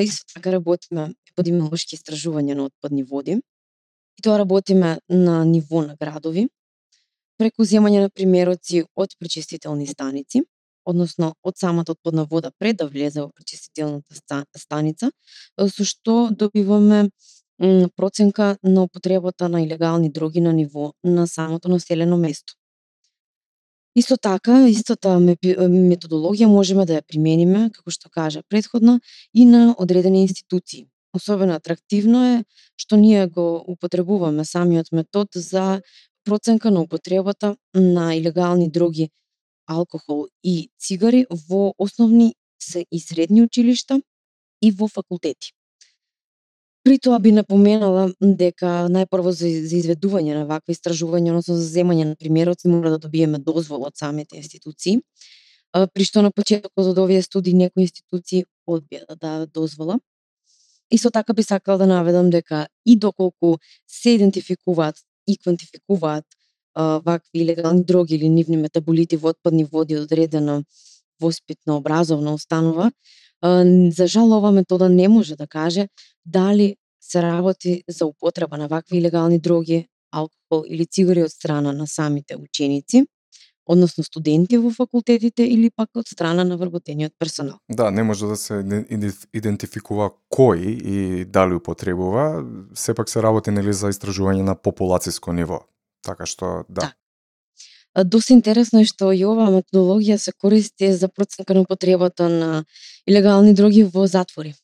исто 0.04 0.34
така 0.34 0.52
работиме 0.52 1.14
епидемиолошки 1.32 1.96
истражувања 1.96 2.54
на 2.54 2.68
отпадни 2.68 3.02
води 3.02 3.40
И 4.18 4.22
тоа 4.22 4.38
работиме 4.38 4.98
на 5.08 5.44
ниво 5.44 5.82
на 5.82 5.96
градови, 5.96 6.48
преку 7.38 7.64
земање 7.66 8.04
на 8.04 8.10
примероци 8.10 8.84
од 8.94 9.16
пречистителни 9.18 9.86
станици, 9.86 10.44
односно 10.84 11.34
од 11.42 11.58
самата 11.58 11.92
отпадна 11.92 12.24
вода 12.24 12.50
пред 12.58 12.76
да 12.76 12.86
влезе 12.86 13.20
во 13.20 13.30
пречистителната 13.30 14.44
станица, 14.56 15.10
со 15.58 15.84
што 15.84 16.30
добиваме 16.30 17.08
проценка 17.96 18.56
на 18.62 18.82
употребата 18.82 19.48
на 19.48 19.62
илегални 19.62 20.10
дроги 20.10 20.40
на 20.40 20.52
ниво 20.52 20.92
на 21.04 21.26
самото 21.26 21.68
населено 21.68 22.16
место. 22.16 22.54
Исто 23.94 24.16
така, 24.18 24.64
истата 24.66 25.20
методологија 25.22 26.48
можеме 26.50 26.82
да 26.84 26.98
ја 26.98 27.02
примениме, 27.06 27.68
како 27.70 27.92
што 27.94 28.10
кажа 28.10 28.42
предходно, 28.48 28.98
и 29.32 29.44
на 29.46 29.76
одредени 29.78 30.22
институции. 30.22 30.88
Особено 31.14 31.54
атрактивно 31.54 32.24
е 32.26 32.44
што 32.76 32.96
ние 32.96 33.28
го 33.28 33.62
употребуваме 33.70 34.44
самиот 34.44 34.90
метод 34.92 35.28
за 35.38 35.80
проценка 36.24 36.70
на 36.70 36.80
употребата 36.80 37.56
на 37.74 38.14
илегални 38.16 38.70
дроги, 38.70 39.10
алкохол 39.66 40.28
и 40.42 40.70
цигари 40.78 41.26
во 41.48 41.74
основни 41.78 42.34
и 42.90 43.00
средни 43.00 43.42
училишта 43.42 44.00
и 44.62 44.70
во 44.70 44.88
факултети. 44.88 45.52
При 46.84 46.98
тоа 46.98 47.18
би 47.18 47.32
напоменала 47.32 48.10
дека 48.20 48.84
најпрво 48.92 49.32
за, 49.32 49.48
за 49.48 49.76
изведување 49.78 50.34
на 50.36 50.44
вакви 50.44 50.74
истражувања, 50.76 51.32
односно 51.32 51.56
за 51.56 51.64
земање 51.64 52.04
на 52.10 52.16
примероци, 52.16 52.68
мора 52.68 52.92
да 52.92 52.98
добиеме 53.00 53.38
дозвола 53.38 53.88
од 53.88 53.96
самите 53.96 54.36
институции, 54.36 54.98
при 55.72 56.04
што 56.04 56.22
на 56.22 56.30
почетокот 56.30 56.90
од 56.92 57.00
овие 57.00 57.22
студии 57.24 57.56
некои 57.56 57.86
институции 57.88 58.44
одбија 58.68 59.06
да 59.08 59.16
дадат 59.16 59.52
дозвола. 59.52 59.98
со 60.98 61.10
така 61.10 61.32
би 61.32 61.42
сакала 61.42 61.78
да 61.78 61.86
наведам 61.86 62.30
дека 62.30 62.68
и 62.84 62.96
доколку 62.96 63.58
се 63.88 64.10
идентификуваат 64.10 64.96
и 65.26 65.36
квантификуваат 65.38 66.24
вакви 66.76 67.40
илегални 67.40 67.84
дроги 67.84 68.14
или 68.14 68.28
нивни 68.28 68.56
метаболити 68.56 69.16
во 69.16 69.28
отпадни 69.28 69.64
води 69.64 69.96
одредена 69.96 70.64
воспитно 71.20 71.76
образовна 71.76 72.34
установа, 72.34 72.90
за 73.90 74.06
жал 74.06 74.32
ова 74.32 74.50
метода 74.52 74.88
не 74.88 75.08
може 75.08 75.36
да 75.36 75.46
каже 75.46 75.88
дали 76.26 76.76
се 77.00 77.22
работи 77.22 77.82
за 77.88 78.06
употреба 78.06 78.58
на 78.58 78.68
вакви 78.68 78.98
илегални 78.98 79.38
дроги, 79.38 79.86
алкохол 80.12 80.64
или 80.68 80.86
цигари 80.86 81.22
од 81.22 81.30
страна 81.30 81.72
на 81.72 81.86
самите 81.86 82.36
ученици, 82.36 83.04
односно 83.66 84.04
студенти 84.04 84.56
во 84.58 84.70
факултетите 84.70 85.44
или 85.44 85.70
пак 85.70 85.90
од 85.96 86.08
страна 86.08 86.44
на 86.44 86.56
вработениот 86.56 87.12
персонал. 87.18 87.58
Да, 87.68 87.90
не 87.90 88.02
може 88.02 88.26
да 88.26 88.36
се 88.36 88.60
идентификува 89.32 90.10
кој 90.32 90.64
и 90.64 91.24
дали 91.24 91.54
употребува, 91.54 92.44
сепак 92.74 93.08
се 93.08 93.22
работи 93.22 93.50
нели 93.50 93.72
за 93.72 93.92
истражување 93.92 94.42
на 94.42 94.56
популацијско 94.56 95.32
ниво. 95.32 95.64
Така 96.04 96.26
што 96.26 96.64
да. 96.68 96.92
да. 97.94 98.04
Доста 98.04 98.32
интересно 98.34 98.82
е 98.82 98.88
што 98.90 99.12
и 99.14 99.22
оваа 99.24 99.52
методологија 99.54 100.18
се 100.18 100.32
користи 100.32 100.90
за 100.92 101.08
проценка 101.08 101.54
на 101.54 101.62
употребата 101.62 102.28
на 102.28 102.64
илегални 103.06 103.54
дроги 103.54 103.84
во 103.84 104.06
затвори. 104.06 104.54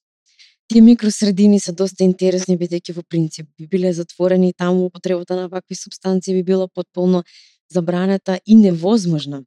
Тие 0.70 0.82
микросредини 0.82 1.60
се 1.60 1.72
доста 1.72 2.04
интересни, 2.04 2.58
бидејќи 2.58 2.94
во 2.94 3.02
принцип 3.02 3.46
би 3.58 3.66
биле 3.66 3.92
затворени 3.92 4.50
и 4.50 4.54
таму 4.54 4.84
употребата 4.86 5.36
на 5.36 5.48
вакви 5.48 5.74
субстанции 5.74 6.34
би 6.34 6.42
била 6.42 6.68
потполно 6.68 7.24
забранета 7.70 8.40
и 8.46 8.54
невозможна. 8.54 9.44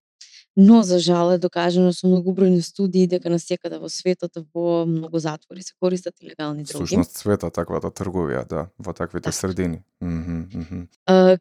Но, 0.55 0.83
за 0.83 0.99
жал, 0.99 1.31
е 1.33 1.39
докажано 1.41 1.89
со 1.93 2.05
многобројни 2.05 2.61
студии 2.61 3.07
дека 3.09 3.29
на 3.33 3.39
секаде 3.41 3.79
во 3.81 3.89
светот 3.89 4.37
во 4.53 4.85
многу 4.85 5.17
затвори 5.17 5.63
се 5.65 5.73
користат 5.81 6.13
илегални 6.21 6.63
дроги. 6.63 6.85
Сушност 6.85 7.17
света 7.17 7.49
таквата 7.49 7.89
трговија, 7.89 8.45
да, 8.47 8.67
во 8.77 8.93
таквите 8.93 9.29
да. 9.29 9.33
средини. 9.33 9.81
Mm 10.03 10.45
-hmm, 10.53 10.87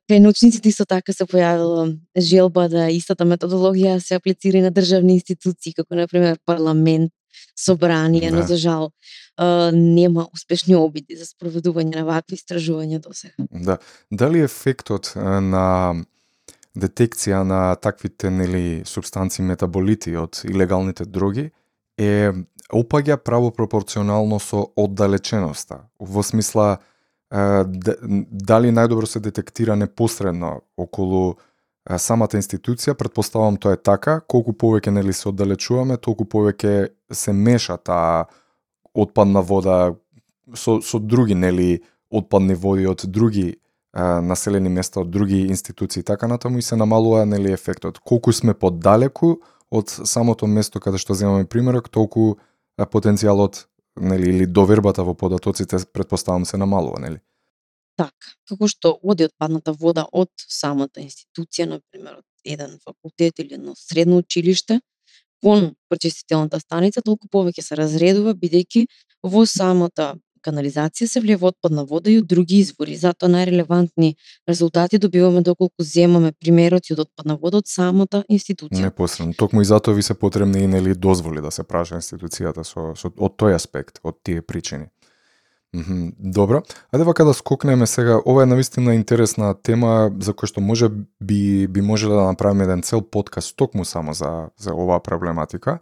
кај 0.09 0.19
научниците 0.19 0.69
исто 0.69 0.85
така 0.85 1.13
се 1.13 1.25
појавила 1.25 1.99
желба 2.17 2.69
да 2.69 2.89
истата 2.91 3.25
методологија 3.25 3.99
се 3.99 4.15
аплицира 4.15 4.63
на 4.63 4.71
државни 4.71 5.13
институции, 5.13 5.75
како 5.75 5.95
на 5.95 6.09
пример 6.09 6.39
парламент, 6.47 7.13
собрание, 7.57 8.31
да. 8.31 8.37
но 8.37 8.47
за 8.47 8.57
жал 8.57 8.91
нема 9.73 10.29
успешни 10.33 10.77
обиди 10.77 11.17
за 11.17 11.25
спроведување 11.25 11.97
на 11.97 12.05
вакви 12.05 12.37
истражувања 12.37 13.01
до 13.01 13.13
сега. 13.13 13.35
Да. 13.51 13.79
Дали 14.11 14.41
ефектот 14.41 15.13
на 15.17 15.95
детекција 16.79 17.43
на 17.45 17.75
таквите 17.77 18.31
нели 18.31 18.83
субстанци 18.89 19.43
метаболити 19.43 20.17
од 20.17 20.41
илегалните 20.49 21.05
дроги 21.05 21.51
е 21.99 22.33
опаѓа 22.73 23.19
правопропорционално 23.21 24.41
со 24.41 24.65
оддалеченоста. 24.77 25.85
Во 26.01 26.23
смисла 26.23 26.79
дали 27.33 28.73
најдобро 28.73 29.07
се 29.07 29.21
детектира 29.21 29.77
непосредно 29.77 30.61
околу 30.77 31.37
самата 31.99 32.39
институција, 32.39 32.95
предпоставам 32.95 33.57
тоа 33.57 33.75
е 33.75 33.81
така, 33.81 34.21
колку 34.21 34.53
повеќе 34.53 34.93
нели 34.93 35.13
се 35.13 35.29
оддалечуваме, 35.33 35.97
толку 35.97 36.25
повеќе 36.25 36.93
се 37.11 37.33
меша 37.33 37.77
таа 37.77 38.29
отпадна 38.95 39.43
вода 39.43 39.95
со, 40.55 40.81
со 40.81 41.01
други 41.01 41.35
нели 41.35 41.83
отпадни 42.11 42.55
води 42.55 42.87
од 42.87 43.05
други 43.09 43.57
населени 43.95 44.69
места 44.69 45.01
од 45.01 45.11
други 45.11 45.43
институции 45.47 46.03
така 46.03 46.29
натаму 46.29 46.59
и 46.59 46.63
се 46.63 46.77
намалува 46.77 47.27
нели 47.27 47.53
ефектот. 47.53 47.99
Колку 47.99 48.33
сме 48.33 48.55
поддалеку 48.55 49.43
од 49.71 49.89
самото 49.89 50.47
место 50.47 50.81
каде 50.81 50.99
што 50.99 51.15
земаме 51.15 51.45
примерок, 51.45 51.89
толку 51.89 52.39
потенцијалот 52.79 53.67
нели 54.01 54.31
или 54.33 54.47
довербата 54.47 55.05
во 55.05 55.15
податоците 55.15 55.77
предпоставам 55.93 56.45
се 56.45 56.57
намалува, 56.57 57.01
нели? 57.01 57.21
Така, 57.97 58.33
како 58.49 58.69
што 58.69 58.99
оди 59.03 59.29
отпадната 59.29 59.73
вода 59.73 60.07
од 60.13 60.33
самата 60.49 61.01
институција, 61.05 61.69
на 61.69 61.81
пример 61.93 62.23
од 62.23 62.25
еден 62.45 62.79
факултет 62.85 63.39
или 63.39 63.55
едно 63.55 63.75
средно 63.77 64.17
училиште 64.25 64.81
кон 65.43 65.75
прочистителната 65.91 66.61
станица, 66.61 67.03
толку 67.03 67.29
повеќе 67.29 67.63
се 67.67 67.77
разредува 67.77 68.35
бидејќи 68.39 68.87
во 69.23 69.45
самата 69.47 70.15
канализација 70.45 71.09
се 71.09 71.21
влива 71.21 71.49
отпадна 71.53 71.85
вода 71.85 72.11
и 72.11 72.19
од 72.21 72.27
други 72.29 72.61
извори. 72.63 72.97
Затоа 72.97 73.31
најрелевантни 73.33 74.15
резултати 74.49 74.99
добиваме 74.99 75.43
доколку 75.43 75.83
земаме 75.83 76.33
примероци 76.33 76.95
од 76.97 77.05
отпадна 77.07 77.37
вода 77.37 77.63
од 77.63 77.71
самата 77.71 78.25
институција. 78.29 78.89
Непосредно. 78.89 79.35
Токму 79.39 79.63
и 79.63 79.69
затоа 79.69 79.95
ви 79.95 80.03
се 80.03 80.15
потребни 80.15 80.65
и 80.65 80.67
нели 80.67 80.95
дозволи 80.95 81.41
да 81.41 81.51
се 81.51 81.63
праша 81.63 82.01
институцијата 82.01 82.65
со, 82.65 82.93
со 82.97 83.13
од 83.17 83.39
тој 83.39 83.55
аспект, 83.57 84.03
од 84.03 84.19
тие 84.23 84.43
причини. 84.43 84.91
Mm 85.73 86.13
Добро. 86.19 86.63
Ајде 86.93 87.05
вака 87.05 87.25
да 87.25 87.33
скокнеме 87.35 87.87
сега. 87.87 88.21
Ова 88.27 88.43
е 88.43 88.47
навистина 88.47 88.95
интересна 88.95 89.55
тема 89.55 90.11
за 90.21 90.35
која 90.37 90.51
што 90.53 90.61
може 90.61 90.91
би 91.21 91.67
би 91.67 91.81
можеле 91.81 92.15
да 92.15 92.29
направиме 92.29 92.65
еден 92.65 92.83
цел 92.83 93.01
подкаст 93.01 93.57
токму 93.57 93.85
само 93.85 94.13
за 94.13 94.51
за 94.59 94.75
оваа 94.75 95.01
проблематика, 95.01 95.79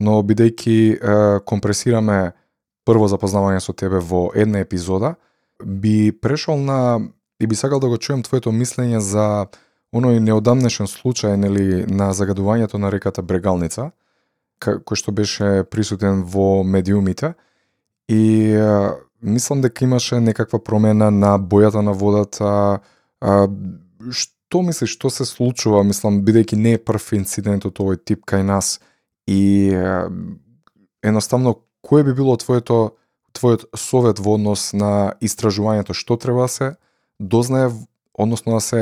но 0.00 0.22
бидејќи 0.22 1.42
компресираме 1.44 2.32
прво 2.84 3.08
запознавање 3.08 3.60
со 3.60 3.72
тебе 3.72 3.98
во 3.98 4.30
една 4.34 4.62
епизода, 4.64 5.14
би 5.64 6.12
прешол 6.12 6.58
на 6.58 7.00
и 7.40 7.46
би 7.46 7.54
сакал 7.54 7.80
да 7.80 7.88
го 7.88 7.98
чуем 7.98 8.22
твоето 8.22 8.52
мислење 8.52 8.98
за 8.98 9.46
оној 9.92 10.20
неодамнешен 10.22 10.86
случај 10.86 11.36
нели 11.36 11.84
на 11.90 12.12
загадувањето 12.14 12.78
на 12.78 12.90
реката 12.90 13.22
Брегалница, 13.22 13.90
кој 14.62 14.96
што 14.96 15.12
беше 15.12 15.64
присутен 15.70 16.22
во 16.22 16.62
медиумите 16.62 17.34
и 18.08 18.54
а, 18.54 18.94
мислам 19.20 19.60
дека 19.60 19.84
имаше 19.84 20.20
некаква 20.20 20.58
промена 20.58 21.10
на 21.10 21.34
бојата 21.38 21.82
на 21.82 21.92
водата. 21.92 22.80
А, 23.20 23.48
што 24.10 24.62
мислиш 24.62 24.94
што 24.94 25.10
се 25.10 25.24
случува, 25.26 25.82
мислам 25.82 26.22
бидејќи 26.22 26.56
не 26.56 26.76
е 26.78 26.82
прв 26.82 27.12
инцидент 27.18 27.66
од 27.66 27.78
овој 27.78 27.98
тип 28.04 28.24
кај 28.26 28.42
нас 28.46 28.78
и 29.26 29.74
а, 29.74 30.06
едноставно 31.02 31.58
кој 31.82 32.04
би 32.06 32.14
било 32.14 32.36
твоето 32.36 32.96
твојот 33.32 33.66
совет 33.76 34.20
во 34.20 34.36
однос 34.36 34.72
на 34.72 35.14
истражувањето 35.24 35.96
што 35.96 36.16
треба 36.16 36.48
се 36.48 36.74
дознае, 37.18 37.70
односно 38.14 38.58
да 38.58 38.60
се 38.60 38.80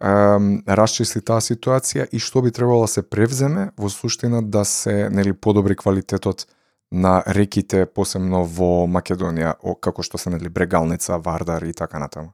ем, 0.00 0.62
расчисли 0.66 1.22
таа 1.24 1.40
ситуација 1.40 2.08
и 2.12 2.18
што 2.18 2.42
би 2.42 2.52
требало 2.52 2.84
да 2.84 2.92
се 2.92 3.02
превземе 3.02 3.70
во 3.76 3.88
суштина 3.88 4.42
да 4.42 4.64
се 4.64 5.08
нели 5.10 5.32
подобри 5.32 5.76
квалитетот 5.76 6.46
на 6.90 7.22
реките 7.26 7.86
посебно 7.86 8.42
во 8.44 8.86
Македонија, 8.90 9.54
како 9.80 10.02
што 10.02 10.18
се 10.18 10.30
нели 10.30 10.48
Брегалница, 10.48 11.18
Вардар 11.18 11.62
и 11.62 11.72
така 11.72 11.98
натаму. 11.98 12.32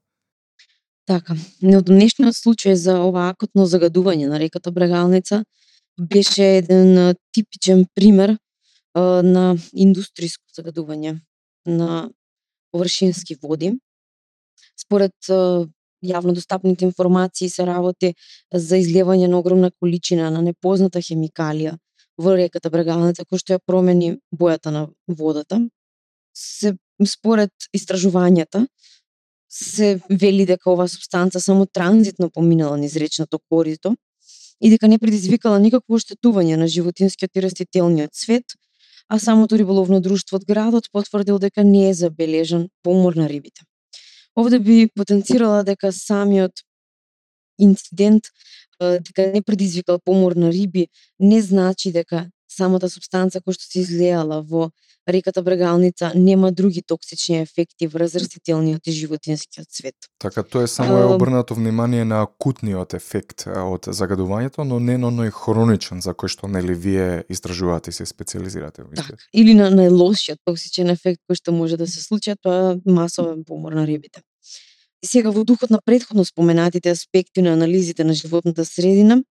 Така, 1.07 1.37
неодамнешниот 1.63 2.35
случај 2.35 2.75
за 2.75 2.97
ова 3.05 3.29
акутно 3.31 3.67
загадување 3.67 4.27
на 4.27 4.41
реката 4.43 4.73
Брегалница 4.73 5.45
беше 6.01 6.57
еден 6.59 7.15
типичен 7.33 7.85
пример 7.95 8.39
на 8.97 9.57
индустријско 9.73 10.49
загадување 10.57 11.19
на 11.67 12.11
површински 12.73 13.37
води. 13.43 13.75
Според 14.77 15.13
јавно 16.05 16.35
достапните 16.35 16.85
информации 16.85 17.49
се 17.49 17.67
работи 17.67 18.15
за 18.53 18.77
излевање 18.77 19.29
на 19.29 19.39
огромна 19.39 19.71
количина 19.71 20.31
на 20.31 20.43
непозната 20.43 21.01
хемикалија 21.01 21.77
во 22.19 22.37
реката 22.37 22.71
Брегалница 22.71 23.25
кој 23.25 23.41
што 23.43 23.57
ја 23.57 23.61
промени 23.67 24.17
бојата 24.33 24.73
на 24.73 24.87
водата. 25.09 25.61
Се 26.33 26.77
според 27.05 27.53
истражувањата 27.77 28.67
се 29.49 30.01
вели 30.11 30.47
дека 30.47 30.71
оваа 30.71 30.89
субстанца 30.89 31.41
само 31.41 31.67
транзитно 31.67 32.31
поминала 32.31 32.77
низ 32.77 32.97
речното 32.97 33.39
корито 33.51 33.95
и 34.61 34.71
дека 34.71 34.89
не 34.89 34.99
предизвикала 34.99 35.59
никакво 35.61 35.97
оштетување 36.01 36.57
на 36.57 36.69
животинскиот 36.69 37.37
и 37.37 37.45
растителниот 37.45 38.15
свет, 38.15 38.57
а 39.09 39.19
самото 39.19 39.59
риболовно 39.59 40.01
друштво 40.01 40.37
од 40.37 40.45
градот 40.45 40.89
потврдил 40.93 41.39
дека 41.39 41.65
не 41.65 41.89
е 41.91 41.95
забележан 41.95 42.69
помор 42.83 43.15
на 43.15 43.29
рибите. 43.29 43.63
Овде 44.37 44.59
би 44.59 44.89
потенцирала 44.95 45.65
дека 45.65 45.93
самиот 45.93 46.53
инцидент 47.59 48.25
дека 48.81 49.33
не 49.33 49.43
предизвикал 49.43 49.99
помор 50.05 50.37
на 50.37 50.53
риби 50.53 50.89
не 51.21 51.43
значи 51.43 51.93
дека 51.93 52.31
самата 52.57 52.89
субстанца 52.89 53.41
која 53.45 53.57
што 53.59 53.69
се 53.69 53.85
излеала 53.85 54.41
во 54.43 54.71
реката 55.09 55.43
Брегалница 55.43 56.13
нема 56.15 56.51
други 56.53 56.83
токсични 56.83 57.39
ефекти 57.41 57.87
врз 57.87 58.15
растителниот 58.15 58.87
и 58.87 58.93
животинскиот 58.93 59.67
свет. 59.71 59.95
Така 60.19 60.43
тоа 60.43 60.65
е 60.65 60.67
само 60.67 60.99
е 60.99 61.05
обрнато 61.05 61.55
внимание 61.55 62.05
на 62.05 62.23
акутниот 62.23 62.95
ефект 62.95 63.47
од 63.47 63.87
загадувањето, 63.87 64.65
но 64.65 64.81
не 64.81 64.99
на 64.99 65.13
оној 65.13 65.31
хроничен 65.31 66.03
за 66.03 66.17
кој 66.17 66.33
што 66.33 66.51
нели 66.51 66.75
вие 66.75 67.25
истражувате 67.31 67.91
и 67.91 67.93
се 67.95 68.07
специализирате 68.07 68.83
во 68.83 68.91
Так, 68.97 69.23
или 69.33 69.55
на 69.55 69.71
најлошиот 69.71 70.43
токсичен 70.45 70.91
ефект 70.91 71.23
кој 71.29 71.39
што 71.39 71.53
може 71.53 71.77
да 71.77 71.87
се 71.87 72.03
случи, 72.03 72.35
тоа 72.43 72.75
е 72.75 72.91
масовен 72.91 73.45
помор 73.45 73.73
на 73.73 73.87
рибите. 73.87 74.23
И 75.03 75.07
сега 75.07 75.31
во 75.31 75.45
духот 75.45 75.71
на 75.71 75.79
предходно 75.85 76.25
споменатите 76.25 76.91
аспекти 76.91 77.43
на 77.43 77.53
анализите 77.53 78.05
на 78.05 78.15
животната 78.15 78.65
средина, 78.65 79.23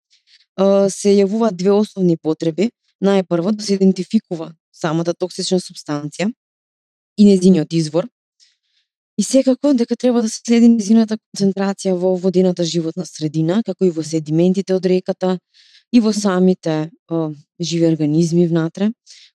се 0.88 1.10
јавуваат 1.18 1.56
две 1.58 1.72
основни 1.72 2.16
потреби 2.16 2.70
најпрво 3.04 3.52
да 3.52 3.64
се 3.64 3.76
идентификува 3.78 4.52
самата 4.72 5.14
токсична 5.14 5.60
субстанција 5.60 6.30
и 7.18 7.24
незиниот 7.24 7.72
извор, 7.72 8.08
и 9.18 9.22
секако 9.22 9.74
дека 9.74 9.96
треба 9.96 10.22
да 10.22 10.28
се 10.28 10.40
следи 10.42 10.68
незината 10.68 11.16
концентрација 11.18 11.94
во 11.94 12.16
водената 12.18 12.64
животна 12.64 13.06
средина, 13.06 13.62
како 13.62 13.86
и 13.86 13.90
во 13.94 14.02
седиментите 14.02 14.74
од 14.74 14.86
реката 14.86 15.38
и 15.92 16.00
во 16.00 16.12
самите 16.12 16.90
о, 17.08 17.30
живи 17.60 17.86
организми 17.86 18.48
внатре, 18.48 18.90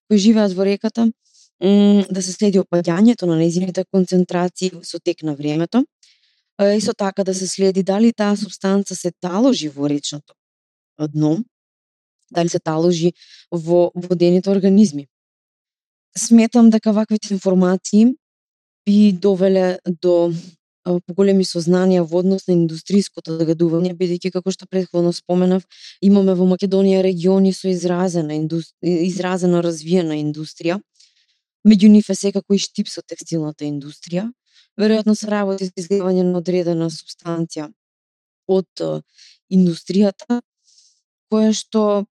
кои 0.08 0.18
живеат 0.18 0.52
во 0.52 0.66
реката, 0.68 1.08
да 1.60 2.22
се 2.22 2.32
следи 2.32 2.60
опаѓањето 2.60 3.26
на 3.28 3.36
незините 3.36 3.84
концентрации 3.92 4.70
со 4.82 4.98
тек 4.98 5.22
на 5.22 5.34
времето, 5.36 5.84
исто 6.60 6.92
така 6.94 7.24
да 7.24 7.34
се 7.34 7.46
следи 7.46 7.82
дали 7.82 8.12
таа 8.12 8.36
субстанца 8.36 8.94
се 8.94 9.12
таложи 9.20 9.68
во 9.68 9.88
речното 9.88 10.34
дно, 11.08 11.38
дали 12.30 12.48
се 12.48 12.58
таложи 12.58 13.12
во 13.50 13.90
водените 13.94 14.50
организми. 14.50 15.06
Сметам 16.16 16.70
дека 16.70 16.92
ваквите 16.92 17.34
информации 17.34 18.14
би 18.86 19.12
довеле 19.12 19.78
до 19.86 20.32
поголеми 21.06 21.44
сознанија 21.44 22.02
во 22.08 22.22
однос 22.22 22.46
на 22.48 22.54
индустријското 22.54 23.36
загадување, 23.38 23.92
бидејќи 23.98 24.32
како 24.32 24.50
што 24.50 24.66
претходно 24.66 25.12
споменав, 25.12 25.66
имаме 26.00 26.34
во 26.34 26.46
Македонија 26.48 27.02
региони 27.04 27.52
со 27.52 27.68
изразена 27.68 28.38
изразено 28.82 29.60
развиена 29.62 30.16
индустрија. 30.16 30.80
Меѓу 31.68 31.90
нив 31.92 32.08
е 32.08 32.14
секако 32.16 32.56
и 32.56 32.58
штип 32.58 32.88
со 32.88 33.02
текстилната 33.02 33.66
индустрија. 33.68 34.30
Веројатно 34.80 35.14
се 35.14 35.28
работи 35.28 35.68
за 35.68 35.76
изгледување 35.76 36.24
на 36.24 36.38
одредена 36.40 36.88
субстанција 36.90 37.68
од 38.48 38.84
индустријата, 39.52 40.40
која 41.30 41.52
што 41.54 42.06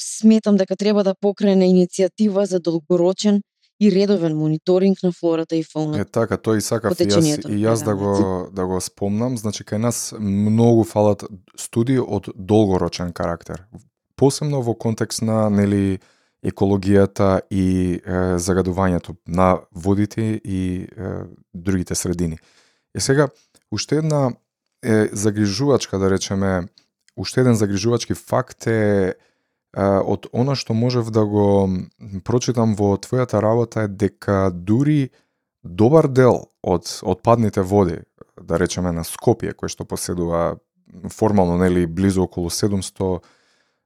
сметам 0.00 0.56
дека 0.56 0.76
треба 0.76 1.04
да 1.04 1.14
покрене 1.14 1.66
иницијатива 1.66 2.44
за 2.44 2.60
долгорочен 2.60 3.42
и 3.80 3.90
редовен 3.92 4.36
мониторинг 4.36 5.02
на 5.02 5.12
флората 5.12 5.56
и 5.56 5.62
фауната. 5.62 6.00
Е 6.00 6.04
така, 6.04 6.38
тој 6.38 6.58
и 6.58 6.64
сакав 6.64 7.00
и 7.00 7.06
јас, 7.06 7.48
и 7.50 7.58
јас 7.64 7.84
да 7.84 7.94
го 7.94 8.48
да 8.54 8.66
го 8.66 8.80
спомнам, 8.80 9.36
значи 9.36 9.64
кај 9.64 9.82
нас 9.82 10.14
многу 10.18 10.84
фалат 10.84 11.24
студии 11.58 11.98
од 11.98 12.30
долгорочен 12.34 13.12
карактер. 13.12 13.66
Посебно 14.16 14.62
во 14.62 14.74
контекст 14.74 15.22
на 15.22 15.50
нели 15.50 15.98
екологијата 16.44 17.40
и 17.50 17.98
е, 17.98 18.38
загадувањето 18.38 19.16
на 19.26 19.64
водите 19.72 20.40
и 20.44 20.84
е, 20.84 21.24
другите 21.54 21.94
средини. 21.94 22.38
Е 22.94 23.00
сега, 23.00 23.28
уште 23.72 23.96
една 23.96 24.30
е, 24.84 25.08
загрижувачка, 25.12 25.98
да 25.98 26.10
речеме, 26.10 26.68
уште 27.16 27.40
еден 27.40 27.54
загрижувачки 27.54 28.14
факт 28.14 28.66
е 28.66 29.14
од 29.76 30.26
она 30.32 30.54
што 30.54 30.74
можев 30.74 31.10
да 31.10 31.24
го 31.26 31.68
прочитам 32.24 32.74
во 32.78 32.94
твојата 32.96 33.42
работа 33.42 33.84
е 33.84 33.88
дека 33.88 34.50
дури 34.54 35.10
добар 35.62 36.08
дел 36.08 36.46
од 36.62 37.00
отпадните 37.02 37.62
води, 37.62 38.02
да 38.40 38.58
речеме 38.58 38.92
на 38.92 39.04
Скопје, 39.04 39.54
кој 39.54 39.68
што 39.68 39.84
поседува 39.84 40.58
формално 41.10 41.58
нели 41.58 41.86
близу 41.86 42.22
околу 42.22 42.50
700 42.50 43.22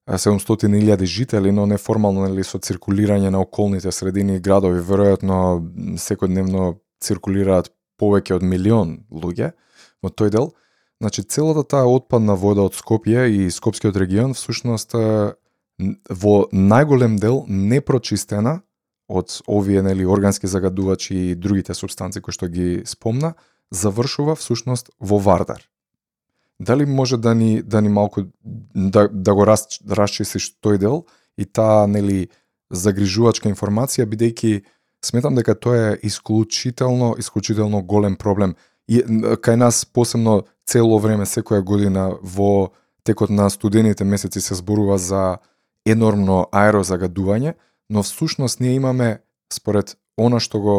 700.000 0.08 1.04
жители, 1.04 1.52
но 1.52 1.66
неформално 1.66 2.24
нели 2.24 2.44
со 2.44 2.56
циркулирање 2.58 3.28
на 3.28 3.42
околните 3.44 3.92
средини 3.92 4.38
и 4.38 4.40
градови, 4.40 4.80
веројатно 4.80 5.60
секојдневно 6.00 6.78
циркулираат 7.04 7.68
повеќе 8.00 8.38
од 8.38 8.42
милион 8.42 9.04
луѓе 9.12 9.52
во 10.02 10.08
тој 10.08 10.32
дел. 10.32 10.54
Значи 11.00 11.22
целата 11.22 11.62
таа 11.62 11.90
отпадна 11.92 12.34
вода 12.34 12.64
од 12.64 12.74
Скопје 12.74 13.28
и 13.28 13.50
Скопскиот 13.50 13.96
регион 14.00 14.32
всушност 14.34 14.96
во 15.78 16.48
најголем 16.52 17.18
дел 17.18 17.44
непрочистена 17.48 18.60
од 19.08 19.40
овие 19.46 19.82
нели 19.82 20.06
органски 20.06 20.46
загадувачи 20.46 21.14
и 21.30 21.34
другите 21.34 21.74
субстанции 21.74 22.20
кои 22.20 22.34
што 22.34 22.48
ги 22.48 22.82
спомна, 22.84 23.34
завршува 23.70 24.36
всушност 24.36 24.90
во 25.00 25.18
Вардар. 25.18 25.62
Дали 26.60 26.86
може 26.86 27.16
да 27.16 27.34
ни 27.34 27.62
да 27.62 27.80
ни 27.80 27.88
малку 27.88 28.22
да 28.74 29.08
да 29.08 29.34
го 29.34 29.46
раз, 29.46 29.80
расчистиш 29.88 30.58
тој 30.60 30.78
дел 30.78 31.04
и 31.38 31.44
таа 31.44 31.86
нели 31.86 32.28
загрижувачка 32.70 33.48
информација 33.48 34.04
бидејќи 34.04 34.64
сметам 35.04 35.34
дека 35.38 35.54
тоа 35.54 35.94
е 35.94 35.98
исклучително 36.02 37.14
исклучително 37.18 37.82
голем 37.82 38.16
проблем 38.16 38.56
и 38.88 39.00
кај 39.02 39.56
нас 39.56 39.84
посебно 39.84 40.42
цело 40.66 40.98
време 40.98 41.24
секоја 41.24 41.62
година 41.62 42.10
во 42.22 42.72
текот 43.04 43.30
на 43.30 43.50
студените 43.50 44.04
месеци 44.04 44.40
се 44.40 44.54
зборува 44.54 44.98
за 44.98 45.38
енормно 45.86 46.46
аерозагадување, 46.52 47.54
но 47.90 48.02
всушност 48.02 48.60
ние 48.60 48.74
имаме 48.74 49.20
според 49.52 49.96
она 50.16 50.40
што 50.40 50.60
го 50.60 50.76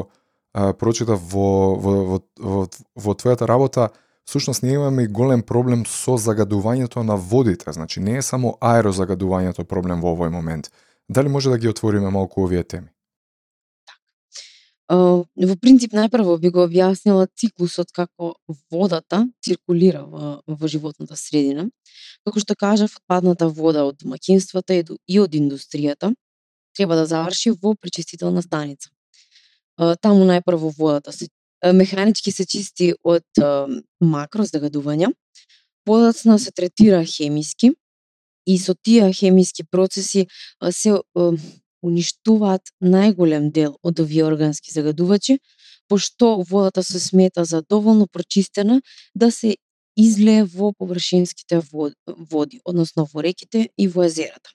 а, 0.54 0.74
прочитав 0.74 1.22
во, 1.32 1.76
во, 1.76 1.94
во, 2.06 2.20
во, 2.40 2.68
во 2.96 3.16
твојата 3.16 3.48
работа, 3.48 3.90
всушност 4.26 4.64
ние 4.64 4.74
имаме 4.74 5.04
и 5.04 5.08
голем 5.08 5.42
проблем 5.42 5.86
со 5.86 6.18
загадувањето 6.18 7.04
на 7.04 7.16
водите. 7.16 7.72
Значи 7.72 8.00
не 8.00 8.18
е 8.18 8.22
само 8.22 8.58
аерозагадувањето 8.62 9.64
проблем 9.64 10.02
во 10.02 10.14
овој 10.16 10.30
момент. 10.30 10.70
Дали 11.10 11.30
може 11.30 11.50
да 11.50 11.58
ги 11.58 11.70
отвориме 11.70 12.10
малку 12.10 12.44
овие 12.44 12.64
теми? 12.64 12.90
Во 14.90 15.56
принцип, 15.62 15.94
најпрво 15.94 16.40
би 16.42 16.50
го 16.50 16.64
објаснила 16.66 17.28
циклусот 17.38 17.92
како 17.94 18.34
водата 18.74 19.28
циркулира 19.46 20.02
во, 20.02 20.40
во 20.48 20.68
животната 20.68 21.16
средина. 21.16 21.68
Како 22.26 22.42
што 22.42 22.56
кажав, 22.58 22.96
отпадната 22.98 23.48
вода 23.48 23.86
од 23.86 24.00
домакинствата 24.02 24.74
и 24.74 25.20
од 25.20 25.36
индустријата 25.38 26.14
треба 26.74 26.96
да 26.96 27.06
заврши 27.06 27.54
во 27.62 27.76
пречистителна 27.76 28.42
станица. 28.42 28.90
Таму 29.78 30.26
најпрво 30.26 30.74
водата 30.78 31.14
се 31.14 31.30
механички 31.74 32.32
се 32.32 32.46
чисти 32.46 32.94
од 33.04 33.28
макрозагадувања, 34.02 35.12
подоцна 35.86 36.40
се 36.40 36.52
третира 36.52 37.04
хемиски 37.06 37.74
и 38.48 38.58
со 38.58 38.74
тие 38.74 39.12
хемиски 39.14 39.64
процеси 39.64 40.28
се 40.72 40.98
уништуваат 41.82 42.72
најголем 42.82 43.50
дел 43.52 43.78
од 43.84 44.00
овие 44.00 44.26
органски 44.26 44.74
загадувачи, 44.74 45.40
пошто 45.88 46.44
водата 46.50 46.84
се 46.84 47.00
смета 47.00 47.46
за 47.46 47.62
доволно 47.62 48.08
прочистена 48.08 48.82
да 49.16 49.32
се 49.32 49.56
излее 49.98 50.44
во 50.44 50.72
површинските 50.74 51.62
води, 52.06 52.62
односно 52.66 53.08
во 53.14 53.24
реките 53.24 53.70
и 53.78 53.88
во 53.88 54.06
езерата. 54.06 54.52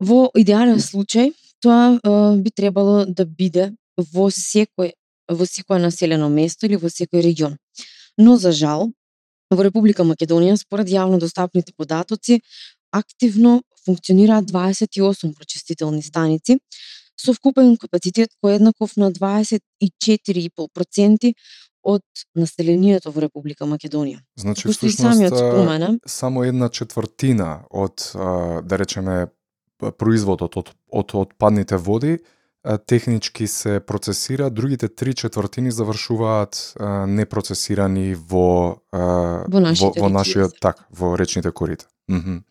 Во 0.00 0.30
идеален 0.36 0.78
случај, 0.78 1.32
тоа 1.62 1.96
е, 1.96 2.36
би 2.36 2.50
требало 2.50 3.06
да 3.06 3.24
биде 3.24 3.72
во 3.96 4.28
секој 4.30 4.92
во 5.28 5.46
секое 5.46 5.78
населено 5.78 6.28
место 6.28 6.66
или 6.66 6.76
во 6.76 6.88
секој 6.88 7.22
регион. 7.22 7.56
Но 8.16 8.36
за 8.36 8.52
жал, 8.52 8.92
во 9.50 9.62
Република 9.62 10.04
Македонија 10.04 10.56
според 10.58 10.90
јавно 10.90 11.18
достапните 11.22 11.72
податоци 11.76 12.40
активно 12.92 13.62
функционираат 13.84 14.44
28 14.44 15.34
прочистителни 15.34 16.02
станици 16.02 16.58
со 17.16 17.32
вкупен 17.32 17.76
капацитет 17.80 18.28
кој 18.42 18.52
е 18.52 18.56
еднаков 18.60 18.96
на 18.96 19.12
24,5% 19.12 21.32
од 21.86 22.02
населението 22.34 23.12
во 23.14 23.20
Република 23.22 23.64
Македонија. 23.64 24.18
Значи, 24.36 24.68
всушност, 24.68 25.36
спомена, 25.36 25.98
само 26.06 26.44
една 26.44 26.68
четвртина 26.68 27.64
од, 27.70 28.12
да 28.14 28.78
речеме, 28.78 29.26
производот 29.78 30.56
од, 30.56 30.74
од 30.90 31.14
отпадните 31.14 31.76
води 31.76 32.18
технички 32.86 33.46
се 33.46 33.80
процесира, 33.80 34.50
другите 34.50 34.88
три 34.88 35.14
четвртини 35.14 35.70
завршуваат 35.70 36.74
непроцесирани 37.06 38.14
во 38.14 38.82
во, 38.92 39.44
во, 39.46 39.92
во 39.94 40.08
нашиот 40.10 40.58
так, 40.60 40.82
во 40.90 41.16
речните 41.16 41.50
корита. 41.50 41.86
Mm 42.10 42.20
-hmm. 42.20 42.42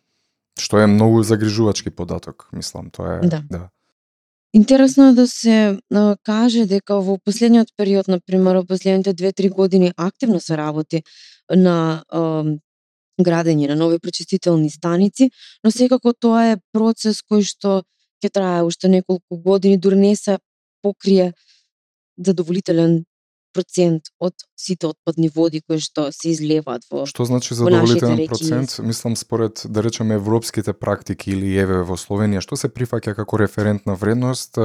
Што 0.60 0.80
е 0.80 0.88
многу 0.88 1.24
загрижувачки 1.24 1.92
податок, 1.92 2.50
мислам, 2.54 2.90
тоа 2.92 3.20
е 3.20 3.28
да. 3.28 3.44
да. 3.52 3.70
Интересно 4.56 5.10
е 5.10 5.14
да 5.14 5.28
се 5.28 5.80
а, 5.94 6.16
каже 6.24 6.66
дека 6.66 7.02
во 7.04 7.18
последниот 7.20 7.74
период, 7.76 8.08
на 8.08 8.22
пример, 8.24 8.56
во 8.56 8.66
последните 8.66 9.14
2-3 9.14 9.50
години 9.50 9.92
активно 9.98 10.40
се 10.40 10.56
работи 10.58 11.04
на 11.52 12.04
а, 12.08 12.44
градење 13.20 13.68
на 13.68 13.76
нови 13.76 14.00
пречистителни 14.00 14.70
станици, 14.70 15.30
но 15.64 15.72
секако 15.72 16.14
тоа 16.14 16.54
е 16.54 16.62
процес 16.72 17.20
кој 17.20 17.44
што 17.44 17.84
ќе 18.24 18.32
трае 18.32 18.64
уште 18.64 18.88
неколку 18.88 19.36
години, 19.36 19.78
дури 19.78 20.00
не 20.00 20.16
се 20.16 20.38
покрие 20.82 21.34
задоволителен 22.18 23.04
процент 23.56 24.12
од 24.20 24.44
сите 24.60 24.90
отпадни 24.92 25.30
води 25.32 25.62
кои 25.64 25.80
што 25.80 26.10
се 26.12 26.34
излеваат 26.34 26.84
во 26.92 27.06
Што 27.10 27.26
значи 27.26 27.56
задоволителен 27.56 28.20
процент? 28.28 28.76
Мислам 28.84 29.16
според 29.16 29.64
да 29.66 29.84
речеме 29.84 30.20
европските 30.20 30.74
практики 30.74 31.32
или 31.32 31.56
еве 31.56 31.82
во 31.88 31.96
Словенија, 31.96 32.44
што 32.44 32.60
се 32.60 32.68
прифаќа 32.70 33.16
како 33.16 33.40
референтна 33.40 33.96
вредност 33.96 34.60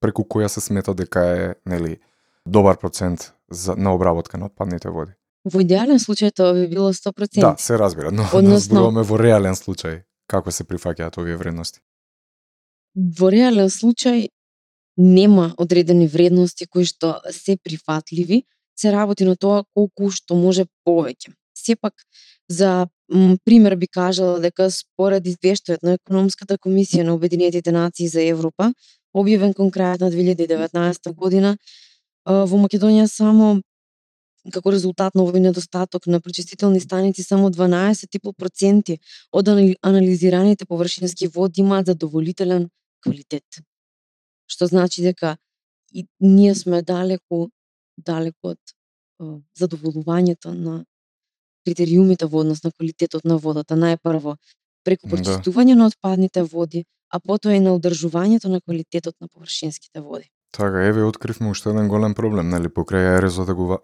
преку 0.00 0.24
која 0.24 0.48
се 0.48 0.64
смета 0.64 0.96
дека 0.96 1.26
е, 1.36 1.54
нели, 1.68 1.98
добар 2.46 2.80
процент 2.80 3.32
за 3.50 3.76
на 3.76 3.94
обработка 3.94 4.38
на 4.38 4.48
отпадните 4.48 4.88
води? 4.88 5.12
Во 5.44 5.60
идеален 5.60 6.00
случај 6.00 6.32
тоа 6.32 6.56
би 6.56 6.66
било 6.72 6.92
100%. 6.92 7.40
Да, 7.40 7.54
се 7.58 7.78
разбира, 7.78 8.10
но 8.10 8.26
Односно... 8.32 8.90
во 8.90 9.20
реален 9.20 9.54
случај 9.54 10.02
како 10.26 10.50
се 10.50 10.64
прифаќаат 10.64 11.20
овие 11.20 11.36
вредности 11.36 11.80
во 12.94 13.30
реален 13.30 13.70
случај 13.70 14.28
нема 14.96 15.54
одредени 15.58 16.06
вредности 16.06 16.66
кои 16.66 16.84
што 16.84 17.20
се 17.30 17.56
прифатливи, 17.56 18.44
се 18.76 18.92
работи 18.92 19.24
на 19.24 19.36
тоа 19.36 19.64
колку 19.74 20.10
што 20.10 20.34
може 20.34 20.66
повеќе. 20.86 21.34
Сепак, 21.54 21.94
за 22.48 22.88
пример 23.44 23.76
би 23.76 23.86
кажала 23.86 24.40
дека 24.40 24.70
според 24.70 25.26
извештајот 25.26 25.82
на 25.82 25.96
Економската 25.98 26.56
комисија 26.58 27.04
на 27.04 27.14
Обединетите 27.14 27.72
нации 27.72 28.08
за 28.08 28.22
Европа, 28.22 28.72
објавен 29.14 29.54
кон 29.54 29.70
крајот 29.70 30.06
на 30.06 30.10
2019 30.10 31.12
година, 31.14 31.56
во 32.24 32.56
Македонија 32.64 33.06
само 33.06 33.60
како 34.54 34.72
резултат 34.72 35.14
на 35.14 35.24
овој 35.26 35.42
недостаток 35.44 36.06
на 36.06 36.20
пречистителни 36.20 36.80
станици 36.80 37.22
само 37.22 37.50
12,5% 37.50 38.96
од 39.32 39.48
анализираните 39.82 40.64
површински 40.64 41.28
води 41.28 41.60
имаат 41.60 41.92
задоволителен 41.92 42.70
квалитет. 43.04 43.44
Што 44.50 44.66
значи 44.66 45.02
дека 45.02 45.36
и 45.92 46.06
ние 46.20 46.54
сме 46.54 46.82
далеку 46.82 47.48
далеку 47.96 48.54
од 48.54 48.76
задоволувањето 49.58 50.54
на 50.56 50.84
критериумите 51.66 52.26
во 52.26 52.40
однос 52.40 52.62
на 52.64 52.72
квалитетот 52.72 53.24
на 53.24 53.36
водата. 53.36 53.76
Најпрво 53.76 54.36
преку 54.84 55.08
да. 55.08 55.16
почистување 55.16 55.76
да. 55.76 55.80
на 55.82 55.86
отпадните 55.92 56.42
води, 56.42 56.84
а 57.10 57.20
потоа 57.20 57.54
и 57.56 57.60
на 57.60 57.74
одржувањето 57.76 58.48
на 58.48 58.60
квалитетот 58.60 59.14
на 59.20 59.28
површинските 59.28 60.00
води. 60.00 60.30
Така, 60.52 60.82
еве 60.82 61.04
откривме 61.04 61.50
уште 61.50 61.70
еден 61.70 61.88
голем 61.88 62.14
проблем, 62.14 62.48
нели, 62.50 62.66
покрај 62.66 63.28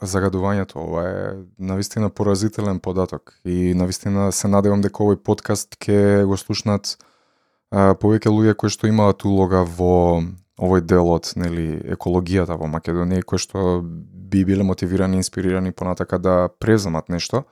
загадувањето. 0.03 0.81
Ова 0.83 1.03
е 1.09 1.45
навистина 1.59 2.11
поразителен 2.11 2.81
податок 2.81 3.39
и 3.45 3.75
навистина 3.75 4.33
се 4.33 4.49
надевам 4.49 4.83
дека 4.83 5.05
овој 5.05 5.21
подкаст 5.23 5.77
ќе 5.79 6.25
го 6.27 6.37
слушнат 6.37 6.97
повеќе 7.71 8.33
луѓе 8.33 8.57
кои 8.59 8.71
што 8.71 8.91
имаат 8.91 9.23
улога 9.25 9.63
во 9.63 10.25
овој 10.57 10.83
дел 10.89 11.11
од 11.13 11.33
нели 11.37 11.77
екологијата 11.97 12.57
во 12.57 12.69
Македонија 12.71 13.25
кои 13.25 13.39
што 13.39 13.81
би 13.83 14.45
биле 14.45 14.65
мотивирани, 14.65 15.21
инспирирани 15.21 15.73
понатака 15.73 16.19
да 16.19 16.49
преземат 16.49 17.09
нешто. 17.09 17.45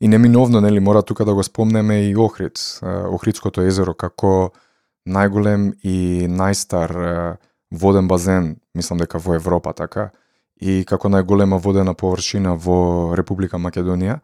И 0.00 0.08
неминовно 0.08 0.60
нели 0.60 0.80
мора 0.80 1.02
тука 1.02 1.24
да 1.24 1.34
го 1.34 1.42
спомнеме 1.42 2.08
и 2.08 2.16
Охрид, 2.16 2.58
Охридското 2.82 3.62
езеро 3.62 3.94
како 3.94 4.50
најголем 5.06 5.74
и 5.84 6.26
најстар 6.28 7.36
воден 7.70 8.08
базен, 8.08 8.56
мислам 8.74 8.98
дека 8.98 9.18
во 9.18 9.36
Европа 9.36 9.72
така, 9.76 10.10
и 10.60 10.84
како 10.84 11.08
најголема 11.08 11.60
водена 11.60 11.94
површина 11.94 12.56
во 12.56 13.14
Република 13.16 13.56
Македонија. 13.56 14.20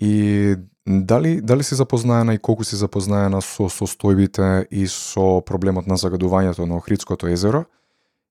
И 0.00 0.56
Дали, 0.90 1.40
дали 1.40 1.64
си 1.64 1.74
запознаена 1.74 2.34
и 2.34 2.38
колку 2.38 2.64
си 2.64 2.76
запознаена 2.76 3.42
со 3.44 3.68
состојбите 3.68 4.64
и 4.72 4.86
со 4.88 5.42
проблемот 5.44 5.86
на 5.86 5.98
загадувањето 6.00 6.64
на 6.64 6.78
Охридското 6.80 7.28
езеро 7.28 7.66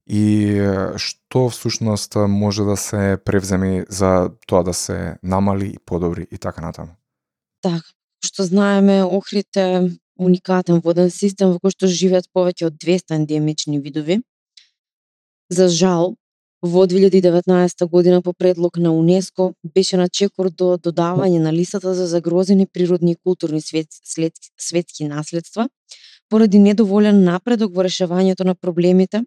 и 0.09 0.57
што 0.97 1.49
всушност 1.53 2.15
може 2.15 2.63
да 2.63 2.77
се 2.77 3.17
превземи 3.25 3.85
за 3.89 4.31
тоа 4.47 4.63
да 4.63 4.73
се 4.73 5.17
намали 5.23 5.67
и 5.75 5.79
подобри 5.85 6.27
и 6.31 6.37
така 6.37 6.61
натаму? 6.61 6.97
Така 7.61 7.85
што 8.25 8.43
знаеме, 8.43 9.03
Охрид 9.03 9.53
е 9.57 9.93
уникатен 10.17 10.81
воден 10.81 11.11
систем 11.13 11.53
во 11.53 11.61
кој 11.61 11.77
што 11.77 11.85
живеат 11.85 12.25
повеќе 12.33 12.71
од 12.71 12.77
200 12.81 13.21
ендемични 13.21 13.77
видови. 13.79 14.21
За 15.53 15.69
жал, 15.69 16.15
Во 16.61 16.87
2019 16.87 17.85
година 17.87 18.21
по 18.21 18.33
предлог 18.33 18.77
на 18.77 18.91
УНЕСКО 18.91 19.53
беше 19.75 19.97
на 19.97 20.09
чекор 20.09 20.49
до 20.49 20.77
додавање 20.77 21.37
на 21.37 21.53
листата 21.53 21.93
за 21.93 22.07
загрозени 22.07 22.65
природни 22.65 23.11
и 23.11 23.15
културни 23.15 23.61
свет, 23.61 23.87
след, 24.03 24.33
светски 24.57 25.05
наследства 25.07 25.69
поради 26.29 26.59
недоволен 26.59 27.23
напредок 27.23 27.75
во 27.75 27.85
решавањето 27.85 28.43
на 28.43 28.55
проблемите 28.55 29.21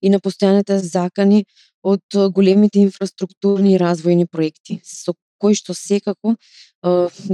и 0.00 0.08
на 0.08 0.20
постојаните 0.20 0.78
закани 0.78 1.44
од 1.82 2.18
големите 2.30 2.78
инфраструктурни 2.78 3.74
и 3.74 3.78
развојни 3.78 4.26
проекти, 4.30 4.80
со 4.84 5.14
кои 5.38 5.54
што 5.58 5.74
секако 5.74 6.36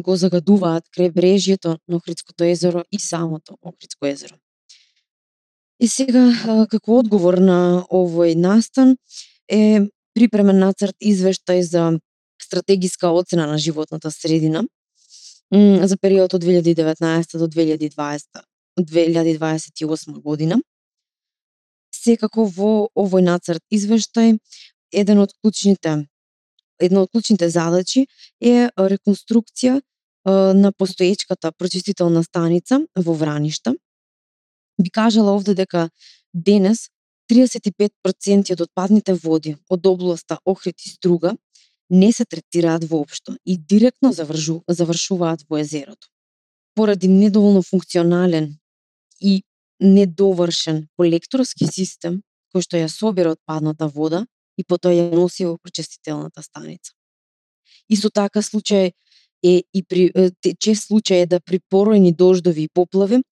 го 0.06 0.16
загадуваат 0.16 0.88
крайбрежјето 0.96 1.76
на 1.88 2.00
Охридското 2.00 2.44
езеро 2.44 2.84
и 2.90 2.98
самото 2.98 3.58
Охридско 3.60 4.06
езеро. 4.06 4.41
И 5.82 5.88
сега, 5.90 6.28
како 6.70 7.00
одговор 7.00 7.40
на 7.42 7.82
овој 7.90 8.36
настан, 8.38 8.94
е 9.50 9.88
припремен 10.14 10.60
нацрт 10.62 10.94
извештај 11.02 11.62
за 11.66 11.88
стратегиска 12.42 13.10
оцена 13.10 13.48
на 13.50 13.58
животната 13.58 14.10
средина 14.10 14.62
за 15.52 15.96
период 16.00 16.34
од 16.34 16.44
2019 16.44 17.38
до 17.38 17.46
2020 17.46 18.42
2028 18.78 20.22
година. 20.22 20.56
Секако 21.92 22.46
во 22.46 22.88
овој 22.96 23.26
нацрт 23.26 23.62
извештај 23.70 24.38
еден 24.92 25.18
од 25.18 25.34
клучните 25.42 26.06
една 26.80 27.02
од 27.02 27.10
клучните 27.12 27.48
задачи 27.50 28.06
е 28.40 28.70
реконструкција 28.78 29.80
на 30.54 30.72
постоечката 30.72 31.52
прочистителна 31.52 32.22
станица 32.24 32.80
во 32.96 33.14
Враништа. 33.14 33.74
Би 34.80 34.90
кажала 34.90 35.32
овде 35.32 35.54
дека 35.54 35.90
денес 36.34 36.88
35% 37.30 38.52
од 38.52 38.60
отпадните 38.60 39.14
води 39.14 39.56
од 39.70 39.86
областа 39.86 40.38
Охрид 40.44 40.80
и 40.86 40.88
Струга 40.90 41.36
не 41.90 42.12
се 42.12 42.24
третираат 42.24 42.84
воопшто 42.84 43.36
и 43.44 43.58
директно 43.58 44.12
завржу, 44.12 44.62
завршуваат 44.68 45.44
во 45.48 45.58
езерото. 45.58 46.08
Поради 46.74 47.08
недоволно 47.08 47.62
функционален 47.62 48.56
и 49.20 49.42
недовршен 49.80 50.86
колекторски 50.96 51.66
систем 51.66 52.22
кој 52.52 52.64
што 52.64 52.80
ја 52.80 52.88
собира 52.88 53.32
отпадната 53.32 53.88
вода 53.88 54.26
и 54.60 54.64
потоа 54.64 54.92
ја 54.92 55.08
носи 55.16 55.44
во 55.48 55.56
прочистителната 55.56 56.42
станица. 56.42 56.92
Исто 57.88 58.10
така 58.10 58.42
случај 58.42 58.92
е 59.42 59.62
и 59.72 59.82
при 59.82 60.12
чест 60.60 60.88
случај 60.90 61.24
е 61.24 61.26
да 61.26 61.40
при 61.40 61.60
поројни 61.72 62.14
дождови 62.14 62.68
и 62.68 62.68
поплави 62.68 63.22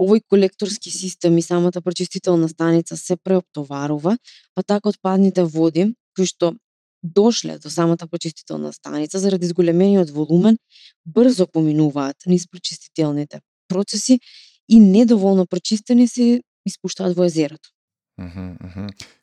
овој 0.00 0.22
колекторски 0.28 0.90
систем 0.90 1.38
и 1.38 1.42
самата 1.42 1.82
прочистителна 1.84 2.48
станица 2.48 2.96
се 2.96 3.16
преоптоварува, 3.16 4.16
па 4.54 4.62
така 4.62 4.88
отпадните 4.88 5.44
води 5.44 5.92
кои 6.16 6.26
што 6.26 6.54
дошле 7.02 7.58
до 7.58 7.70
самата 7.70 8.08
прочистителна 8.10 8.72
станица 8.72 9.18
заради 9.18 9.46
зголемениот 9.46 10.10
волумен, 10.10 10.58
брзо 11.06 11.46
поминуваат 11.46 12.16
низ 12.26 12.48
прочистителните 12.48 13.40
процеси 13.68 14.20
и 14.68 14.80
недоволно 14.80 15.46
прочистени 15.46 16.08
се 16.08 16.42
испуштаат 16.66 17.16
во 17.16 17.24
езерото. 17.24 17.70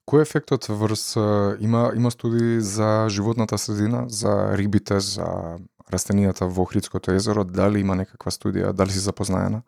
Кој 0.08 0.24
е 0.24 0.26
ефектот 0.26 0.66
врз 0.70 1.16
има 1.62 1.92
има 1.96 2.12
студии 2.12 2.62
за 2.62 3.08
животната 3.10 3.58
средина, 3.58 4.06
за 4.10 4.58
рибите, 4.58 5.00
за 5.00 5.58
растенијата 5.94 6.50
во 6.50 6.66
Охридското 6.66 7.14
езеро, 7.14 7.44
дали 7.46 7.80
има 7.80 7.96
некаква 7.96 8.32
студија, 8.32 8.74
дали 8.74 8.92
си 8.92 9.00
запознаена? 9.00 9.62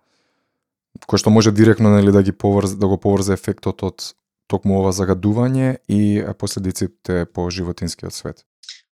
Кој 1.07 1.21
што 1.21 1.29
може 1.29 1.51
директно 1.51 1.93
нели 1.95 2.11
да 2.11 2.23
ги 2.23 2.31
поврз 2.31 2.75
да 2.75 2.87
го 2.87 2.97
поврзе 2.97 3.33
ефектот 3.33 3.83
од 3.83 4.13
токму 4.49 4.79
ова 4.81 4.91
загадување 4.91 5.77
и 5.87 6.23
последиците 6.39 7.25
по 7.33 7.49
животинскиот 7.49 8.13
свет. 8.13 8.43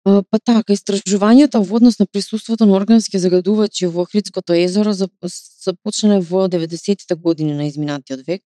Па 0.04 0.39
така, 0.43 0.74
истражувањето 0.76 1.62
во 1.64 1.78
однос 1.80 1.99
на 1.99 2.06
присуството 2.06 2.66
на 2.66 2.76
органски 2.76 3.20
загадувачи 3.20 3.88
во 3.88 4.04
Охридското 4.04 4.54
езеро 4.54 4.91
започнале 4.93 6.20
во 6.20 6.49
90-тите 6.51 7.16
години 7.16 7.54
на 7.54 7.70
изминатиот 7.70 8.26
век. 8.28 8.43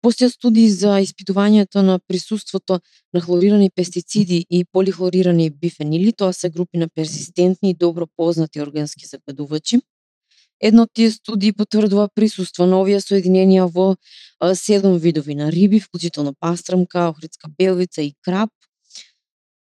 Постојат 0.00 0.38
студии 0.38 0.70
за 0.70 1.00
испитувањето 1.02 1.82
на 1.82 1.98
присуството 1.98 2.80
на 3.12 3.20
хлорирани 3.20 3.68
пестициди 3.70 4.46
и 4.48 4.64
полихлорирани 4.64 5.50
бифенили, 5.50 6.12
тоа 6.12 6.32
се 6.32 6.48
групи 6.50 6.78
на 6.78 6.88
персистентни 6.88 7.70
и 7.70 7.74
добро 7.74 8.06
познати 8.16 8.60
органски 8.62 9.06
загадувачи. 9.06 9.80
Едно 10.60 10.82
од 10.82 10.92
тие 10.92 11.10
студии 11.10 11.52
потврдува 11.52 12.08
присуство 12.14 12.66
на 12.66 12.80
овие 12.82 12.98
соединенија 13.00 13.68
во 13.70 13.94
седум 14.54 14.98
видови 14.98 15.34
на 15.38 15.50
риби, 15.54 15.78
вклучително 15.80 16.34
пастрамка, 16.34 17.08
охридска 17.08 17.50
белвица 17.58 18.02
и 18.02 18.14
краб. 18.22 18.50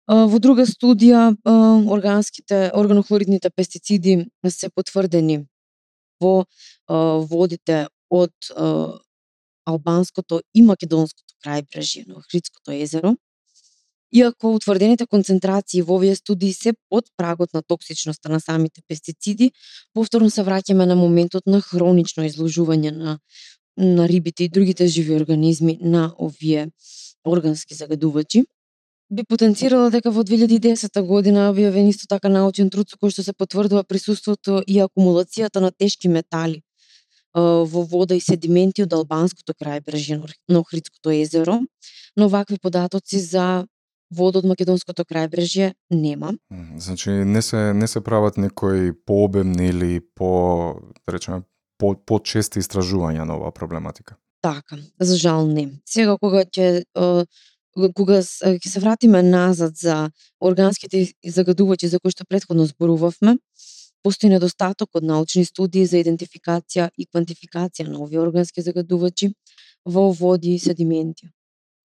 Во 0.07 0.39
друга 0.39 0.67
студија, 0.67 1.31
органските, 1.89 2.69
органохлоридните 2.75 3.49
пестициди 3.49 4.25
се 4.49 4.69
потврдени 4.69 5.45
во 6.21 6.45
водите 6.87 7.87
од 8.09 8.33
албанското 9.65 10.41
и 10.53 10.61
македонското 10.61 11.33
крајбрежје 11.43 12.07
на 12.07 12.19
Охридското 12.19 12.71
езеро. 12.71 13.15
Иако 14.13 14.53
утврдените 14.53 15.07
концентрации 15.07 15.81
во 15.81 15.95
овие 15.95 16.15
студии 16.15 16.53
се 16.53 16.73
под 16.89 17.05
прагот 17.17 17.53
на 17.53 17.63
токсичноста 17.63 18.29
на 18.29 18.39
самите 18.39 18.81
пестициди, 18.87 19.51
повторно 19.93 20.29
се 20.29 20.43
враќаме 20.45 20.85
на 20.85 20.95
моментот 20.95 21.47
на 21.47 21.61
хронично 21.61 22.23
изложување 22.23 22.91
на 22.91 23.19
на 23.77 24.07
рибите 24.07 24.43
и 24.43 24.49
другите 24.49 24.87
живи 24.87 25.15
организми 25.15 25.79
на 25.81 26.13
овие 26.19 26.69
органски 27.25 27.73
загадувачи. 27.73 28.43
Би 29.09 29.23
потенцирала 29.23 29.89
дека 29.89 30.11
во 30.11 30.23
2010 30.23 31.01
година 31.01 31.49
објавен 31.49 31.89
исто 31.89 32.05
така 32.09 32.29
научен 32.29 32.69
труд 32.69 32.89
со 32.89 32.97
кој 33.01 33.09
што 33.09 33.23
се 33.23 33.33
потврдува 33.33 33.83
присуството 33.83 34.61
и 34.67 34.77
акумулацијата 34.77 35.59
на 35.59 35.71
тешки 35.71 36.07
метали 36.07 36.61
во 37.33 37.81
вода 37.81 38.15
и 38.15 38.21
седименти 38.21 38.83
од 38.85 38.93
албанското 38.93 39.53
крајбрежје 39.57 40.21
на 40.49 40.59
Охридското 40.59 41.09
езеро, 41.09 41.61
но 42.15 42.29
вакви 42.29 42.57
податоци 42.61 43.19
за 43.19 43.65
вода 44.13 44.41
од 44.41 44.47
македонското 44.49 45.05
крајбрежје 45.09 45.73
нема. 45.91 46.33
Значи 46.77 47.09
не 47.09 47.41
се 47.41 47.73
не 47.73 47.87
се 47.87 48.01
прават 48.01 48.37
некои 48.37 48.93
пообемни 49.05 49.67
или 49.67 50.01
по 50.15 50.75
да 51.05 51.13
речеме 51.17 51.43
по 51.77 51.95
почести 51.95 52.61
истражувања 52.63 53.25
на 53.27 53.37
оваа 53.37 53.51
проблематика. 53.51 54.15
Така, 54.41 54.77
за 54.99 55.17
жал 55.17 55.47
не. 55.47 55.69
Сега 55.85 56.17
кога 56.17 56.45
ќе 56.45 56.83
кога 57.73 58.19
ќе 58.21 58.69
се 58.69 58.79
вратиме 58.79 59.23
назад 59.23 59.77
за 59.77 60.09
органските 60.39 61.07
загадувачи 61.25 61.87
за 61.87 61.99
кои 61.99 62.11
што 62.11 62.25
претходно 62.29 62.65
зборувавме, 62.69 63.37
постои 64.03 64.29
недостаток 64.29 64.99
од 64.99 65.03
научни 65.03 65.45
студии 65.45 65.85
за 65.87 66.01
идентификација 66.03 66.89
и 66.97 67.07
квантификација 67.07 67.87
на 67.87 68.03
овие 68.03 68.19
органски 68.19 68.61
загадувачи 68.61 69.31
во 69.85 70.11
води 70.11 70.55
и 70.55 70.59
седименти 70.59 71.31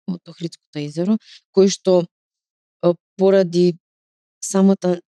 од 0.06 0.20
Охридското 0.28 0.78
езеро, 0.82 1.18
кои 1.52 1.68
што 1.72 2.04
поради 3.18 3.76
самата 4.42 4.98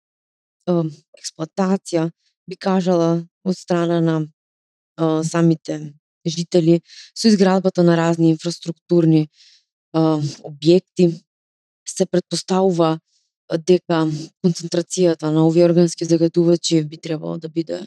експлоатација 0.68 2.08
би 2.48 2.56
кажала 2.56 3.24
од 3.44 3.56
страна 3.56 4.00
на 4.00 5.22
самите 5.24 5.94
жители 6.26 6.80
со 7.14 7.28
изградбата 7.28 7.82
на 7.82 7.96
разни 7.96 8.32
инфраструктурни 8.34 9.28
објекти 9.94 11.12
се 11.88 12.06
предпоставува 12.06 12.98
дека 13.48 14.04
концентрацијата 14.44 15.30
на 15.32 15.46
овие 15.46 15.64
органски 15.64 16.04
загадувачи 16.04 16.82
би 16.84 16.98
требало 16.98 17.38
да 17.38 17.48
биде 17.48 17.86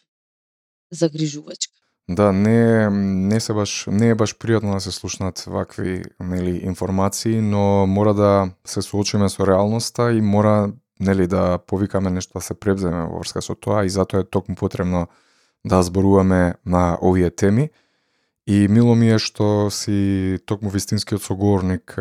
загрижувачка. 0.92 1.71
Да, 2.16 2.32
не 2.32 2.90
не 3.30 3.40
се 3.40 3.54
баш 3.54 3.86
не 3.88 4.10
е 4.12 4.16
баш 4.16 4.34
пријатно 4.36 4.74
да 4.74 4.80
се 4.84 4.92
слушнат 4.92 5.40
вакви 5.48 6.04
нели 6.20 6.60
информации, 6.64 7.42
но 7.42 7.88
мора 7.88 8.14
да 8.14 8.52
се 8.66 8.82
соочиме 8.82 9.30
со 9.30 9.48
реалноста 9.48 10.12
и 10.12 10.22
мора 10.22 10.74
нели 11.00 11.28
да 11.28 11.58
повикаме 11.58 12.10
нешто 12.10 12.34
да 12.34 12.42
се 12.42 12.54
превземе 12.54 13.06
во 13.08 13.22
врска 13.24 13.42
со 13.42 13.56
тоа 13.56 13.86
и 13.86 13.90
затоа 13.90 14.22
е 14.22 14.28
токму 14.28 14.56
потребно 14.56 15.08
да 15.66 15.84
зборуваме 15.84 16.56
на 16.66 16.98
овие 17.02 17.30
теми. 17.30 17.70
И 18.48 18.68
мило 18.68 18.96
ми 18.96 19.14
е 19.16 19.20
што 19.20 19.70
си 19.72 20.40
токму 20.46 20.70
вистинскиот 20.70 21.24
соговорник 21.24 21.96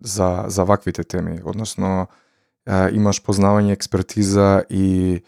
за 0.00 0.44
за 0.48 0.64
ваквите 0.64 1.04
теми, 1.04 1.38
односно 1.44 2.08
имаш 2.66 3.22
познавање, 3.22 3.72
експертиза 3.72 4.64
и 4.70 5.22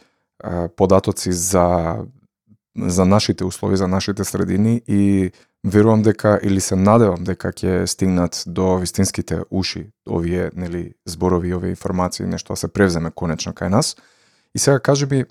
податоци 0.76 1.32
за 1.32 1.96
за 2.78 3.04
нашите 3.04 3.44
услови, 3.44 3.76
за 3.76 3.88
нашите 3.88 4.24
средини 4.24 4.82
и 4.88 5.30
верувам 5.66 6.02
дека 6.02 6.40
или 6.42 6.60
се 6.60 6.76
надевам 6.76 7.24
дека 7.24 7.52
ќе 7.52 7.86
стигнат 7.86 8.42
до 8.46 8.76
вистинските 8.78 9.40
уши 9.50 9.90
овие 10.10 10.50
нели 10.56 10.94
зборови, 11.06 11.54
овие 11.54 11.70
информации, 11.70 12.26
нешто 12.26 12.52
да 12.52 12.56
се 12.56 12.68
превземе 12.68 13.10
конечно 13.16 13.52
кај 13.52 13.68
нас. 13.68 13.96
И 14.54 14.58
сега 14.58 14.78
кажи 14.78 15.06
би 15.06 15.24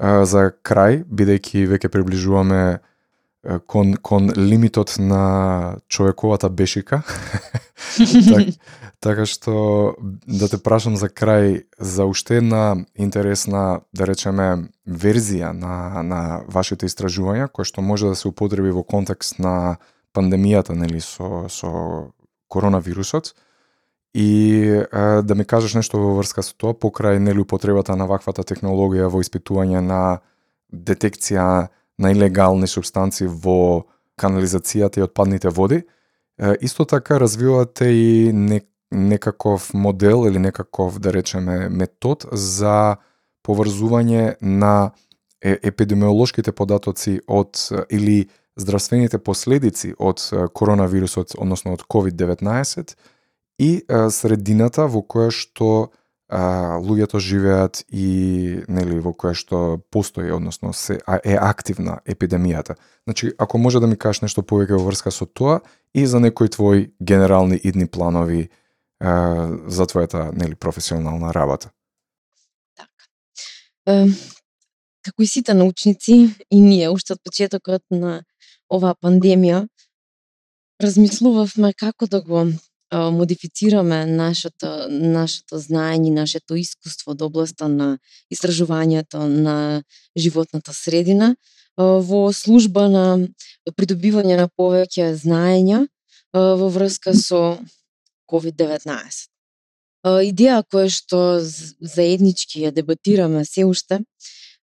за 0.00 0.50
крај, 0.64 1.04
бидејќи 1.04 1.66
веќе 1.68 1.88
приближуваме 1.88 2.78
кон 3.66 3.94
кон 3.94 4.30
лимитот 4.36 4.96
на 4.98 5.76
човековата 5.88 6.50
бешика. 6.50 7.02
так, 8.28 8.46
така 9.00 9.26
што 9.26 9.94
да 10.00 10.48
те 10.48 10.58
прашам 10.58 10.96
за 10.96 11.08
крај 11.08 11.64
за 11.78 12.06
уште 12.06 12.38
една 12.40 12.86
интересна, 12.96 13.84
да 13.92 14.06
речеме, 14.06 14.68
верзија 14.86 15.52
на 15.52 16.02
на 16.02 16.20
вашите 16.48 16.86
истражувања 16.86 17.48
која 17.48 17.68
што 17.68 17.82
може 17.82 18.12
да 18.12 18.16
се 18.16 18.28
употреби 18.28 18.70
во 18.70 18.82
контекст 18.82 19.38
на 19.38 19.76
пандемијата 20.14 20.74
нели 20.74 21.00
со 21.00 21.48
со 21.48 22.12
коронавирусот 22.48 23.34
и 24.14 24.84
а, 24.92 25.22
да 25.22 25.34
ми 25.34 25.44
кажеш 25.44 25.74
нешто 25.74 25.98
во 25.98 26.14
врска 26.16 26.42
со 26.42 26.54
тоа 26.56 26.72
покрај 26.72 27.18
нели 27.18 27.42
употребата 27.42 27.96
на 27.96 28.06
ваквата 28.06 28.44
технологија 28.46 29.10
во 29.10 29.20
испитување 29.20 29.80
на 29.82 30.20
детекција 30.70 31.68
на 31.98 32.12
илегални 32.12 32.66
субстанции 32.66 33.26
во 33.26 33.84
канализацијата 34.20 34.98
и 34.98 35.06
отпадните 35.06 35.48
води. 35.48 35.82
Исто 36.60 36.84
така 36.84 37.20
развивате 37.20 37.84
и 37.84 38.32
некаков 38.90 39.74
модел 39.74 40.26
или 40.26 40.38
некаков, 40.38 40.98
да 40.98 41.12
речеме, 41.12 41.68
метод 41.68 42.26
за 42.32 42.96
поврзување 43.46 44.36
на 44.40 44.92
епидемиолошките 45.42 46.52
податоци 46.52 47.20
од 47.26 47.58
или 47.90 48.28
здравствените 48.56 49.18
последици 49.18 49.94
од 49.98 50.22
коронавирусот, 50.54 51.34
односно 51.38 51.74
од 51.74 51.82
COVID-19 51.90 52.94
и 53.58 53.82
средината 54.10 54.86
во 54.86 55.02
која 55.02 55.30
што 55.30 55.90
а, 56.34 56.78
луѓето 56.82 57.20
живеат 57.22 57.84
и 57.94 58.58
нели 58.68 58.98
во 58.98 59.12
која 59.14 59.36
што 59.38 59.78
постои, 59.94 60.32
односно 60.34 60.72
се 60.74 60.98
е 61.22 61.36
активна 61.38 62.00
епидемијата. 62.04 62.74
Значи, 63.06 63.32
ако 63.38 63.58
може 63.58 63.80
да 63.80 63.86
ми 63.86 63.96
кажеш 63.96 64.24
нешто 64.26 64.42
повеќе 64.42 64.74
во 64.74 64.88
врска 64.88 65.14
со 65.14 65.26
тоа 65.26 65.60
и 65.94 66.06
за 66.06 66.20
некои 66.20 66.50
твои 66.50 66.90
генерални 66.98 67.60
идни 67.62 67.86
планови 67.86 68.48
а, 68.98 69.54
за 69.70 69.86
твојата 69.86 70.32
нели 70.34 70.54
професионална 70.54 71.30
работа. 71.34 71.70
Така. 72.74 73.06
Е, 73.86 74.10
како 75.06 75.22
и 75.22 75.30
сите 75.30 75.54
научници 75.54 76.34
и 76.50 76.60
ние 76.60 76.90
уште 76.90 77.14
од 77.14 77.22
почетокот 77.22 77.84
на 77.94 78.24
оваа 78.66 78.98
пандемија 78.98 79.68
размислувавме 80.82 81.70
како 81.78 82.10
да 82.10 82.20
го 82.20 82.48
модифицираме 82.92 84.04
нашето, 84.06 84.86
нашето 84.88 85.58
знаење, 85.58 86.10
нашето 86.12 86.56
искуство 86.56 87.12
од 87.12 87.22
областа 87.22 87.68
на 87.68 87.98
истражувањето 88.30 89.26
на 89.28 89.82
животната 90.16 90.72
средина 90.72 91.34
во 91.76 92.32
служба 92.32 92.88
на 92.88 93.04
придобивање 93.76 94.36
на 94.36 94.48
повеќе 94.48 95.14
знаења 95.18 95.86
во 96.34 96.68
врска 96.68 97.14
со 97.14 97.58
COVID-19. 98.30 99.28
Идеја 100.04 100.62
која 100.62 100.90
што 100.92 101.40
заеднички 101.40 102.62
ја 102.66 102.70
дебатираме 102.70 103.44
се 103.44 103.64
уште 103.64 104.00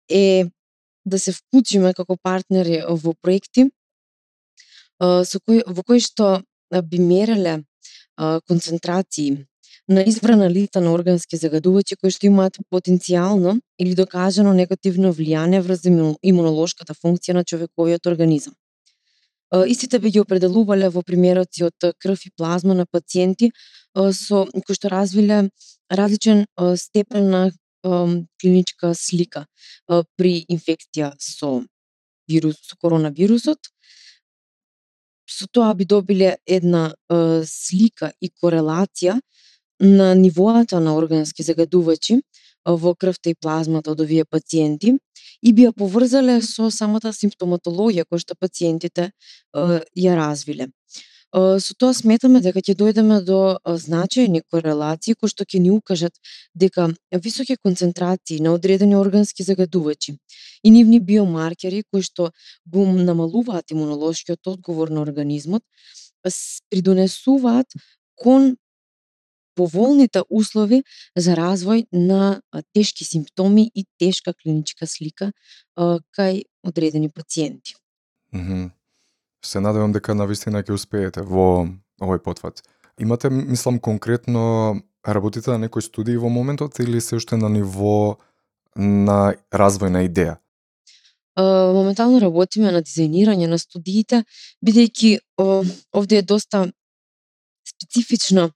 е 0.08 0.48
да 1.04 1.18
се 1.18 1.32
вклучиме 1.32 1.94
како 1.94 2.16
партнери 2.16 2.82
во 2.88 3.14
проекти 3.14 3.68
со 4.98 5.40
кои, 5.44 5.62
во 5.66 5.82
кои 5.84 6.00
што 6.00 6.40
би 6.82 6.98
мереле 6.98 7.62
концентрации 8.46 9.46
на 9.88 10.02
избрана 10.02 10.50
листа 10.50 10.80
на 10.80 10.92
органски 10.92 11.36
загадувачи 11.36 11.96
кои 11.96 12.12
што 12.12 12.26
имаат 12.28 12.58
потенцијално 12.72 13.60
или 13.80 13.94
докажано 13.94 14.52
негативно 14.52 15.12
влијание 15.16 15.62
врз 15.64 15.86
имунолошката 16.22 16.94
функција 16.94 17.38
на 17.40 17.44
човековиот 17.44 18.06
организам. 18.06 18.54
Истите 19.66 19.98
би 19.98 20.10
ги 20.10 20.20
определувале 20.20 20.90
во 20.92 21.02
примероци 21.02 21.64
од 21.64 21.94
крв 21.98 22.26
и 22.26 22.30
плазма 22.36 22.74
на 22.74 22.84
пациенти 22.84 23.50
со 23.94 24.44
кои 24.44 24.74
што 24.76 24.92
развиле 24.92 25.48
различен 25.90 26.44
степен 26.76 27.30
на 27.30 27.50
клиничка 28.42 28.92
слика 28.94 29.46
при 30.16 30.44
инфекција 30.52 31.14
со 31.16 31.64
вирус 32.28 32.60
со 32.60 32.76
коронавирусот 32.76 33.72
со 35.28 35.46
тоа 35.52 35.74
би 35.74 35.84
добиле 35.84 36.36
една 36.46 36.88
е, 37.12 37.44
слика 37.44 38.12
и 38.20 38.30
корелација 38.30 39.18
на 39.80 40.14
нивоата 40.14 40.80
на 40.80 40.96
органски 40.96 41.42
загадувачи 41.42 42.20
во 42.66 42.94
крвта 42.94 43.30
и 43.30 43.34
плазмата 43.34 43.92
од 43.92 44.00
овие 44.00 44.24
пациенти 44.24 44.96
и 45.42 45.52
би 45.52 45.68
ја 45.68 45.72
поврзале 45.72 46.40
со 46.42 46.70
самата 46.74 47.12
симптоматологија 47.14 48.04
која 48.08 48.24
што 48.24 48.34
пациентите 48.34 49.10
е, 49.10 49.80
ја 49.96 50.16
развиле. 50.18 50.68
Со 51.34 51.74
тоа 51.76 51.92
сметаме 51.92 52.40
дека 52.40 52.62
ќе 52.64 52.72
дојдеме 52.80 53.18
до 53.20 53.58
значајни 53.60 54.40
корелации 54.48 55.12
кои 55.12 55.28
што 55.28 55.44
ќе 55.44 55.60
ни 55.60 55.70
укажат 55.70 56.14
дека 56.56 56.88
високи 57.12 57.56
концентрации 57.60 58.40
на 58.40 58.54
одредени 58.56 58.96
органски 58.96 59.44
загадувачи 59.44 60.16
и 60.64 60.70
нивни 60.70 61.00
биомаркери 61.00 61.82
кои 61.92 62.00
што 62.02 62.30
го 62.64 62.86
намалуваат 62.92 63.76
имунолошкиот 63.76 64.48
одговор 64.54 64.88
на 64.88 65.04
организмот 65.04 65.62
придонесуваат 66.24 67.76
кон 68.16 68.56
поволните 69.54 70.24
услови 70.30 70.80
за 71.12 71.36
развој 71.36 71.84
на 71.92 72.40
тешки 72.72 73.04
симптоми 73.04 73.68
и 73.74 73.84
тешка 74.00 74.32
клиничка 74.32 74.86
слика 74.86 75.32
кај 75.76 76.44
одредени 76.64 77.10
пациенти. 77.12 77.76
Mm 78.32 78.44
-hmm 78.48 78.77
се 79.44 79.60
надевам 79.60 79.92
дека 79.92 80.14
навистина 80.14 80.62
ќе 80.62 80.74
успеете 80.74 81.22
во 81.22 81.68
овој 82.00 82.22
потват. 82.22 82.62
Имате, 82.98 83.30
мислам, 83.30 83.78
конкретно 83.78 84.80
работите 85.06 85.50
на 85.50 85.58
некои 85.58 85.82
студии 85.82 86.16
во 86.16 86.28
моментот 86.28 86.78
или 86.78 87.00
се 87.00 87.16
уште 87.16 87.36
на 87.36 87.48
ниво 87.48 88.18
на 88.76 89.34
развој 89.52 89.90
на 89.94 90.04
идеја? 90.06 90.38
моментално 91.38 92.18
работиме 92.18 92.72
на 92.72 92.82
дизајнирање 92.82 93.46
на 93.46 93.58
студиите, 93.58 94.24
бидејќи 94.64 95.18
овде 95.94 96.18
е 96.18 96.22
доста 96.22 96.66
специфично 97.68 98.50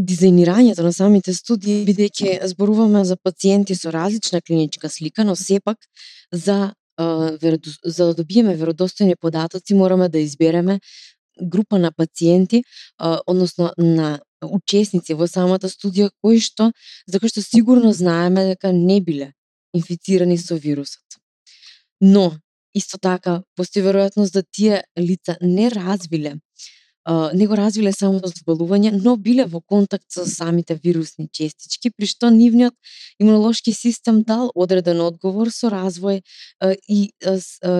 дизајнирањето 0.00 0.82
на 0.82 0.92
самите 0.92 1.34
студии, 1.34 1.84
бидејќи 1.84 2.46
зборуваме 2.54 3.04
за 3.04 3.16
пациенти 3.16 3.74
со 3.74 3.92
различна 3.92 4.40
клиничка 4.40 4.88
слика, 4.88 5.24
но 5.24 5.36
сепак 5.36 5.78
за 6.32 6.72
за 7.84 8.06
да 8.06 8.14
добиеме 8.14 8.56
веродостојни 8.56 9.16
податоци 9.20 9.74
мораме 9.74 10.08
да 10.08 10.18
избереме 10.18 10.80
група 11.42 11.78
на 11.78 11.92
пациенти, 11.92 12.62
односно 13.26 13.72
на 13.78 14.20
учесници 14.42 15.14
во 15.14 15.28
самата 15.28 15.68
студија 15.68 16.10
кои 16.22 16.40
што 16.40 16.72
за 17.06 17.20
кои 17.20 17.28
што 17.28 17.42
сигурно 17.42 17.92
знаеме 17.92 18.46
дека 18.52 18.72
не 18.72 19.00
биле 19.00 19.32
инфицирани 19.74 20.38
со 20.38 20.56
вирусот. 20.56 21.04
Но 22.00 22.32
исто 22.74 22.98
така 22.98 23.42
постои 23.56 23.82
веројатност 23.82 24.32
да 24.32 24.42
тие 24.42 24.84
лица 24.98 25.36
не 25.40 25.70
развиле 25.70 26.36
не 27.08 27.46
го 27.46 27.56
развиле 27.56 27.92
самото 27.92 28.28
заболување, 28.28 28.90
но 28.92 29.16
биле 29.16 29.46
во 29.48 29.60
контакт 29.60 30.04
со 30.12 30.26
самите 30.26 30.74
вирусни 30.74 31.28
честички, 31.32 31.90
при 31.90 32.06
што 32.06 32.30
нивниот 32.30 32.74
имунолошки 33.18 33.72
систем 33.72 34.22
дал 34.22 34.50
одреден 34.54 35.00
одговор 35.00 35.50
со 35.50 35.70
развој 35.72 36.22
и 36.88 37.12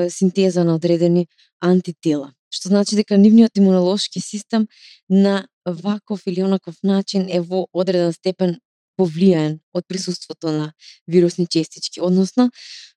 синтеза 0.09 0.64
на 0.64 0.75
одредени 0.75 1.29
антитела. 1.61 2.33
Што 2.51 2.68
значи 2.68 2.97
дека 2.97 3.16
нивниот 3.16 3.59
имунолошки 3.59 4.21
систем 4.21 4.66
на 5.09 5.47
ваков 5.64 6.27
или 6.27 6.43
онаков 6.43 6.81
начин 6.83 7.29
е 7.29 7.41
во 7.41 7.66
одреден 7.73 8.12
степен 8.12 8.59
повлијаен 8.99 9.61
од 9.73 9.87
присуството 9.87 10.51
на 10.53 10.73
вирусни 11.07 11.47
честички. 11.47 12.01
Односно, 12.01 12.51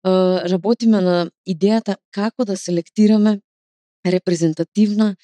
работиме 0.04 1.02
на 1.02 1.30
идејата 1.48 1.96
како 2.12 2.46
да 2.46 2.58
селектираме 2.58 3.40
репрезентативна 4.06 5.16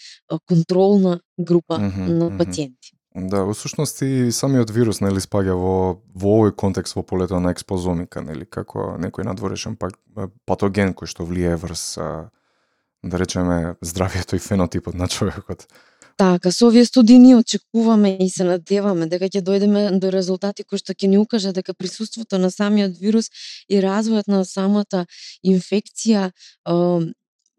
контролна 0.46 1.20
група 1.40 1.76
mm 1.80 1.92
-hmm, 1.92 2.08
на 2.08 2.38
пациенти. 2.38 3.00
Да, 3.16 3.44
во 3.44 3.54
сушност 3.54 4.02
и 4.02 4.32
самиот 4.32 4.70
вирус 4.70 5.02
нели 5.02 5.20
спаѓа 5.20 5.54
во 5.58 5.98
во 6.14 6.30
овој 6.38 6.56
контекст 6.56 6.96
во 6.96 7.04
полето 7.04 7.40
на 7.40 7.52
експозомика, 7.52 8.22
нели 8.22 8.46
како 8.46 8.98
некој 9.02 9.26
надворешен 9.26 9.78
патоген 10.46 10.94
кој 10.94 11.08
што 11.10 11.26
влијае 11.26 11.58
врз 11.58 11.98
да 13.04 13.18
речеме 13.18 13.76
здравието 13.82 14.36
и 14.36 14.40
фенотипот 14.40 14.94
на 14.94 15.08
човекот. 15.08 15.68
Така, 16.20 16.52
со 16.52 16.68
овие 16.68 16.86
студии 16.86 17.18
ние 17.18 17.36
очекуваме 17.36 18.18
и 18.20 18.30
се 18.30 18.44
надеваме 18.44 19.06
дека 19.08 19.30
ќе 19.32 19.40
дојдеме 19.40 20.00
до 20.04 20.12
резултати 20.12 20.66
кои 20.68 20.78
што 20.78 20.92
ќе 20.94 21.08
ни 21.08 21.18
укажат 21.18 21.56
дека 21.56 21.74
присуството 21.74 22.38
на 22.38 22.52
самиот 22.52 22.98
вирус 23.00 23.32
и 23.70 23.80
развојот 23.80 24.28
на 24.28 24.44
самата 24.44 25.06
инфекција 25.42 26.32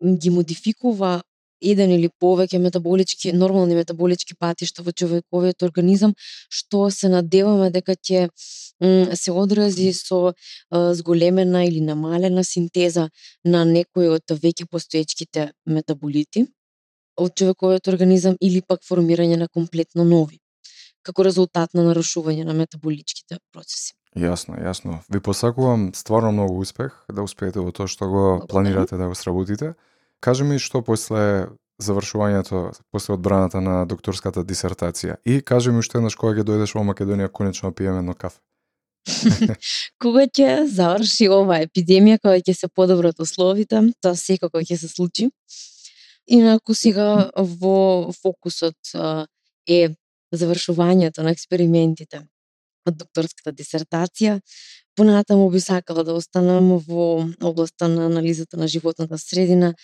ги 0.03 0.31
модификува 0.31 1.21
еден 1.61 1.93
или 1.93 2.09
повеќе 2.09 2.59
метаболички, 2.59 3.33
нормални 3.37 3.77
метаболички 3.77 4.35
патишта 4.39 4.83
во 4.83 4.93
човековиот 4.93 5.63
организам, 5.63 6.15
што 6.49 6.89
се 6.91 7.11
надеваме 7.13 7.71
дека 7.71 7.97
ќе 7.97 8.29
се 8.81 9.33
одрази 9.33 9.93
со 9.93 10.33
зголемена 10.73 11.65
или 11.69 11.81
намалена 11.85 12.45
синтеза 12.45 13.11
на 13.45 13.65
некои 13.65 14.09
од 14.09 14.25
веќе 14.33 14.67
постоечките 14.71 15.51
метаболити 15.67 16.47
од 17.21 17.35
човековиот 17.37 17.89
организам 17.93 18.37
или 18.41 18.63
пак 18.65 18.81
формирање 18.87 19.37
на 19.37 19.49
комплетно 19.49 20.05
нови, 20.05 20.41
како 21.03 21.27
резултат 21.27 21.75
на 21.75 21.85
нарушување 21.91 22.47
на 22.49 22.57
метаболичките 22.57 23.41
процеси. 23.53 23.93
Јасно, 24.17 24.57
јасно. 24.59 25.03
Ви 25.13 25.21
посакувам 25.21 25.91
стварно 25.95 26.33
многу 26.33 26.59
успех 26.65 27.05
да 27.13 27.23
успеете 27.23 27.61
во 27.61 27.71
тоа 27.71 27.87
што 27.87 28.09
го 28.09 28.25
планирате 28.49 28.97
да 28.97 29.07
го 29.07 29.15
сработите. 29.15 29.75
Кажи 30.21 30.45
ми 30.45 30.59
што 30.59 30.83
после 30.85 31.49
завршувањето 31.81 32.71
после 32.93 33.15
одбраната 33.15 33.61
на 33.61 33.87
докторската 33.89 34.45
дисертација. 34.45 35.17
И 35.25 35.41
кажи 35.41 35.71
ми 35.71 35.81
уште 35.81 35.99
еднаш 35.99 36.15
кога 36.15 36.37
ќе 36.37 36.45
дојдеш 36.45 36.75
во 36.77 36.85
Македонија 36.85 37.33
конечно 37.33 37.71
да 37.71 37.75
пиеме 37.75 38.05
едно 38.05 38.15
кафе. 38.15 38.41
Кога 40.03 40.27
ќе 40.29 40.67
заврши 40.69 41.31
ова 41.33 41.63
епидемија, 41.65 42.21
кога 42.21 42.37
ќе 42.37 42.55
се 42.55 42.69
подобрат 42.69 43.21
условите, 43.21 43.81
тоа 44.05 44.15
секако 44.15 44.61
ќе 44.61 44.77
се 44.77 44.89
случи. 44.93 45.31
Инаку 46.29 46.77
сега 46.77 47.31
во 47.35 48.13
фокусот 48.13 48.93
е 49.67 49.81
завршувањето 50.37 51.25
на 51.25 51.33
експериментите 51.33 52.27
од 52.87 53.01
докторската 53.01 53.53
дисертација. 53.57 54.39
Понатаму 54.97 55.49
би 55.51 55.61
сакала 55.65 56.05
да 56.05 56.15
останам 56.15 56.77
во 56.87 57.25
областа 57.41 57.89
на 57.89 58.07
анализата 58.07 58.57
на 58.57 58.69
животната 58.69 59.19
средина 59.19 59.75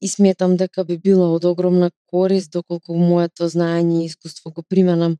и 0.00 0.08
сметам 0.08 0.56
дека 0.56 0.84
би 0.84 0.98
било 0.98 1.34
од 1.34 1.44
огромна 1.44 1.90
корист 2.10 2.52
доколку 2.52 2.96
моето 2.96 3.48
знаење 3.48 4.02
и 4.02 4.06
искуство 4.06 4.50
го 4.50 4.62
применам 4.62 5.16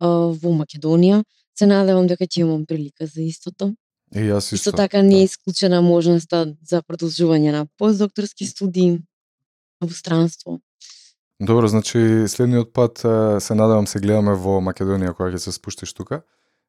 во 0.00 0.52
Македонија. 0.54 1.24
Се 1.58 1.66
надевам 1.66 2.06
дека 2.06 2.26
ќе 2.26 2.42
имам 2.42 2.66
прилика 2.66 3.06
за 3.06 3.22
истото. 3.22 3.74
И 4.14 4.28
јас 4.28 4.52
исто. 4.52 4.70
Исто 4.70 4.72
така 4.72 5.02
не 5.02 5.22
е 5.22 5.24
исклучена 5.24 5.82
можноста 5.82 6.46
за 6.62 6.82
продолжување 6.82 7.50
на 7.52 7.66
постдокторски 7.78 8.46
студии 8.46 9.00
во 9.80 9.90
странство. 9.90 10.60
Добро, 11.40 11.66
значи 11.66 12.28
следниот 12.28 12.72
пат 12.72 13.02
се 13.42 13.54
надевам 13.54 13.86
се 13.86 13.98
гледаме 13.98 14.36
во 14.38 14.60
Македонија 14.62 15.14
кога 15.14 15.32
ќе 15.34 15.42
се 15.48 15.52
спуштиш 15.52 15.92
тука. 15.92 16.22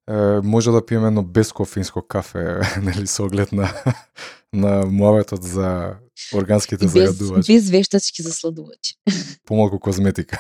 Е, 0.10 0.42
може 0.42 0.72
да 0.72 0.86
пиеме 0.86 1.08
едно 1.08 1.24
безкофинско 1.24 2.02
кафе, 2.02 2.62
нели 2.82 3.08
со 3.08 3.26
оглед 3.26 3.52
на 3.52 3.70
на 4.54 4.86
муаветот 4.86 5.44
за 5.44 5.98
органските 6.34 6.86
без, 6.86 6.94
загадувачи. 6.94 7.54
без 7.54 7.70
вештачки 7.70 8.22
засладувачи. 8.22 8.96
Помалку 9.46 9.80
козметика. 9.80 10.38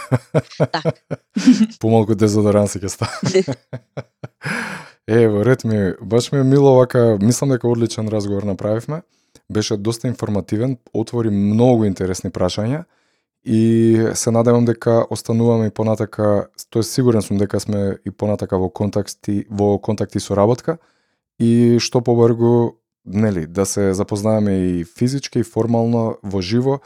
така. 0.58 0.92
Помалку 1.80 2.16
дезодоранси 2.16 2.80
ќе 2.80 2.88
стане. 2.88 3.44
Ево, 5.08 5.46
ред 5.46 5.64
ми, 5.64 5.94
баш 6.02 6.32
ми 6.32 6.40
е 6.40 6.44
мило 6.44 6.76
вака, 6.76 7.18
мислам 7.22 7.50
дека 7.50 7.68
одличен 7.68 8.08
разговор 8.08 8.44
направивме. 8.44 9.02
Беше 9.50 9.78
доста 9.78 10.08
информативен, 10.08 10.78
отвори 10.94 11.30
многу 11.30 11.86
интересни 11.86 12.32
прашања 12.32 12.86
и 13.46 14.10
се 14.14 14.32
надевам 14.32 14.66
дека 14.66 15.06
остануваме 15.10 15.68
и 15.68 15.72
понатака, 15.72 16.48
тоа 16.70 16.84
сигурен 16.84 17.22
сум 17.22 17.38
дека 17.38 17.60
сме 17.60 17.98
и 18.06 18.12
понатака 18.12 18.58
во 18.58 18.70
контакти 18.70 19.46
во 19.50 19.78
контакти 19.78 20.20
со 20.20 20.34
работка 20.34 20.78
и 21.40 21.78
што 21.78 22.02
побргу 22.02 22.82
нели 23.06 23.48
да 23.48 23.66
се 23.66 23.94
запознаеме 23.94 24.52
и 24.52 24.86
физички 24.86 25.40
и 25.40 25.44
формално 25.44 26.18
во 26.24 26.42
живо 26.42 26.80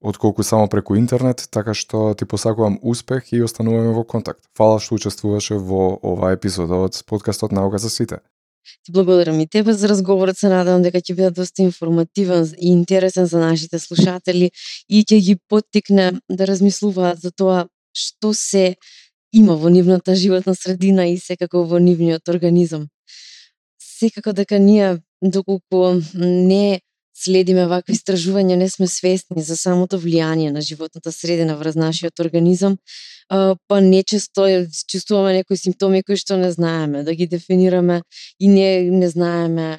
отколку 0.00 0.42
само 0.42 0.68
преку 0.68 0.94
интернет, 0.94 1.48
така 1.50 1.74
што 1.74 2.14
ти 2.14 2.24
посакувам 2.24 2.78
успех 2.82 3.32
и 3.32 3.42
остануваме 3.42 3.92
во 3.92 4.04
контакт. 4.04 4.44
Фала 4.56 4.78
што 4.80 4.94
учествуваше 4.94 5.58
во 5.58 5.98
оваа 6.02 6.36
епизода 6.36 6.78
од 6.86 7.02
подкастот 7.06 7.52
Наука 7.52 7.78
за 7.78 7.90
сите. 7.90 8.20
Ти 8.84 8.92
благодарам 8.92 9.40
и 9.40 9.46
тебе 9.46 9.72
за 9.72 9.88
разговорот, 9.88 10.38
се 10.38 10.48
надевам 10.48 10.82
дека 10.82 10.98
ќе 10.98 11.14
биде 11.14 11.30
доста 11.30 11.62
информативен 11.62 12.46
и 12.58 12.72
интересен 12.72 13.26
за 13.26 13.38
нашите 13.38 13.78
слушатели 13.78 14.50
и 14.88 15.02
ќе 15.02 15.20
ги 15.20 15.36
поттикне 15.48 16.12
да 16.28 16.46
размислуваат 16.46 17.20
за 17.20 17.30
тоа 17.30 17.66
што 17.94 18.34
се 18.34 18.76
има 19.32 19.56
во 19.56 19.68
нивната 19.68 20.14
животна 20.14 20.54
средина 20.54 21.06
и 21.06 21.18
секако 21.18 21.64
во 21.64 21.78
нивниот 21.78 22.28
организам. 22.28 22.88
Секако 23.98 24.32
дека 24.32 24.58
ние 24.58 24.98
доколку 25.22 26.02
не 26.14 26.80
следиме 27.16 27.64
вакви 27.66 27.94
истражувања, 27.96 28.56
не 28.60 28.68
сме 28.68 28.86
свесни 28.86 29.42
за 29.42 29.56
самото 29.56 29.96
влијание 29.96 30.52
на 30.52 30.60
животната 30.60 31.12
средина 31.12 31.56
врз 31.56 31.78
нашиот 31.80 32.20
организам, 32.20 32.76
па 33.28 33.80
нечесто 33.80 34.44
чувствуваме 34.90 35.32
некои 35.40 35.56
симптоми 35.56 36.02
кои 36.02 36.20
што 36.20 36.36
не 36.36 36.52
знаеме, 36.52 37.04
да 37.08 37.14
ги 37.14 37.26
дефинираме 37.26 38.02
и 38.40 38.48
не, 38.48 38.90
не 38.90 39.08
знаеме 39.08 39.78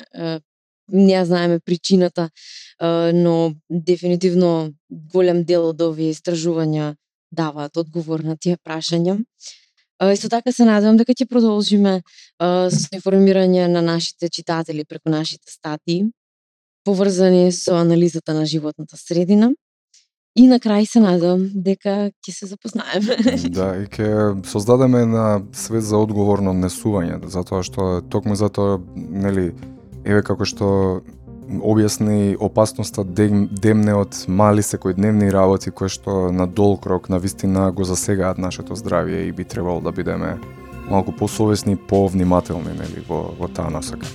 не 0.92 1.26
знаеме 1.26 1.60
причината, 1.60 2.30
но 3.14 3.54
дефинитивно 3.70 4.72
голем 4.90 5.44
дел 5.44 5.70
од 5.70 5.82
овие 5.82 6.14
истражувања 6.16 6.96
даваат 7.32 7.78
одговор 7.78 8.24
на 8.24 8.38
тие 8.38 8.58
прашања. 8.58 9.18
Исто 10.04 10.30
така 10.30 10.52
се 10.52 10.66
надевам 10.66 10.98
дека 10.98 11.16
ќе 11.18 11.26
продолжиме 11.26 12.02
со 12.38 12.90
информирање 12.94 13.66
на 13.72 13.82
нашите 13.82 14.30
читатели 14.30 14.86
преку 14.86 15.10
нашите 15.10 15.50
статии 15.52 16.06
поврзани 16.86 17.52
со 17.52 17.80
анализата 17.82 18.34
на 18.34 18.46
животната 18.46 18.98
средина. 18.98 19.52
И 20.38 20.46
на 20.48 20.60
крај 20.62 20.86
се 20.86 21.02
надам 21.02 21.48
дека 21.50 22.12
ќе 22.22 22.32
се 22.32 22.46
запознаеме. 22.46 23.18
Да, 23.58 23.74
и 23.82 23.90
ќе 23.90 24.38
создадеме 24.46 25.02
на 25.10 25.42
свет 25.52 25.84
за 25.84 25.98
одговорно 25.98 26.54
несување, 26.54 27.18
затоа 27.26 27.66
што 27.66 28.04
токму 28.06 28.38
затоа, 28.38 28.78
нели, 28.96 29.50
еве 30.06 30.22
како 30.22 30.46
што 30.46 31.02
објасни 31.48 32.36
опасноста 32.40 33.04
демне 33.04 33.96
од 33.96 34.26
мали 34.28 34.62
секојдневни 34.62 35.32
работи 35.32 35.72
кои 35.72 35.90
што 35.90 36.32
на 36.32 36.48
долг 36.48 36.86
рок 36.86 37.10
на 37.10 37.20
вистина 37.20 37.72
го 37.72 37.84
засегаат 37.84 38.38
нашето 38.38 38.76
здравје 38.76 39.28
и 39.28 39.32
би 39.32 39.44
требало 39.44 39.82
да 39.82 39.92
бидеме 39.92 40.38
малку 40.90 41.12
посовесни 41.12 41.74
и 41.74 41.76
повнимателни 41.76 42.74
нели 42.74 43.04
во 43.08 43.34
во 43.40 43.48
таа 43.48 43.70
насока. 43.70 44.08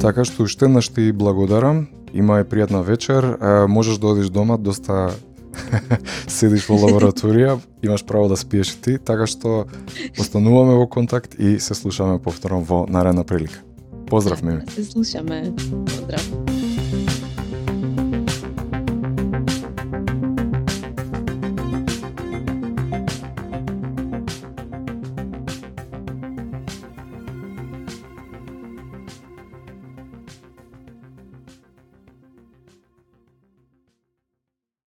Така 0.00 0.24
што 0.24 0.44
уште 0.44 0.66
еднаш 0.66 0.88
ти 0.88 1.12
благодарам. 1.12 1.88
Има 2.12 2.40
е 2.40 2.44
пријатна 2.44 2.82
вечер. 2.82 3.24
Е, 3.24 3.66
можеш 3.66 3.98
да 3.98 4.06
одиш 4.12 4.28
дома, 4.28 4.56
доста 4.56 5.12
седиш 6.28 6.66
во 6.68 6.76
лабораторија, 6.76 7.58
имаш 7.82 8.04
право 8.06 8.28
да 8.28 8.36
спиеш 8.36 8.74
и 8.74 8.80
ти, 8.82 8.98
така 8.98 9.26
што 9.26 9.66
остануваме 10.18 10.76
во 10.76 10.86
контакт 10.88 11.36
и 11.38 11.58
се 11.60 11.74
слушаме 11.74 12.18
повторно 12.18 12.60
во 12.60 12.86
наредна 12.88 13.24
прилика. 13.24 13.62
Поздрав, 14.06 14.42
Мими. 14.42 14.60
Се 14.68 14.84
слушаме. 14.84 15.52
Alessandra. 16.02 16.51